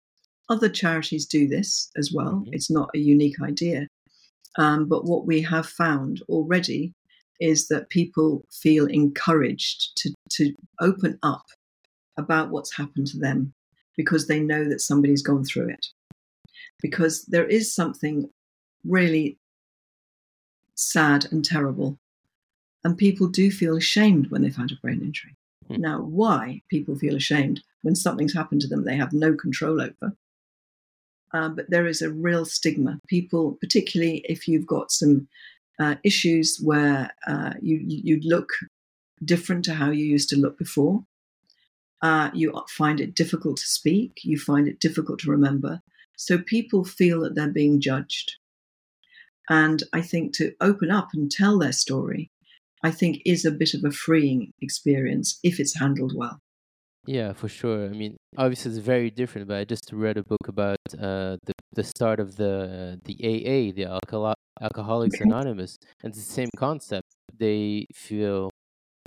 Other 0.50 0.70
charities 0.70 1.26
do 1.26 1.48
this 1.48 1.90
as 1.98 2.12
well. 2.14 2.34
Mm-hmm. 2.34 2.54
It's 2.54 2.70
not 2.70 2.90
a 2.94 3.00
unique 3.00 3.42
idea. 3.42 3.88
Um, 4.58 4.88
but 4.88 5.06
what 5.06 5.26
we 5.26 5.42
have 5.44 5.66
found 5.66 6.22
already 6.28 6.94
is 7.40 7.68
that 7.70 7.90
people 7.90 8.46
feel 8.52 8.86
encouraged 8.86 9.96
to, 9.98 10.14
to 10.32 10.54
open 10.80 11.18
up 11.24 11.46
about 12.18 12.50
what's 12.50 12.76
happened 12.76 13.08
to 13.08 13.18
them 13.18 13.54
because 13.98 14.28
they 14.28 14.40
know 14.40 14.68
that 14.68 14.82
somebody's 14.82 15.24
gone 15.24 15.44
through 15.44 15.70
it. 15.70 15.88
Because 16.82 17.26
there 17.26 17.48
is 17.48 17.74
something 17.74 18.30
really 18.86 19.38
sad 20.76 21.26
and 21.32 21.44
terrible. 21.44 21.98
And 22.84 22.98
people 22.98 23.28
do 23.28 23.52
feel 23.52 23.78
ashamed 23.78 24.32
when 24.32 24.42
they've 24.42 24.56
had 24.56 24.72
a 24.72 24.82
brain 24.82 25.02
injury. 25.02 25.36
Hmm. 25.68 25.82
Now, 25.82 26.02
why 26.02 26.62
people 26.70 26.96
feel 26.96 27.16
ashamed 27.16 27.62
when 27.84 27.96
something's 27.96 28.34
happened 28.34 28.62
to 28.62 28.68
them 28.68 28.86
they 28.86 28.96
have 28.96 29.14
no 29.14 29.34
control 29.36 29.82
over. 29.82 30.16
Uh, 31.34 31.50
but 31.50 31.70
there 31.70 31.88
is 31.88 32.02
a 32.02 32.12
real 32.12 32.46
stigma. 32.46 33.00
People, 33.08 33.58
particularly 33.62 34.26
if 34.28 34.48
you've 34.48 34.68
got 34.68 34.92
some 34.92 35.28
uh, 35.80 35.96
issues 36.04 36.60
where 36.62 37.12
uh, 37.28 37.54
you 37.62 37.82
you 37.86 38.20
look 38.24 38.50
different 39.24 39.64
to 39.66 39.74
how 39.74 39.92
you 39.92 40.04
used 40.04 40.30
to 40.30 40.36
look 40.36 40.58
before, 40.58 41.04
uh, 42.02 42.30
you 42.34 42.52
find 42.70 43.00
it 43.00 43.16
difficult 43.16 43.58
to 43.58 43.68
speak, 43.68 44.22
you 44.24 44.38
find 44.38 44.68
it 44.68 44.80
difficult 44.80 45.20
to 45.20 45.32
remember. 45.32 45.82
So 46.18 46.38
people 46.38 46.84
feel 46.84 47.22
that 47.22 47.36
they're 47.36 47.48
being 47.48 47.80
judged. 47.80 48.36
And 49.52 49.84
I 49.92 50.02
think 50.02 50.34
to 50.36 50.54
open 50.62 50.92
up 50.92 51.10
and 51.14 51.30
tell 51.30 51.60
their 51.60 51.74
story, 51.74 52.32
I 52.84 52.90
think 52.90 53.22
is 53.26 53.44
a 53.44 53.52
bit 53.52 53.74
of 53.74 53.84
a 53.84 53.92
freeing 53.92 54.54
experience 54.62 55.38
if 55.44 55.60
it's 55.60 55.78
handled 55.78 56.14
well. 56.16 56.40
Yeah, 57.06 57.34
for 57.34 57.50
sure. 57.50 57.84
I 57.84 57.90
mean, 57.90 58.16
obviously 58.38 58.72
it's 58.72 58.80
very 58.80 59.12
different, 59.12 59.50
but 59.50 59.58
I 59.58 59.66
just 59.66 59.92
read 59.92 60.16
a 60.16 60.24
book 60.24 60.48
about 60.48 60.80
uh, 60.98 61.36
the 61.44 61.54
the 61.74 61.84
start 61.84 62.22
of 62.22 62.38
the 62.38 62.98
the 63.04 63.18
AA, 63.32 63.74
the 63.76 63.86
Alcohol- 63.86 64.36
Alcoholics 64.62 65.16
okay. 65.16 65.26
Anonymous, 65.26 65.76
and 66.02 66.12
it's 66.12 66.26
the 66.26 66.34
same 66.34 66.50
concept. 66.56 67.08
They 67.38 67.88
feel 67.94 68.52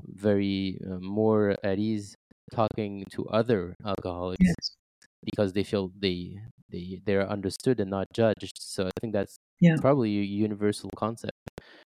very 0.05 0.79
uh, 0.87 0.99
more 1.01 1.57
at 1.65 1.79
ease 1.79 2.15
talking 2.53 3.05
to 3.13 3.27
other 3.29 3.75
alcoholics 3.87 4.45
yes. 4.45 4.77
because 5.25 5.55
they 5.55 5.65
feel 5.65 5.91
they 5.99 6.39
they 6.71 7.01
they're 7.07 7.27
understood 7.27 7.81
and 7.81 7.91
not 7.91 8.09
judged. 8.13 8.59
So 8.59 8.89
I 8.89 8.91
think 9.01 9.15
that's 9.15 9.39
yeah. 9.61 9.77
probably 9.81 10.19
a 10.19 10.23
universal 10.23 10.91
concept 10.97 11.37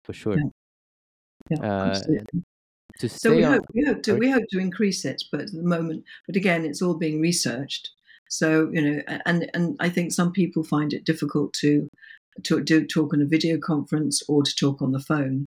for 0.04 0.14
sure. 0.14 0.38
Yeah. 0.38 0.44
Yeah, 1.50 1.64
uh, 1.64 2.00
to 3.00 3.10
so 3.10 3.36
we 3.36 3.44
on, 3.44 3.54
hope 3.54 3.66
we 3.74 3.86
hope 3.86 4.04
to 4.04 4.16
we 4.16 4.30
hope 4.30 4.44
to 4.52 4.60
increase 4.60 5.06
it, 5.06 5.24
but 5.32 5.42
at 5.42 5.52
the 5.52 5.64
moment, 5.64 6.04
but 6.28 6.36
again, 6.36 6.66
it's 6.66 6.82
all 6.82 6.96
being 6.98 7.22
researched. 7.22 7.90
So 8.30 8.70
you 8.72 8.82
know, 8.82 9.02
and 9.26 9.50
and 9.54 9.76
I 9.80 9.90
think 9.90 10.12
some 10.12 10.32
people 10.32 10.64
find 10.64 10.94
it 10.94 11.06
difficult 11.06 11.54
to 11.62 11.88
to 12.44 12.62
do 12.62 12.86
talk 12.86 13.14
on 13.14 13.22
a 13.22 13.26
video 13.26 13.58
conference 13.58 14.22
or 14.28 14.44
to 14.44 14.56
talk 14.56 14.82
on 14.82 14.92
the 14.92 15.00
phone. 15.00 15.46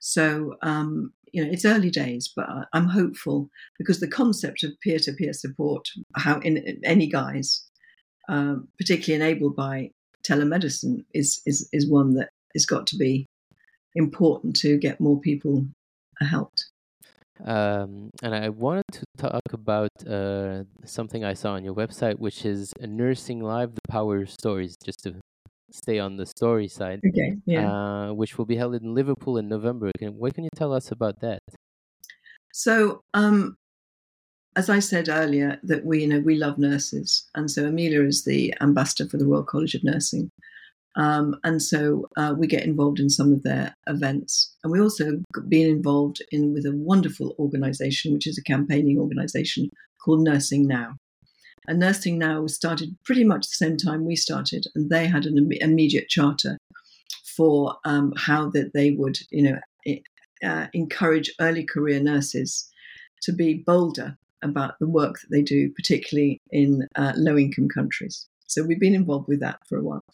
So 0.00 0.56
um, 0.62 1.12
you 1.32 1.44
know, 1.44 1.50
it's 1.50 1.64
early 1.64 1.90
days, 1.90 2.32
but 2.34 2.48
I'm 2.72 2.88
hopeful 2.88 3.50
because 3.78 4.00
the 4.00 4.08
concept 4.08 4.62
of 4.62 4.78
peer-to-peer 4.80 5.32
support, 5.32 5.88
how 6.16 6.38
in, 6.40 6.56
in 6.58 6.80
any 6.84 7.08
guise, 7.08 7.68
um, 8.28 8.68
particularly 8.78 9.22
enabled 9.22 9.56
by 9.56 9.90
telemedicine, 10.28 11.04
is 11.12 11.40
is 11.46 11.68
is 11.72 11.88
one 11.90 12.14
that 12.14 12.30
has 12.54 12.66
got 12.66 12.86
to 12.88 12.96
be 12.96 13.26
important 13.94 14.56
to 14.56 14.78
get 14.78 15.00
more 15.00 15.20
people 15.20 15.66
helped. 16.20 16.66
Um, 17.44 18.10
and 18.22 18.34
I 18.34 18.48
wanted 18.48 18.84
to 18.92 19.04
talk 19.18 19.42
about 19.52 19.90
uh, 20.08 20.64
something 20.84 21.24
I 21.24 21.34
saw 21.34 21.54
on 21.54 21.64
your 21.64 21.74
website, 21.74 22.18
which 22.18 22.44
is 22.44 22.72
Nursing 22.80 23.40
Live: 23.40 23.74
The 23.74 23.80
Power 23.88 24.22
of 24.22 24.30
Stories. 24.30 24.76
Just 24.84 25.02
to 25.02 25.16
stay 25.72 25.98
on 25.98 26.16
the 26.16 26.26
story 26.26 26.68
side. 26.68 27.00
Okay. 27.06 27.36
Yeah. 27.46 27.70
Uh, 27.70 28.12
which 28.12 28.38
will 28.38 28.46
be 28.46 28.56
held 28.56 28.74
in 28.74 28.94
Liverpool 28.94 29.38
in 29.38 29.48
November. 29.48 29.90
Can, 29.98 30.16
what 30.16 30.34
can 30.34 30.44
you 30.44 30.50
tell 30.54 30.72
us 30.72 30.92
about 30.92 31.20
that? 31.20 31.40
So, 32.52 33.00
um, 33.12 33.56
as 34.56 34.70
I 34.70 34.78
said 34.78 35.08
earlier, 35.08 35.58
that 35.62 35.84
we 35.84 36.02
you 36.02 36.08
know 36.08 36.20
we 36.20 36.36
love 36.36 36.58
nurses, 36.58 37.24
and 37.34 37.50
so 37.50 37.66
Emilia 37.66 38.02
is 38.04 38.24
the 38.24 38.54
ambassador 38.60 39.08
for 39.08 39.16
the 39.16 39.26
Royal 39.26 39.42
College 39.42 39.74
of 39.74 39.84
Nursing, 39.84 40.30
um, 40.96 41.36
and 41.44 41.60
so 41.60 42.08
uh, 42.16 42.34
we 42.36 42.46
get 42.46 42.64
involved 42.64 43.00
in 43.00 43.10
some 43.10 43.32
of 43.32 43.42
their 43.42 43.74
events, 43.86 44.54
and 44.62 44.72
we 44.72 44.80
also 44.80 45.22
been 45.48 45.68
involved 45.68 46.22
in 46.30 46.52
with 46.52 46.66
a 46.66 46.76
wonderful 46.76 47.34
organisation, 47.38 48.12
which 48.12 48.26
is 48.26 48.38
a 48.38 48.42
campaigning 48.42 48.98
organisation 48.98 49.70
called 50.04 50.22
Nursing 50.22 50.66
Now. 50.66 50.96
And 51.66 51.78
Nursing 51.78 52.18
Now 52.18 52.42
was 52.42 52.54
started 52.54 52.96
pretty 53.04 53.24
much 53.24 53.46
the 53.46 53.54
same 53.54 53.76
time 53.76 54.04
we 54.04 54.16
started, 54.16 54.66
and 54.74 54.90
they 54.90 55.06
had 55.06 55.26
an 55.26 55.38
Im- 55.38 55.68
immediate 55.68 56.08
charter 56.08 56.58
for 57.36 57.76
um, 57.84 58.12
how 58.16 58.50
that 58.50 58.72
they 58.74 58.92
would, 58.92 59.18
you 59.30 59.42
know, 59.42 59.58
uh, 60.44 60.66
encourage 60.72 61.32
early 61.40 61.64
career 61.64 62.00
nurses 62.00 62.70
to 63.22 63.32
be 63.32 63.64
bolder 63.66 64.16
about 64.44 64.78
the 64.78 64.86
work 64.86 65.20
that 65.20 65.30
they 65.30 65.42
do, 65.42 65.70
particularly 65.70 66.40
in 66.50 66.86
uh, 66.96 67.12
low 67.16 67.36
income 67.36 67.68
countries. 67.68 68.26
So 68.46 68.62
we've 68.62 68.80
been 68.80 68.94
involved 68.94 69.26
with 69.26 69.40
that 69.40 69.58
for 69.66 69.78
a 69.78 69.82
while, 69.82 70.04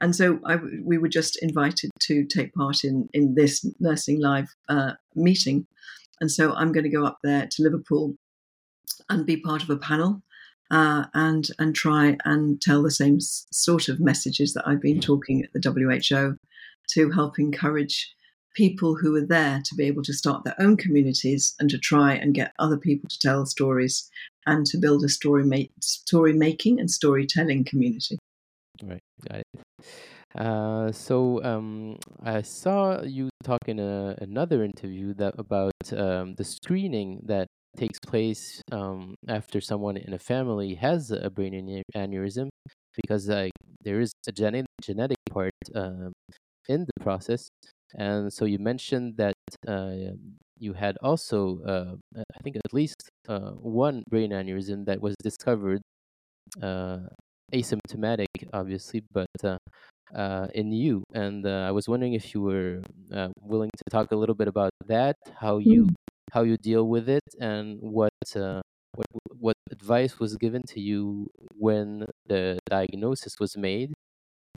and 0.00 0.14
so 0.14 0.40
I, 0.44 0.56
we 0.84 0.98
were 0.98 1.08
just 1.08 1.40
invited 1.42 1.90
to 2.00 2.24
take 2.24 2.52
part 2.52 2.84
in 2.84 3.08
in 3.14 3.34
this 3.34 3.64
Nursing 3.80 4.20
Live 4.20 4.48
uh, 4.68 4.92
meeting, 5.14 5.66
and 6.20 6.30
so 6.30 6.52
I'm 6.52 6.72
going 6.72 6.84
to 6.84 6.90
go 6.90 7.06
up 7.06 7.18
there 7.22 7.48
to 7.50 7.62
Liverpool 7.62 8.16
and 9.08 9.24
be 9.24 9.36
part 9.36 9.62
of 9.62 9.70
a 9.70 9.76
panel 9.76 10.22
uh, 10.70 11.04
and 11.14 11.48
and 11.58 11.74
try 11.74 12.16
and 12.24 12.60
tell 12.60 12.82
the 12.82 12.90
same 12.90 13.18
sort 13.20 13.88
of 13.88 14.00
messages 14.00 14.52
that 14.54 14.66
I've 14.66 14.82
been 14.82 15.00
talking 15.00 15.44
at 15.44 15.52
the 15.52 15.70
WHO 15.70 16.36
to 16.90 17.10
help 17.10 17.38
encourage 17.38 18.14
people 18.56 18.96
who 18.96 19.14
are 19.14 19.26
there 19.26 19.60
to 19.64 19.74
be 19.74 19.84
able 19.84 20.02
to 20.02 20.14
start 20.14 20.42
their 20.42 20.56
own 20.58 20.76
communities 20.76 21.54
and 21.60 21.68
to 21.70 21.78
try 21.78 22.14
and 22.14 22.34
get 22.34 22.52
other 22.58 22.78
people 22.78 23.08
to 23.08 23.18
tell 23.18 23.44
stories 23.44 24.10
and 24.46 24.64
to 24.66 24.78
build 24.78 25.04
a 25.04 25.08
story 25.08 25.44
ma- 25.44 25.72
story 25.80 26.32
making 26.32 26.80
and 26.80 26.90
storytelling 26.90 27.64
community. 27.64 28.18
Right, 28.82 29.00
got 29.28 29.40
it. 29.40 29.64
Uh, 30.34 30.92
so 30.92 31.42
um, 31.44 31.98
I 32.22 32.42
saw 32.42 33.02
you 33.02 33.28
talk 33.44 33.60
in 33.66 33.78
a, 33.78 34.16
another 34.20 34.64
interview 34.64 35.14
that 35.14 35.34
about 35.38 35.72
um, 35.92 36.34
the 36.34 36.44
screening 36.44 37.20
that 37.26 37.46
takes 37.76 37.98
place 37.98 38.62
um, 38.72 39.14
after 39.28 39.60
someone 39.60 39.96
in 39.96 40.14
a 40.14 40.18
family 40.18 40.74
has 40.74 41.10
a 41.10 41.28
brain 41.30 41.82
aneurysm 41.94 42.48
because 42.94 43.28
like 43.28 43.52
there 43.82 44.00
is 44.00 44.12
a 44.26 44.32
genetic 44.32 45.18
part 45.30 45.52
um, 45.74 46.12
in 46.68 46.80
the 46.86 47.02
process 47.02 47.48
and 47.94 48.32
so 48.32 48.44
you 48.44 48.58
mentioned 48.58 49.16
that 49.16 49.34
uh, 49.66 49.94
you 50.58 50.72
had 50.72 50.96
also 51.02 51.60
uh, 51.64 51.96
i 52.18 52.38
think 52.42 52.56
at 52.56 52.72
least 52.72 52.96
uh, 53.28 53.50
one 53.52 54.02
brain 54.08 54.30
aneurysm 54.30 54.84
that 54.86 55.00
was 55.00 55.14
discovered 55.22 55.80
uh, 56.62 57.00
asymptomatic 57.52 58.28
obviously 58.52 59.02
but 59.12 59.28
uh, 59.44 59.58
uh, 60.14 60.48
in 60.54 60.72
you. 60.72 61.04
And 61.14 61.46
i 61.46 61.70
was 61.70 61.88
wondering 61.88 62.14
if 62.14 62.34
you 62.34 62.40
were 62.42 62.82
willing 63.40 63.70
to 63.76 63.84
talk 63.90 64.12
a 64.12 64.16
little 64.16 64.34
bit 64.34 64.48
about 64.48 64.72
that 64.86 65.16
how 65.40 65.58
you 65.58 65.86
mm 65.86 65.94
how 66.32 66.42
you 66.42 66.56
deal 66.58 66.88
with 66.88 67.08
it 67.08 67.24
and 67.40 67.78
what 67.80 68.12
uh, 68.36 68.60
what 68.94 69.06
what 69.38 69.56
advice 69.70 70.18
was 70.18 70.36
given 70.36 70.62
to 70.64 70.80
you 70.80 71.28
when 71.54 72.04
the 72.26 72.58
diagnosis 72.68 73.34
was 73.40 73.56
made 73.56 73.92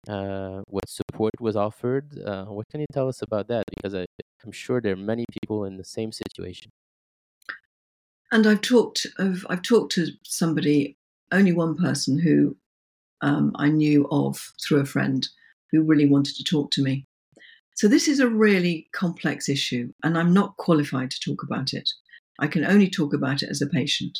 uh, 0.10 0.62
what 0.68 0.88
support 0.90 1.34
was 1.40 1.56
offered 1.56 2.20
uh, 2.26 2.46
what 2.46 2.68
can 2.70 2.80
you 2.82 2.88
tell 2.92 3.08
us 3.08 3.22
about 3.22 3.48
that 3.48 3.64
because 3.76 3.94
I, 3.96 4.06
i'm 4.44 4.52
sure 4.52 4.82
there 4.82 4.94
are 4.94 5.08
many 5.14 5.26
people 5.42 5.66
in 5.66 5.78
the 5.78 5.84
same 5.84 6.12
situation 6.12 6.70
and 8.32 8.48
i've 8.48 8.62
talked 8.62 9.06
of 9.18 9.46
i've 9.50 9.62
talked 9.62 9.94
to 9.94 10.08
somebody 10.24 10.98
only 11.32 11.54
one 11.54 11.76
person 11.76 12.20
who 12.20 12.58
um, 13.22 13.52
i 13.56 13.70
knew 13.70 14.08
of 14.12 14.54
through 14.62 14.80
a 14.80 14.86
friend 14.86 15.28
who 15.72 15.84
really 15.84 16.08
wanted 16.08 16.36
to 16.36 16.44
talk 16.44 16.72
to 16.72 16.82
me 16.82 17.06
so 17.80 17.88
this 17.88 18.10
is 18.10 18.20
a 18.20 18.28
really 18.28 18.90
complex 18.92 19.48
issue, 19.48 19.94
and 20.04 20.18
I'm 20.18 20.34
not 20.34 20.58
qualified 20.58 21.12
to 21.12 21.20
talk 21.22 21.44
about 21.44 21.72
it. 21.72 21.90
I 22.38 22.48
can 22.48 22.66
only 22.66 22.90
talk 22.90 23.14
about 23.14 23.42
it 23.42 23.48
as 23.50 23.62
a 23.62 23.68
patient. 23.68 24.20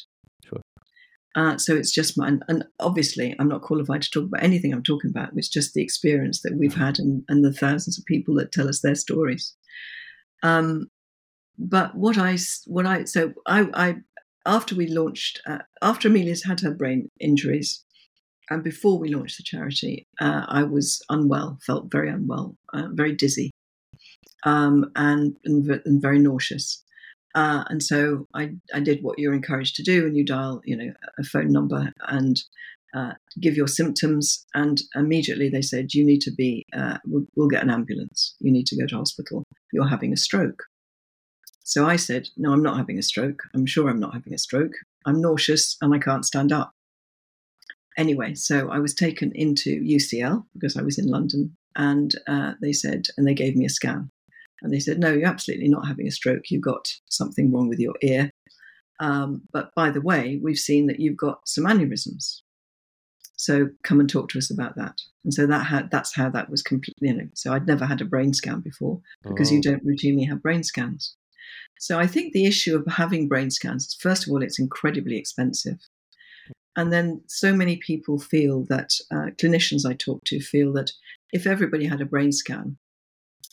Uh, 1.36 1.58
so 1.58 1.76
it's 1.76 1.92
just 1.92 2.18
my, 2.18 2.28
and 2.48 2.66
obviously 2.80 3.36
I'm 3.40 3.48
not 3.48 3.62
qualified 3.62 4.02
to 4.02 4.10
talk 4.10 4.24
about 4.26 4.44
anything 4.44 4.74
I'm 4.74 4.84
talking 4.84 5.12
about. 5.12 5.30
It's 5.36 5.48
just 5.48 5.74
the 5.74 5.84
experience 5.84 6.42
that 6.42 6.58
we've 6.58 6.76
had 6.76 7.00
and, 7.00 7.24
and 7.30 7.46
the 7.46 7.54
thousands 7.54 8.00
of 8.00 8.06
people 8.06 8.36
that 8.36 8.52
tell 8.52 8.68
us 8.68 8.82
their 8.82 8.96
stories. 8.96 9.56
Um, 10.42 10.88
but 11.58 11.96
what 11.96 12.18
I 12.18 12.38
what 12.66 12.86
I 12.86 13.04
so 13.04 13.34
I, 13.46 13.68
I 13.74 13.96
after 14.46 14.76
we 14.76 14.88
launched 14.88 15.42
uh, 15.46 15.60
after 15.82 16.08
Emilia's 16.08 16.44
had 16.44 16.62
her 16.62 16.74
brain 16.74 17.10
injuries, 17.20 17.84
and 18.50 18.64
before 18.64 18.98
we 18.98 19.14
launched 19.14 19.38
the 19.38 19.44
charity, 19.44 20.08
uh, 20.20 20.46
I 20.48 20.64
was 20.64 21.02
unwell, 21.10 21.60
felt 21.66 21.92
very 21.92 22.10
unwell, 22.10 22.56
uh, 22.74 22.88
very 22.92 23.14
dizzy, 23.14 23.52
um, 24.44 24.92
and, 24.96 25.36
and, 25.46 25.70
and 25.86 26.02
very 26.02 26.20
nauseous. 26.20 26.84
Uh, 27.36 27.64
and 27.70 27.84
so 27.84 28.28
I, 28.34 28.56
I 28.74 28.80
did 28.80 29.04
what 29.04 29.20
you're 29.20 29.34
encouraged 29.34 29.76
to 29.76 29.84
do, 29.84 30.06
and 30.06 30.18
you 30.18 30.26
dial, 30.26 30.62
you 30.66 30.76
know, 30.76 30.94
a 31.18 31.24
phone 31.24 31.52
number 31.52 31.92
and 32.08 32.42
uh, 32.94 33.14
give 33.40 33.56
your 33.56 33.68
symptoms. 33.68 34.46
And 34.54 34.82
immediately 34.96 35.50
they 35.50 35.62
said, 35.62 35.94
you 35.94 36.06
need 36.06 36.22
to 36.22 36.32
be, 36.32 36.66
uh, 36.74 36.98
we'll, 37.06 37.26
we'll, 37.36 37.48
get 37.48 37.64
an 37.64 37.70
ambulance. 37.70 38.36
You 38.40 38.52
need 38.52 38.66
to 38.68 38.78
go 38.78 38.88
to 38.88 38.98
hospital. 38.98 39.44
You're 39.72 39.88
having 39.88 40.12
a 40.12 40.18
stroke. 40.18 40.64
So 41.64 41.86
I 41.86 41.98
said, 41.98 42.30
no, 42.36 42.52
I'm 42.52 42.64
not 42.64 42.78
having 42.78 42.98
a 42.98 43.04
stroke. 43.04 43.44
I'm 43.54 43.68
sure 43.68 43.90
I'm 43.90 44.00
not 44.00 44.16
having 44.16 44.34
a 44.34 44.40
stroke. 44.40 44.74
I'm 45.06 45.22
nauseous 45.22 45.78
and 45.82 45.94
I 45.94 46.00
can't 46.00 46.26
stand 46.26 46.52
up. 46.52 46.72
Anyway, 47.98 48.34
so 48.34 48.70
I 48.72 48.80
was 48.80 48.94
taken 48.94 49.32
into 49.36 49.82
UCL 49.82 50.46
because 50.54 50.78
I 50.78 50.82
was 50.82 50.98
in 50.98 51.08
London, 51.08 51.56
and 51.76 52.16
uh, 52.28 52.54
they 52.62 52.72
said, 52.72 53.08
and 53.18 53.28
they 53.28 53.34
gave 53.34 53.56
me 53.56 53.66
a 53.66 53.70
scan. 53.70 54.10
And 54.62 54.74
they 54.74 54.80
said, 54.80 55.00
no, 55.00 55.14
you're 55.14 55.28
absolutely 55.28 55.70
not 55.70 55.88
having 55.88 56.08
a 56.08 56.12
stroke. 56.12 56.50
You've 56.50 56.62
got 56.62 56.94
something 57.10 57.52
wrong 57.52 57.70
with 57.70 57.80
your 57.80 57.96
ear. 58.02 58.32
Um, 59.00 59.44
but 59.54 59.74
by 59.76 59.90
the 59.90 60.02
way, 60.02 60.40
we've 60.44 60.58
seen 60.58 60.88
that 60.88 61.00
you've 61.00 61.18
got 61.18 61.48
some 61.48 61.66
aneurysms. 61.66 62.42
So 63.38 63.70
come 63.84 64.02
and 64.02 64.10
talk 64.10 64.28
to 64.30 64.38
us 64.38 64.52
about 64.52 64.76
that. 64.76 65.00
And 65.24 65.34
so 65.34 65.48
that 65.48 65.66
had, 65.66 65.90
that's 65.92 66.14
how 66.14 66.30
that 66.32 66.50
was 66.50 66.62
completely, 66.62 67.08
you 67.08 67.14
know, 67.14 67.30
so 67.34 67.54
I'd 67.54 67.68
never 67.68 67.86
had 67.86 68.02
a 68.02 68.06
brain 68.06 68.34
scan 68.34 68.60
before 68.60 69.00
because 69.24 69.50
oh. 69.50 69.56
you 69.56 69.62
don't 69.62 69.86
routinely 69.86 70.28
have 70.28 70.44
brain 70.44 70.64
scans. 70.64 71.16
So 71.80 71.98
I 71.98 72.08
think 72.08 72.34
the 72.34 72.46
issue 72.46 72.76
of 72.76 72.86
having 72.92 73.30
brain 73.30 73.50
scans, 73.50 73.96
first 74.02 74.28
of 74.28 74.34
all, 74.34 74.44
it's 74.44 74.60
incredibly 74.60 75.18
expensive. 75.18 75.80
And 76.76 76.92
then 76.92 77.22
so 77.28 77.54
many 77.54 77.78
people 77.78 78.20
feel 78.20 78.66
that, 78.66 78.92
uh, 79.12 79.32
clinicians 79.42 79.86
I 79.90 79.94
talk 79.94 80.22
to 80.26 80.42
feel 80.42 80.74
that 80.74 80.92
if 81.32 81.48
everybody 81.48 81.86
had 81.86 82.02
a 82.02 82.06
brain 82.06 82.34
scan, 82.34 82.78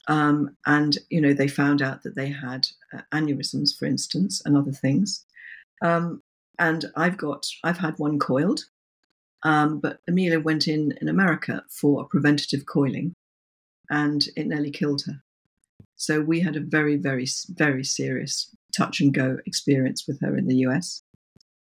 um, 0.09 0.57
and 0.67 0.99
you 1.11 1.21
know 1.21 1.33
they 1.33 1.49
found 1.49 1.83
out 1.83 2.03
that 2.03 2.15
they 2.15 2.29
had 2.29 2.67
uh, 2.93 3.01
aneurysms, 3.13 3.77
for 3.77 3.87
instance, 3.87 4.43
and 4.45 4.57
other 4.57 4.73
things. 4.73 5.25
Um, 5.83 6.23
and 6.59 6.87
I've 6.97 7.17
got 7.17 7.47
I've 7.65 7.79
had 7.79 7.99
one 7.99 8.19
coiled, 8.19 8.65
um, 9.43 9.81
but 9.81 10.01
Emilia 10.09 10.41
went 10.41 10.69
in 10.69 10.93
in 11.01 11.09
America 11.09 11.65
for 11.71 12.03
a 12.03 12.07
preventative 12.07 12.67
coiling, 12.67 13.15
and 13.91 14.27
it 14.37 14.47
nearly 14.47 14.71
killed 14.71 15.03
her. 15.07 15.23
So 15.97 16.21
we 16.21 16.41
had 16.41 16.57
a 16.57 16.61
very 16.61 16.97
very 16.97 17.27
very 17.51 17.85
serious 17.85 18.55
touch 18.77 19.01
and 19.01 19.13
go 19.13 19.39
experience 19.47 20.05
with 20.07 20.21
her 20.21 20.37
in 20.37 20.47
the 20.47 20.57
US, 20.67 21.03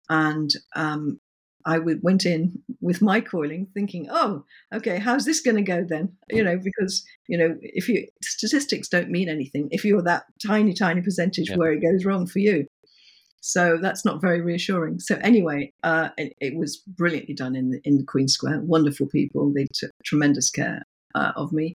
and 0.08 0.52
um, 0.74 1.20
I 1.66 1.78
went 1.78 2.24
in 2.24 2.62
with 2.80 3.02
my 3.02 3.20
coiling 3.20 3.66
thinking, 3.74 4.06
oh, 4.08 4.44
okay, 4.72 4.98
how's 4.98 5.24
this 5.24 5.40
going 5.40 5.56
to 5.56 5.62
go 5.62 5.84
then? 5.86 6.16
You 6.30 6.44
know, 6.44 6.58
because, 6.62 7.04
you 7.28 7.36
know, 7.36 7.56
if 7.60 7.88
you 7.88 8.06
statistics 8.22 8.88
don't 8.88 9.10
mean 9.10 9.28
anything 9.28 9.68
if 9.72 9.84
you're 9.84 10.02
that 10.02 10.24
tiny, 10.46 10.72
tiny 10.72 11.02
percentage 11.02 11.50
yeah. 11.50 11.56
where 11.56 11.72
it 11.72 11.82
goes 11.82 12.04
wrong 12.04 12.26
for 12.26 12.38
you. 12.38 12.66
So 13.40 13.78
that's 13.80 14.04
not 14.04 14.20
very 14.20 14.40
reassuring. 14.40 15.00
So 15.00 15.18
anyway, 15.22 15.72
uh, 15.82 16.10
it, 16.16 16.34
it, 16.40 16.56
was 16.56 16.78
brilliantly 16.78 17.34
done 17.34 17.54
in 17.54 17.70
the, 17.70 17.80
in 17.84 17.98
the 17.98 18.04
Queen 18.04 18.28
Square. 18.28 18.60
Wonderful 18.62 19.06
people. 19.06 19.52
They 19.52 19.66
took 19.72 19.90
tremendous 20.04 20.50
care 20.50 20.82
uh, 21.14 21.32
of 21.36 21.52
me, 21.52 21.74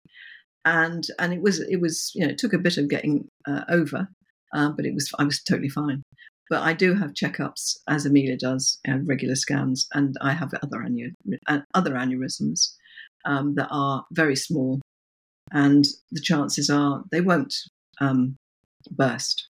and 0.66 1.06
and 1.18 1.34
it 1.34 1.42
was 1.42 1.60
it 1.62 1.80
was 1.80 2.12
you 2.14 2.26
know 2.26 2.32
it 2.32 2.38
took 2.38 2.52
a 2.52 2.60
bit 2.60 2.78
of 2.78 2.89
getting 2.89 3.30
uh, 3.48 3.64
over, 3.70 4.10
uh, 4.54 4.70
but 4.72 4.86
it 4.86 4.94
was 4.94 5.10
I 5.18 5.24
was 5.24 5.42
totally 5.42 5.70
fine. 5.70 6.04
But 6.52 6.64
I 6.64 6.74
do 6.74 6.93
have 6.95 7.14
checkups, 7.14 7.78
as 7.88 8.06
Emilia 8.06 8.36
does, 8.36 8.78
and 8.84 9.08
regular 9.08 9.36
scans, 9.36 9.88
and 9.93 10.18
I 10.20 10.34
have 10.34 10.54
other, 10.62 10.80
aneur- 10.80 11.14
uh, 11.47 11.60
other 11.74 11.93
aneurysms 11.93 12.74
um, 13.24 13.56
that 13.56 13.70
are 13.72 14.04
very 14.12 14.36
small, 14.36 14.82
and 15.54 15.86
the 16.12 16.20
chances 16.20 16.70
are 16.70 17.06
they 17.10 17.22
won't 17.22 17.56
um, 18.02 18.36
burst. 18.91 19.47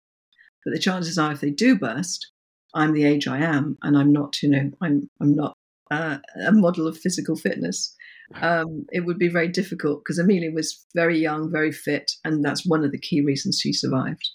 But 0.64 0.72
the 0.72 0.78
chances 0.78 1.18
are, 1.18 1.32
if 1.32 1.40
they 1.40 1.50
do 1.50 1.76
burst, 1.76 2.30
I'm 2.74 2.92
the 2.92 3.04
age 3.04 3.26
I 3.26 3.38
am, 3.38 3.76
and 3.82 3.98
I'm 3.98 4.12
not, 4.12 4.40
you 4.40 4.50
know, 4.50 4.70
I'm 4.80 5.10
I'm 5.20 5.34
not 5.34 5.52
uh, 5.90 6.18
a 6.46 6.52
model 6.52 6.86
of 6.86 6.96
physical 6.96 7.34
fitness. 7.34 7.92
Um, 8.40 8.86
it 8.92 9.00
would 9.00 9.18
be 9.18 9.28
very 9.28 9.48
difficult 9.48 10.02
because 10.04 10.20
Emilia 10.20 10.52
was 10.52 10.86
very 10.94 11.18
young, 11.18 11.50
very 11.50 11.72
fit, 11.72 12.12
and 12.24 12.44
that's 12.44 12.64
one 12.64 12.84
of 12.84 12.92
the 12.92 13.00
key 13.00 13.20
reasons 13.20 13.58
she 13.60 13.72
survived. 13.72 14.30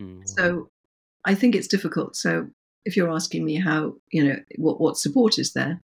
Mm. 0.00 0.28
So 0.28 0.68
I 1.26 1.34
think 1.34 1.54
it's 1.54 1.68
difficult. 1.68 2.16
So 2.16 2.48
if 2.84 2.96
you're 2.96 3.10
asking 3.10 3.44
me 3.44 3.56
how, 3.56 3.94
you 4.12 4.24
know, 4.24 4.36
what, 4.56 4.80
what 4.80 4.96
support 4.96 5.38
is 5.38 5.52
there, 5.52 5.82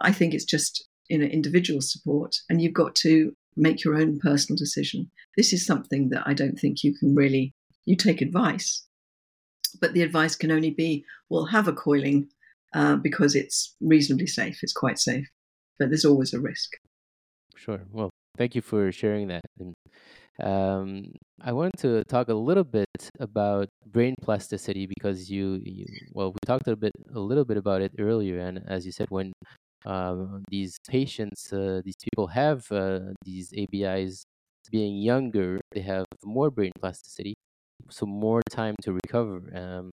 I 0.00 0.12
think 0.12 0.32
it's 0.32 0.44
just, 0.44 0.86
you 1.08 1.18
know, 1.18 1.26
individual 1.26 1.80
support 1.82 2.36
and 2.48 2.62
you've 2.62 2.72
got 2.72 2.94
to 2.96 3.34
make 3.56 3.84
your 3.84 3.96
own 3.96 4.18
personal 4.20 4.56
decision. 4.56 5.10
This 5.36 5.52
is 5.52 5.66
something 5.66 6.10
that 6.10 6.22
I 6.24 6.34
don't 6.34 6.58
think 6.58 6.84
you 6.84 6.94
can 6.94 7.14
really, 7.14 7.52
you 7.84 7.96
take 7.96 8.22
advice, 8.22 8.86
but 9.80 9.92
the 9.92 10.02
advice 10.02 10.36
can 10.36 10.52
only 10.52 10.70
be, 10.70 11.04
well, 11.28 11.46
have 11.46 11.68
a 11.68 11.72
coiling 11.72 12.28
uh, 12.74 12.96
because 12.96 13.34
it's 13.34 13.74
reasonably 13.80 14.26
safe. 14.26 14.60
It's 14.62 14.72
quite 14.72 14.98
safe, 14.98 15.28
but 15.78 15.88
there's 15.88 16.04
always 16.04 16.32
a 16.32 16.40
risk. 16.40 16.74
Sure. 17.56 17.80
Well, 17.90 18.10
thank 18.36 18.54
you 18.54 18.62
for 18.62 18.92
sharing 18.92 19.28
that. 19.28 19.42
And 19.58 19.74
um, 20.42 21.12
I 21.42 21.52
wanted 21.52 21.78
to 21.80 22.04
talk 22.04 22.28
a 22.28 22.34
little 22.34 22.64
bit 22.64 23.10
about 23.20 23.68
brain 23.86 24.14
plasticity 24.22 24.86
because 24.86 25.30
you, 25.30 25.60
you 25.64 25.86
well, 26.12 26.30
we 26.32 26.38
talked 26.46 26.68
a 26.68 26.76
bit, 26.76 26.92
a 27.14 27.20
little 27.20 27.44
bit 27.44 27.56
about 27.56 27.82
it 27.82 27.92
earlier, 27.98 28.38
and 28.40 28.62
as 28.68 28.84
you 28.86 28.92
said, 28.92 29.06
when 29.10 29.32
um, 29.86 30.42
these 30.50 30.76
patients, 30.88 31.52
uh, 31.52 31.80
these 31.84 31.96
people 32.02 32.26
have 32.28 32.70
uh, 32.72 33.00
these 33.24 33.52
ABIs, 33.54 34.24
being 34.70 34.96
younger, 34.96 35.60
they 35.72 35.80
have 35.82 36.04
more 36.24 36.50
brain 36.50 36.72
plasticity, 36.80 37.34
so 37.90 38.06
more 38.06 38.42
time 38.50 38.74
to 38.82 38.92
recover. 38.94 39.42
Um, 39.54 39.90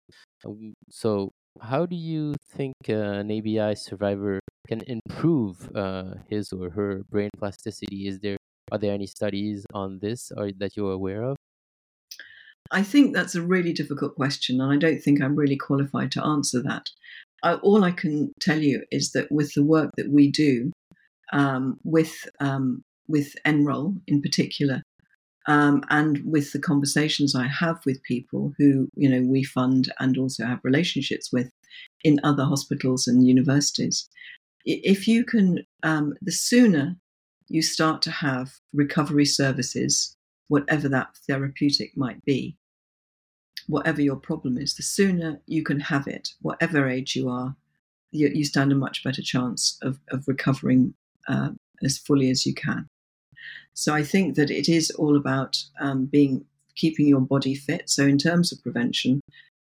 so, 0.89 1.31
how 1.61 1.85
do 1.85 1.95
you 1.95 2.35
think 2.55 2.75
uh, 2.89 2.93
an 3.21 3.31
ABI 3.31 3.75
survivor 3.75 4.39
can 4.67 4.81
improve 4.87 5.69
uh, 5.75 6.15
his 6.29 6.51
or 6.53 6.69
her 6.71 7.03
brain 7.09 7.29
plasticity? 7.37 8.07
Is 8.07 8.19
there 8.19 8.37
are 8.71 8.77
there 8.77 8.93
any 8.93 9.07
studies 9.07 9.65
on 9.73 9.99
this 9.99 10.31
or 10.35 10.51
that 10.57 10.75
you're 10.75 10.91
aware 10.91 11.23
of? 11.23 11.35
I 12.71 12.83
think 12.83 13.15
that's 13.15 13.35
a 13.35 13.41
really 13.41 13.73
difficult 13.73 14.15
question, 14.15 14.61
and 14.61 14.71
I 14.71 14.77
don't 14.77 15.01
think 15.01 15.21
I'm 15.21 15.35
really 15.35 15.57
qualified 15.57 16.11
to 16.13 16.23
answer 16.23 16.61
that. 16.63 16.89
I, 17.41 17.55
all 17.55 17.83
I 17.83 17.91
can 17.91 18.31
tell 18.39 18.59
you 18.59 18.83
is 18.91 19.11
that 19.11 19.31
with 19.31 19.53
the 19.53 19.63
work 19.63 19.91
that 19.97 20.09
we 20.11 20.29
do, 20.29 20.71
um, 21.33 21.79
with 21.83 22.29
um, 22.39 22.83
with 23.07 23.35
NROL 23.45 23.99
in 24.07 24.21
particular, 24.21 24.83
um, 25.47 25.83
and 25.89 26.21
with 26.25 26.51
the 26.51 26.59
conversations 26.59 27.33
I 27.33 27.47
have 27.47 27.79
with 27.85 28.03
people 28.03 28.53
who 28.59 28.87
you 28.95 29.09
know 29.09 29.21
we 29.21 29.43
fund 29.43 29.91
and 29.99 30.17
also 30.17 30.45
have 30.45 30.59
relationships 30.63 31.31
with 31.33 31.49
in 32.03 32.19
other 32.23 32.45
hospitals 32.45 33.07
and 33.07 33.27
universities, 33.27 34.07
if 34.65 35.07
you 35.07 35.23
can, 35.23 35.65
um, 35.83 36.13
the 36.21 36.31
sooner 36.31 36.95
you 37.49 37.61
start 37.61 38.01
to 38.03 38.11
have 38.11 38.53
recovery 38.73 39.25
services, 39.25 40.15
whatever 40.47 40.87
that 40.89 41.09
therapeutic 41.27 41.97
might 41.97 42.23
be, 42.23 42.55
whatever 43.67 44.01
your 44.01 44.15
problem 44.15 44.57
is, 44.57 44.75
the 44.75 44.83
sooner 44.83 45.41
you 45.47 45.63
can 45.63 45.79
have 45.79 46.07
it, 46.07 46.29
whatever 46.41 46.87
age 46.87 47.15
you 47.15 47.27
are, 47.29 47.55
you, 48.11 48.29
you 48.33 48.45
stand 48.45 48.71
a 48.71 48.75
much 48.75 49.03
better 49.03 49.21
chance 49.21 49.77
of, 49.81 49.99
of 50.11 50.27
recovering 50.27 50.93
uh, 51.27 51.49
as 51.83 51.97
fully 51.97 52.29
as 52.29 52.45
you 52.45 52.53
can. 52.53 52.87
So 53.73 53.93
I 53.93 54.03
think 54.03 54.35
that 54.35 54.51
it 54.51 54.67
is 54.67 54.91
all 54.91 55.15
about 55.15 55.57
um, 55.79 56.05
being 56.05 56.45
keeping 56.75 57.07
your 57.07 57.21
body 57.21 57.55
fit. 57.55 57.89
So 57.89 58.03
in 58.03 58.17
terms 58.17 58.51
of 58.51 58.63
prevention, 58.63 59.21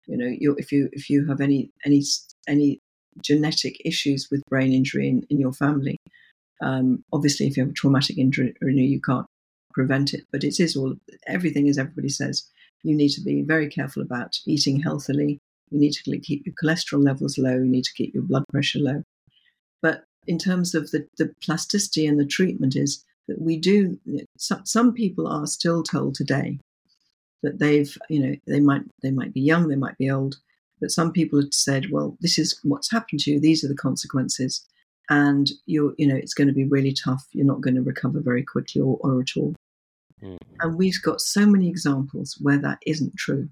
you 0.06 0.16
know, 0.16 0.54
if 0.58 0.72
you 0.72 0.88
if 0.92 1.08
you 1.08 1.26
have 1.26 1.40
any 1.40 1.70
any 1.84 2.02
any 2.46 2.80
genetic 3.22 3.80
issues 3.84 4.28
with 4.30 4.42
brain 4.48 4.72
injury 4.72 5.08
in, 5.08 5.26
in 5.30 5.38
your 5.38 5.52
family, 5.52 5.96
um, 6.64 7.04
obviously, 7.12 7.46
if 7.46 7.56
you 7.56 7.62
have 7.62 7.70
a 7.70 7.74
traumatic 7.74 8.16
injury, 8.16 8.54
you 8.62 9.00
can't 9.00 9.26
prevent 9.74 10.14
it, 10.14 10.24
but 10.32 10.44
it 10.44 10.58
is 10.58 10.74
all 10.74 10.94
everything, 11.26 11.68
as 11.68 11.76
everybody 11.76 12.08
says. 12.08 12.48
You 12.82 12.96
need 12.96 13.10
to 13.10 13.20
be 13.20 13.42
very 13.42 13.68
careful 13.68 14.02
about 14.02 14.38
eating 14.46 14.80
healthily. 14.80 15.38
You 15.70 15.78
need 15.78 15.92
to 15.92 16.20
keep 16.20 16.46
your 16.46 16.54
cholesterol 16.62 17.04
levels 17.04 17.36
low. 17.36 17.54
You 17.54 17.68
need 17.70 17.84
to 17.84 17.92
keep 17.92 18.14
your 18.14 18.22
blood 18.22 18.44
pressure 18.50 18.78
low. 18.78 19.02
But 19.82 20.04
in 20.26 20.38
terms 20.38 20.74
of 20.74 20.90
the, 20.90 21.06
the 21.18 21.34
plasticity 21.42 22.06
and 22.06 22.18
the 22.18 22.24
treatment, 22.24 22.76
is 22.76 23.04
that 23.28 23.42
we 23.42 23.58
do. 23.58 23.98
Some, 24.38 24.64
some 24.64 24.94
people 24.94 25.28
are 25.28 25.46
still 25.46 25.82
told 25.82 26.14
today 26.14 26.60
that 27.42 27.58
they've, 27.58 27.94
you 28.08 28.20
know, 28.20 28.36
they 28.46 28.60
might 28.60 28.82
they 29.02 29.10
might 29.10 29.34
be 29.34 29.42
young, 29.42 29.68
they 29.68 29.76
might 29.76 29.98
be 29.98 30.10
old, 30.10 30.36
but 30.80 30.90
some 30.90 31.12
people 31.12 31.42
have 31.42 31.52
said, 31.52 31.90
well, 31.90 32.16
this 32.20 32.38
is 32.38 32.58
what's 32.62 32.90
happened 32.90 33.20
to 33.20 33.32
you. 33.32 33.38
These 33.38 33.64
are 33.64 33.68
the 33.68 33.74
consequences 33.74 34.66
and 35.10 35.50
you're 35.66 35.94
you 35.98 36.06
know 36.06 36.16
it's 36.16 36.34
going 36.34 36.48
to 36.48 36.54
be 36.54 36.64
really 36.64 36.92
tough 36.94 37.26
you're 37.32 37.46
not 37.46 37.60
going 37.60 37.74
to 37.74 37.82
recover 37.82 38.20
very 38.20 38.42
quickly 38.42 38.80
or, 38.80 38.98
or 39.00 39.20
at 39.20 39.36
all 39.36 39.54
mm. 40.22 40.38
and 40.60 40.78
we've 40.78 41.02
got 41.02 41.20
so 41.20 41.46
many 41.46 41.68
examples 41.68 42.38
where 42.40 42.58
that 42.58 42.78
isn't 42.86 43.16
true 43.16 43.48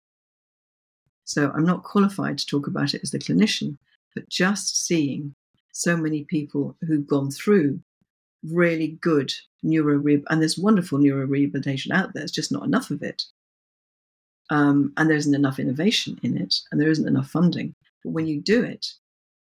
So 1.24 1.50
I'm 1.54 1.64
not 1.64 1.84
qualified 1.84 2.38
to 2.38 2.46
talk 2.46 2.66
about 2.66 2.94
it 2.94 3.02
as 3.02 3.10
the 3.10 3.18
clinician, 3.18 3.78
but 4.14 4.28
just 4.28 4.86
seeing 4.86 5.34
so 5.72 5.96
many 5.96 6.24
people 6.24 6.76
who've 6.82 7.06
gone 7.06 7.30
through 7.30 7.80
really 8.44 8.98
good 9.00 9.32
neuro 9.62 9.96
rehab, 9.98 10.24
and 10.30 10.40
there's 10.40 10.58
wonderful 10.58 10.98
neuro 10.98 11.26
rehabilitation 11.26 11.92
out 11.92 12.12
there. 12.14 12.22
It's 12.24 12.32
just 12.32 12.52
not 12.52 12.64
enough 12.64 12.90
of 12.90 13.02
it, 13.02 13.24
um, 14.50 14.92
and 14.96 15.08
there 15.08 15.16
isn't 15.16 15.34
enough 15.34 15.58
innovation 15.58 16.18
in 16.22 16.36
it, 16.36 16.56
and 16.70 16.80
there 16.80 16.90
isn't 16.90 17.08
enough 17.08 17.30
funding. 17.30 17.74
But 18.04 18.12
when 18.12 18.26
you 18.26 18.40
do 18.40 18.62
it, 18.62 18.86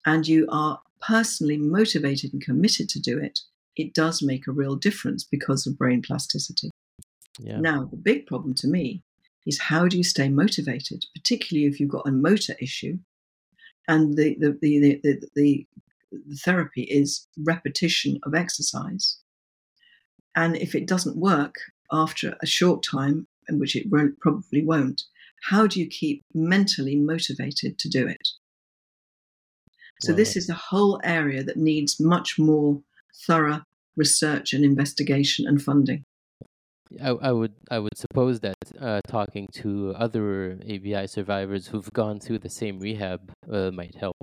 and 0.06 0.26
you 0.26 0.46
are 0.50 0.80
personally 1.06 1.56
motivated 1.56 2.32
and 2.32 2.42
committed 2.42 2.88
to 2.90 3.00
do 3.00 3.18
it, 3.18 3.40
it 3.76 3.94
does 3.94 4.22
make 4.22 4.46
a 4.46 4.52
real 4.52 4.76
difference 4.76 5.24
because 5.24 5.66
of 5.66 5.78
brain 5.78 6.02
plasticity. 6.02 6.70
Yeah. 7.38 7.60
Now, 7.60 7.84
the 7.84 7.96
big 7.96 8.26
problem 8.26 8.54
to 8.56 8.68
me 8.68 9.02
is 9.46 9.58
how 9.58 9.88
do 9.88 9.96
you 9.96 10.04
stay 10.04 10.28
motivated, 10.28 11.04
particularly 11.14 11.66
if 11.66 11.80
you've 11.80 11.88
got 11.88 12.06
a 12.06 12.12
motor 12.12 12.54
issue 12.60 12.98
and 13.88 14.16
the, 14.16 14.36
the, 14.38 14.58
the, 14.60 14.80
the, 14.80 15.00
the, 15.02 15.28
the, 15.34 15.66
the 16.28 16.36
therapy 16.36 16.82
is 16.82 17.26
repetition 17.44 18.18
of 18.24 18.34
exercise. 18.34 19.18
And 20.36 20.56
if 20.56 20.74
it 20.74 20.86
doesn't 20.86 21.16
work 21.16 21.56
after 21.90 22.36
a 22.42 22.46
short 22.46 22.82
time, 22.82 23.26
in 23.48 23.58
which 23.58 23.74
it 23.74 23.90
won't, 23.90 24.18
probably 24.20 24.64
won't, 24.64 25.02
how 25.42 25.66
do 25.66 25.80
you 25.80 25.88
keep 25.88 26.24
mentally 26.32 26.96
motivated 26.96 27.78
to 27.78 27.88
do 27.88 28.06
it? 28.06 28.28
So, 30.02 30.12
this 30.12 30.36
is 30.36 30.48
a 30.48 30.54
whole 30.54 31.00
area 31.04 31.42
that 31.44 31.56
needs 31.56 32.00
much 32.00 32.38
more 32.38 32.80
thorough 33.26 33.62
research 33.96 34.52
and 34.52 34.64
investigation 34.64 35.46
and 35.46 35.62
funding. 35.62 36.04
I, 37.00 37.10
I 37.10 37.32
would 37.32 37.54
I 37.70 37.78
would 37.78 37.96
suppose 37.96 38.40
that 38.40 38.56
uh, 38.80 39.00
talking 39.08 39.48
to 39.54 39.94
other 39.96 40.58
ABI 40.64 41.06
survivors 41.06 41.66
who've 41.66 41.92
gone 41.92 42.20
through 42.20 42.40
the 42.40 42.50
same 42.50 42.78
rehab 42.80 43.32
uh, 43.50 43.70
might 43.70 43.94
help. 43.94 44.16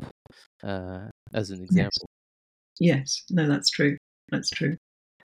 Uh, 0.63 1.07
as 1.33 1.51
an 1.51 1.63
example. 1.63 2.07
Yes, 2.79 3.23
no, 3.29 3.47
that's 3.47 3.69
true. 3.69 3.97
That's 4.29 4.49
true. 4.49 4.77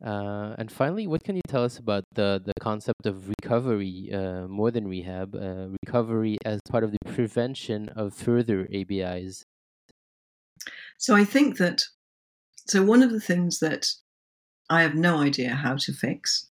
Uh, 0.05 0.55
and 0.59 0.71
finally, 0.71 1.07
what 1.07 1.23
can 1.25 1.37
you 1.37 1.43
tell 1.49 1.65
us 1.65 1.79
about 1.79 2.05
the, 2.13 2.43
the 2.45 2.53
concept 2.61 3.07
of 3.07 3.29
recovery, 3.29 4.11
uh, 4.13 4.47
more 4.49 4.71
than 4.71 4.87
rehab, 4.87 5.35
uh, 5.35 5.69
recovery 5.85 6.37
as 6.45 6.61
part 6.69 6.85
of 6.85 6.93
the 6.93 6.99
prevention 7.07 7.89
of 7.91 8.13
further 8.13 8.69
ABIs? 8.73 9.45
So 10.99 11.15
I 11.15 11.25
think 11.25 11.59
that, 11.59 11.85
so 12.67 12.83
one 12.83 13.03
of 13.03 13.11
the 13.11 13.21
things 13.21 13.61
that 13.61 13.89
I 14.71 14.83
have 14.83 14.95
no 14.95 15.19
idea 15.19 15.55
how 15.55 15.77
to 15.77 15.93
fix 15.93 16.49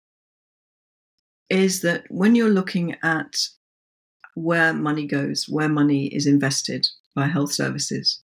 is 1.49 1.81
that 1.81 2.05
when 2.09 2.35
you're 2.35 2.49
looking 2.49 2.95
at 3.03 3.35
where 4.35 4.73
money 4.73 5.05
goes, 5.05 5.47
where 5.47 5.69
money 5.69 6.07
is 6.07 6.25
invested 6.25 6.87
by 7.15 7.27
health 7.27 7.51
services 7.51 8.21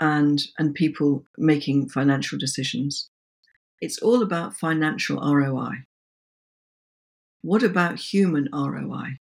and, 0.00 0.42
and 0.58 0.74
people 0.74 1.24
making 1.38 1.88
financial 1.88 2.38
decisions, 2.38 3.08
it's 3.80 3.98
all 3.98 4.22
about 4.22 4.56
financial 4.56 5.20
ROI. 5.20 5.84
What 7.42 7.64
about 7.64 7.98
human 7.98 8.48
ROI? 8.52 9.18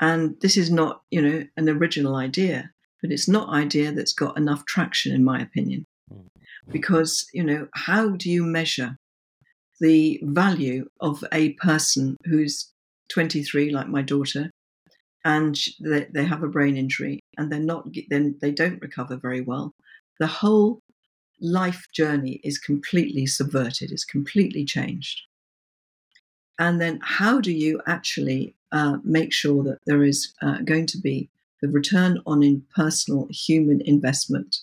And 0.00 0.38
this 0.40 0.56
is 0.56 0.70
not, 0.70 1.02
you 1.10 1.22
know, 1.22 1.44
an 1.56 1.68
original 1.68 2.16
idea, 2.16 2.70
but 3.02 3.10
it's 3.10 3.28
not 3.28 3.48
idea 3.48 3.92
that's 3.92 4.12
got 4.12 4.36
enough 4.36 4.64
traction, 4.66 5.14
in 5.14 5.24
my 5.24 5.40
opinion. 5.40 5.84
Mm. 6.12 6.26
Because, 6.70 7.26
you 7.32 7.42
know, 7.42 7.68
how 7.74 8.10
do 8.10 8.30
you 8.30 8.44
measure 8.44 8.96
the 9.80 10.20
value 10.22 10.86
of 11.00 11.24
a 11.32 11.54
person 11.54 12.16
who's 12.24 12.70
23, 13.10 13.70
like 13.70 13.88
my 13.88 14.02
daughter, 14.02 14.50
and 15.24 15.58
they, 15.80 16.06
they 16.12 16.24
have 16.24 16.42
a 16.42 16.48
brain 16.48 16.76
injury 16.76 17.20
and 17.36 17.52
they're 17.52 17.60
not, 17.60 17.86
then 18.08 18.36
they 18.40 18.50
don't 18.50 18.80
recover 18.80 19.16
very 19.16 19.40
well? 19.40 19.72
The 20.18 20.26
whole 20.26 20.80
life 21.40 21.86
journey 21.94 22.40
is 22.44 22.58
completely 22.58 23.26
subverted, 23.26 23.90
it's 23.90 24.04
completely 24.04 24.64
changed. 24.64 25.22
And 26.58 26.78
then, 26.78 27.00
how 27.02 27.40
do 27.40 27.52
you 27.52 27.80
actually 27.86 28.54
uh, 28.70 28.98
make 29.02 29.32
sure 29.32 29.64
that 29.64 29.78
there 29.86 30.04
is 30.04 30.34
uh, 30.42 30.58
going 30.58 30.86
to 30.88 30.98
be 30.98 31.30
the 31.60 31.68
return 31.68 32.20
on 32.26 32.42
in 32.42 32.64
personal 32.74 33.28
human 33.30 33.80
investment? 33.84 34.60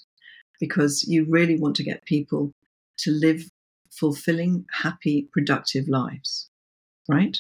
Because 0.60 1.04
you 1.08 1.26
really 1.26 1.58
want 1.58 1.76
to 1.76 1.84
get 1.84 2.06
people 2.06 2.52
to 3.00 3.12
live 3.12 3.50
fulfilling, 3.92 4.66
happy, 4.72 5.30
productive 5.32 5.88
lives, 5.88 6.50
right? 7.08 7.38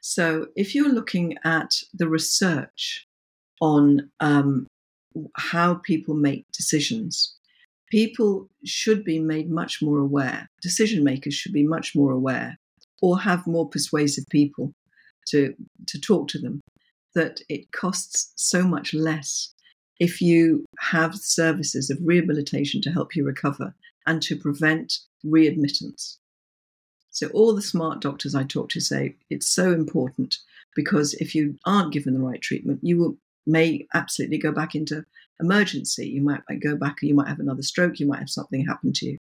So, 0.00 0.48
if 0.54 0.74
you're 0.74 0.92
looking 0.92 1.36
at 1.44 1.70
the 1.94 2.08
research 2.08 3.06
on 3.60 4.10
um, 4.20 4.66
how 5.36 5.74
people 5.74 6.14
make 6.14 6.44
decisions, 6.52 7.34
people 7.90 8.48
should 8.64 9.04
be 9.04 9.18
made 9.18 9.50
much 9.50 9.80
more 9.80 9.98
aware. 9.98 10.50
Decision 10.60 11.04
makers 11.04 11.34
should 11.34 11.52
be 11.52 11.66
much 11.66 11.94
more 11.94 12.12
aware 12.12 12.58
or 13.00 13.20
have 13.20 13.46
more 13.46 13.68
persuasive 13.68 14.24
people 14.30 14.72
to, 15.28 15.54
to 15.86 16.00
talk 16.00 16.28
to 16.28 16.38
them 16.38 16.60
that 17.14 17.40
it 17.48 17.72
costs 17.72 18.32
so 18.36 18.62
much 18.64 18.94
less 18.94 19.52
if 20.00 20.20
you 20.20 20.64
have 20.78 21.14
services 21.14 21.90
of 21.90 21.98
rehabilitation 22.02 22.82
to 22.82 22.90
help 22.90 23.14
you 23.14 23.24
recover 23.24 23.74
and 24.06 24.20
to 24.22 24.36
prevent 24.36 24.98
readmittance. 25.24 26.16
So, 27.10 27.28
all 27.28 27.54
the 27.54 27.62
smart 27.62 28.00
doctors 28.00 28.34
I 28.34 28.42
talk 28.42 28.70
to 28.70 28.80
say 28.80 29.16
it's 29.30 29.46
so 29.46 29.72
important 29.72 30.38
because 30.74 31.14
if 31.14 31.34
you 31.34 31.56
aren't 31.64 31.92
given 31.92 32.14
the 32.14 32.20
right 32.20 32.42
treatment, 32.42 32.80
you 32.82 32.98
will, 32.98 33.16
may 33.46 33.86
absolutely 33.94 34.38
go 34.38 34.50
back 34.50 34.74
into 34.74 35.04
emergency. 35.40 36.08
You 36.08 36.22
might 36.22 36.40
go 36.60 36.76
back, 36.76 36.96
you 37.02 37.14
might 37.14 37.28
have 37.28 37.40
another 37.40 37.62
stroke, 37.62 38.00
you 38.00 38.06
might 38.06 38.18
have 38.18 38.30
something 38.30 38.66
happen 38.66 38.92
to 38.94 39.06
you. 39.06 39.18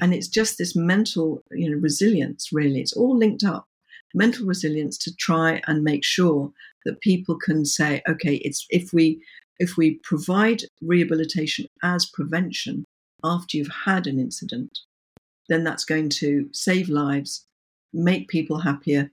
And 0.00 0.14
it's 0.14 0.28
just 0.28 0.56
this 0.56 0.76
mental 0.76 1.42
you 1.50 1.70
know, 1.70 1.76
resilience, 1.76 2.50
really. 2.52 2.80
It's 2.80 2.92
all 2.92 3.16
linked 3.16 3.44
up. 3.44 3.66
Mental 4.14 4.46
resilience 4.46 4.98
to 4.98 5.14
try 5.16 5.62
and 5.66 5.84
make 5.84 6.04
sure 6.04 6.52
that 6.84 7.00
people 7.00 7.36
can 7.38 7.64
say, 7.64 8.02
okay, 8.08 8.36
it's 8.36 8.66
if 8.70 8.92
we 8.92 9.22
if 9.58 9.76
we 9.76 10.00
provide 10.02 10.62
rehabilitation 10.80 11.66
as 11.82 12.06
prevention 12.06 12.84
after 13.22 13.56
you've 13.56 13.70
had 13.84 14.06
an 14.06 14.18
incident, 14.18 14.78
then 15.48 15.64
that's 15.64 15.84
going 15.84 16.08
to 16.08 16.48
save 16.52 16.88
lives, 16.88 17.44
make 17.92 18.28
people 18.28 18.60
happier 18.60 19.10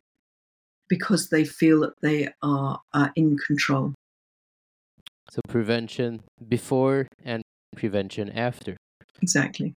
because 0.88 1.30
they 1.30 1.44
feel 1.44 1.82
that 1.82 1.94
they 2.02 2.30
are 2.42 2.80
uh, 2.94 3.10
in 3.16 3.38
control. 3.46 3.94
So 5.30 5.42
prevention 5.50 6.24
before 6.48 7.08
and 7.26 7.44
prevention 7.76 8.30
after. 8.30 8.78
Exactly. 9.22 9.74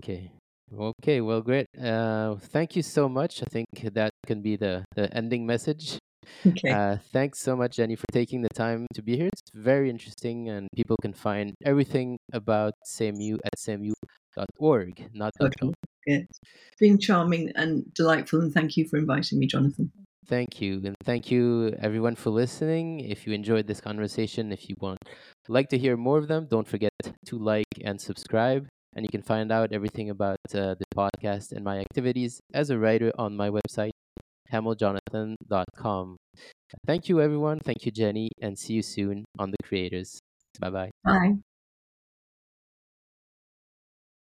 Okay. 0.00 0.30
Okay. 0.72 1.20
Well, 1.20 1.42
great. 1.42 1.66
Uh, 1.80 2.36
thank 2.36 2.76
you 2.76 2.82
so 2.82 3.08
much. 3.08 3.42
I 3.42 3.46
think 3.50 3.66
that 3.94 4.10
can 4.26 4.40
be 4.42 4.56
the, 4.56 4.84
the 4.94 5.12
ending 5.14 5.46
message. 5.46 5.98
Okay. 6.46 6.70
Uh, 6.70 6.96
thanks 7.12 7.40
so 7.42 7.56
much, 7.56 7.76
Jenny, 7.76 7.96
for 7.96 8.06
taking 8.12 8.42
the 8.42 8.48
time 8.54 8.86
to 8.94 9.02
be 9.02 9.16
here. 9.16 9.26
It's 9.26 9.50
very 9.54 9.90
interesting, 9.90 10.48
and 10.48 10.68
people 10.76 10.96
can 11.02 11.12
find 11.12 11.54
everything 11.64 12.18
about 12.32 12.74
SameYou 12.86 13.38
at 13.44 13.54
sameyou.org, 13.58 15.08
not 15.12 15.32
Okay. 15.40 15.50
.com. 15.58 15.74
It's 16.06 16.38
been 16.78 16.98
charming 16.98 17.52
and 17.56 17.92
delightful, 17.94 18.40
and 18.40 18.52
thank 18.52 18.76
you 18.76 18.86
for 18.88 18.96
inviting 18.96 19.38
me, 19.38 19.46
Jonathan. 19.46 19.90
Thank 20.26 20.60
you, 20.60 20.80
and 20.84 20.94
thank 21.04 21.30
you 21.30 21.74
everyone 21.80 22.14
for 22.14 22.30
listening. 22.30 23.00
If 23.00 23.26
you 23.26 23.32
enjoyed 23.32 23.66
this 23.66 23.80
conversation, 23.80 24.52
if 24.52 24.68
you 24.68 24.76
want 24.80 24.98
like 25.48 25.68
to 25.70 25.78
hear 25.78 25.96
more 25.96 26.18
of 26.18 26.28
them, 26.28 26.46
don't 26.48 26.68
forget 26.68 26.92
to 27.26 27.38
like 27.38 27.66
and 27.84 28.00
subscribe. 28.00 28.68
And 28.94 29.04
you 29.04 29.08
can 29.10 29.22
find 29.22 29.52
out 29.52 29.72
everything 29.72 30.10
about 30.10 30.38
uh, 30.54 30.74
the 30.74 30.84
podcast 30.94 31.52
and 31.52 31.64
my 31.64 31.78
activities 31.78 32.40
as 32.52 32.70
a 32.70 32.78
writer 32.78 33.12
on 33.18 33.36
my 33.36 33.50
website, 33.50 33.92
hamilljonathan.com. 34.52 36.16
Thank 36.86 37.08
you, 37.08 37.20
everyone. 37.20 37.60
Thank 37.60 37.86
you, 37.86 37.92
Jenny, 37.92 38.30
and 38.40 38.58
see 38.58 38.74
you 38.74 38.82
soon 38.82 39.24
on 39.38 39.50
The 39.50 39.58
Creators. 39.64 40.20
Bye 40.60 40.70
bye. 40.70 40.90
Bye. 41.04 41.40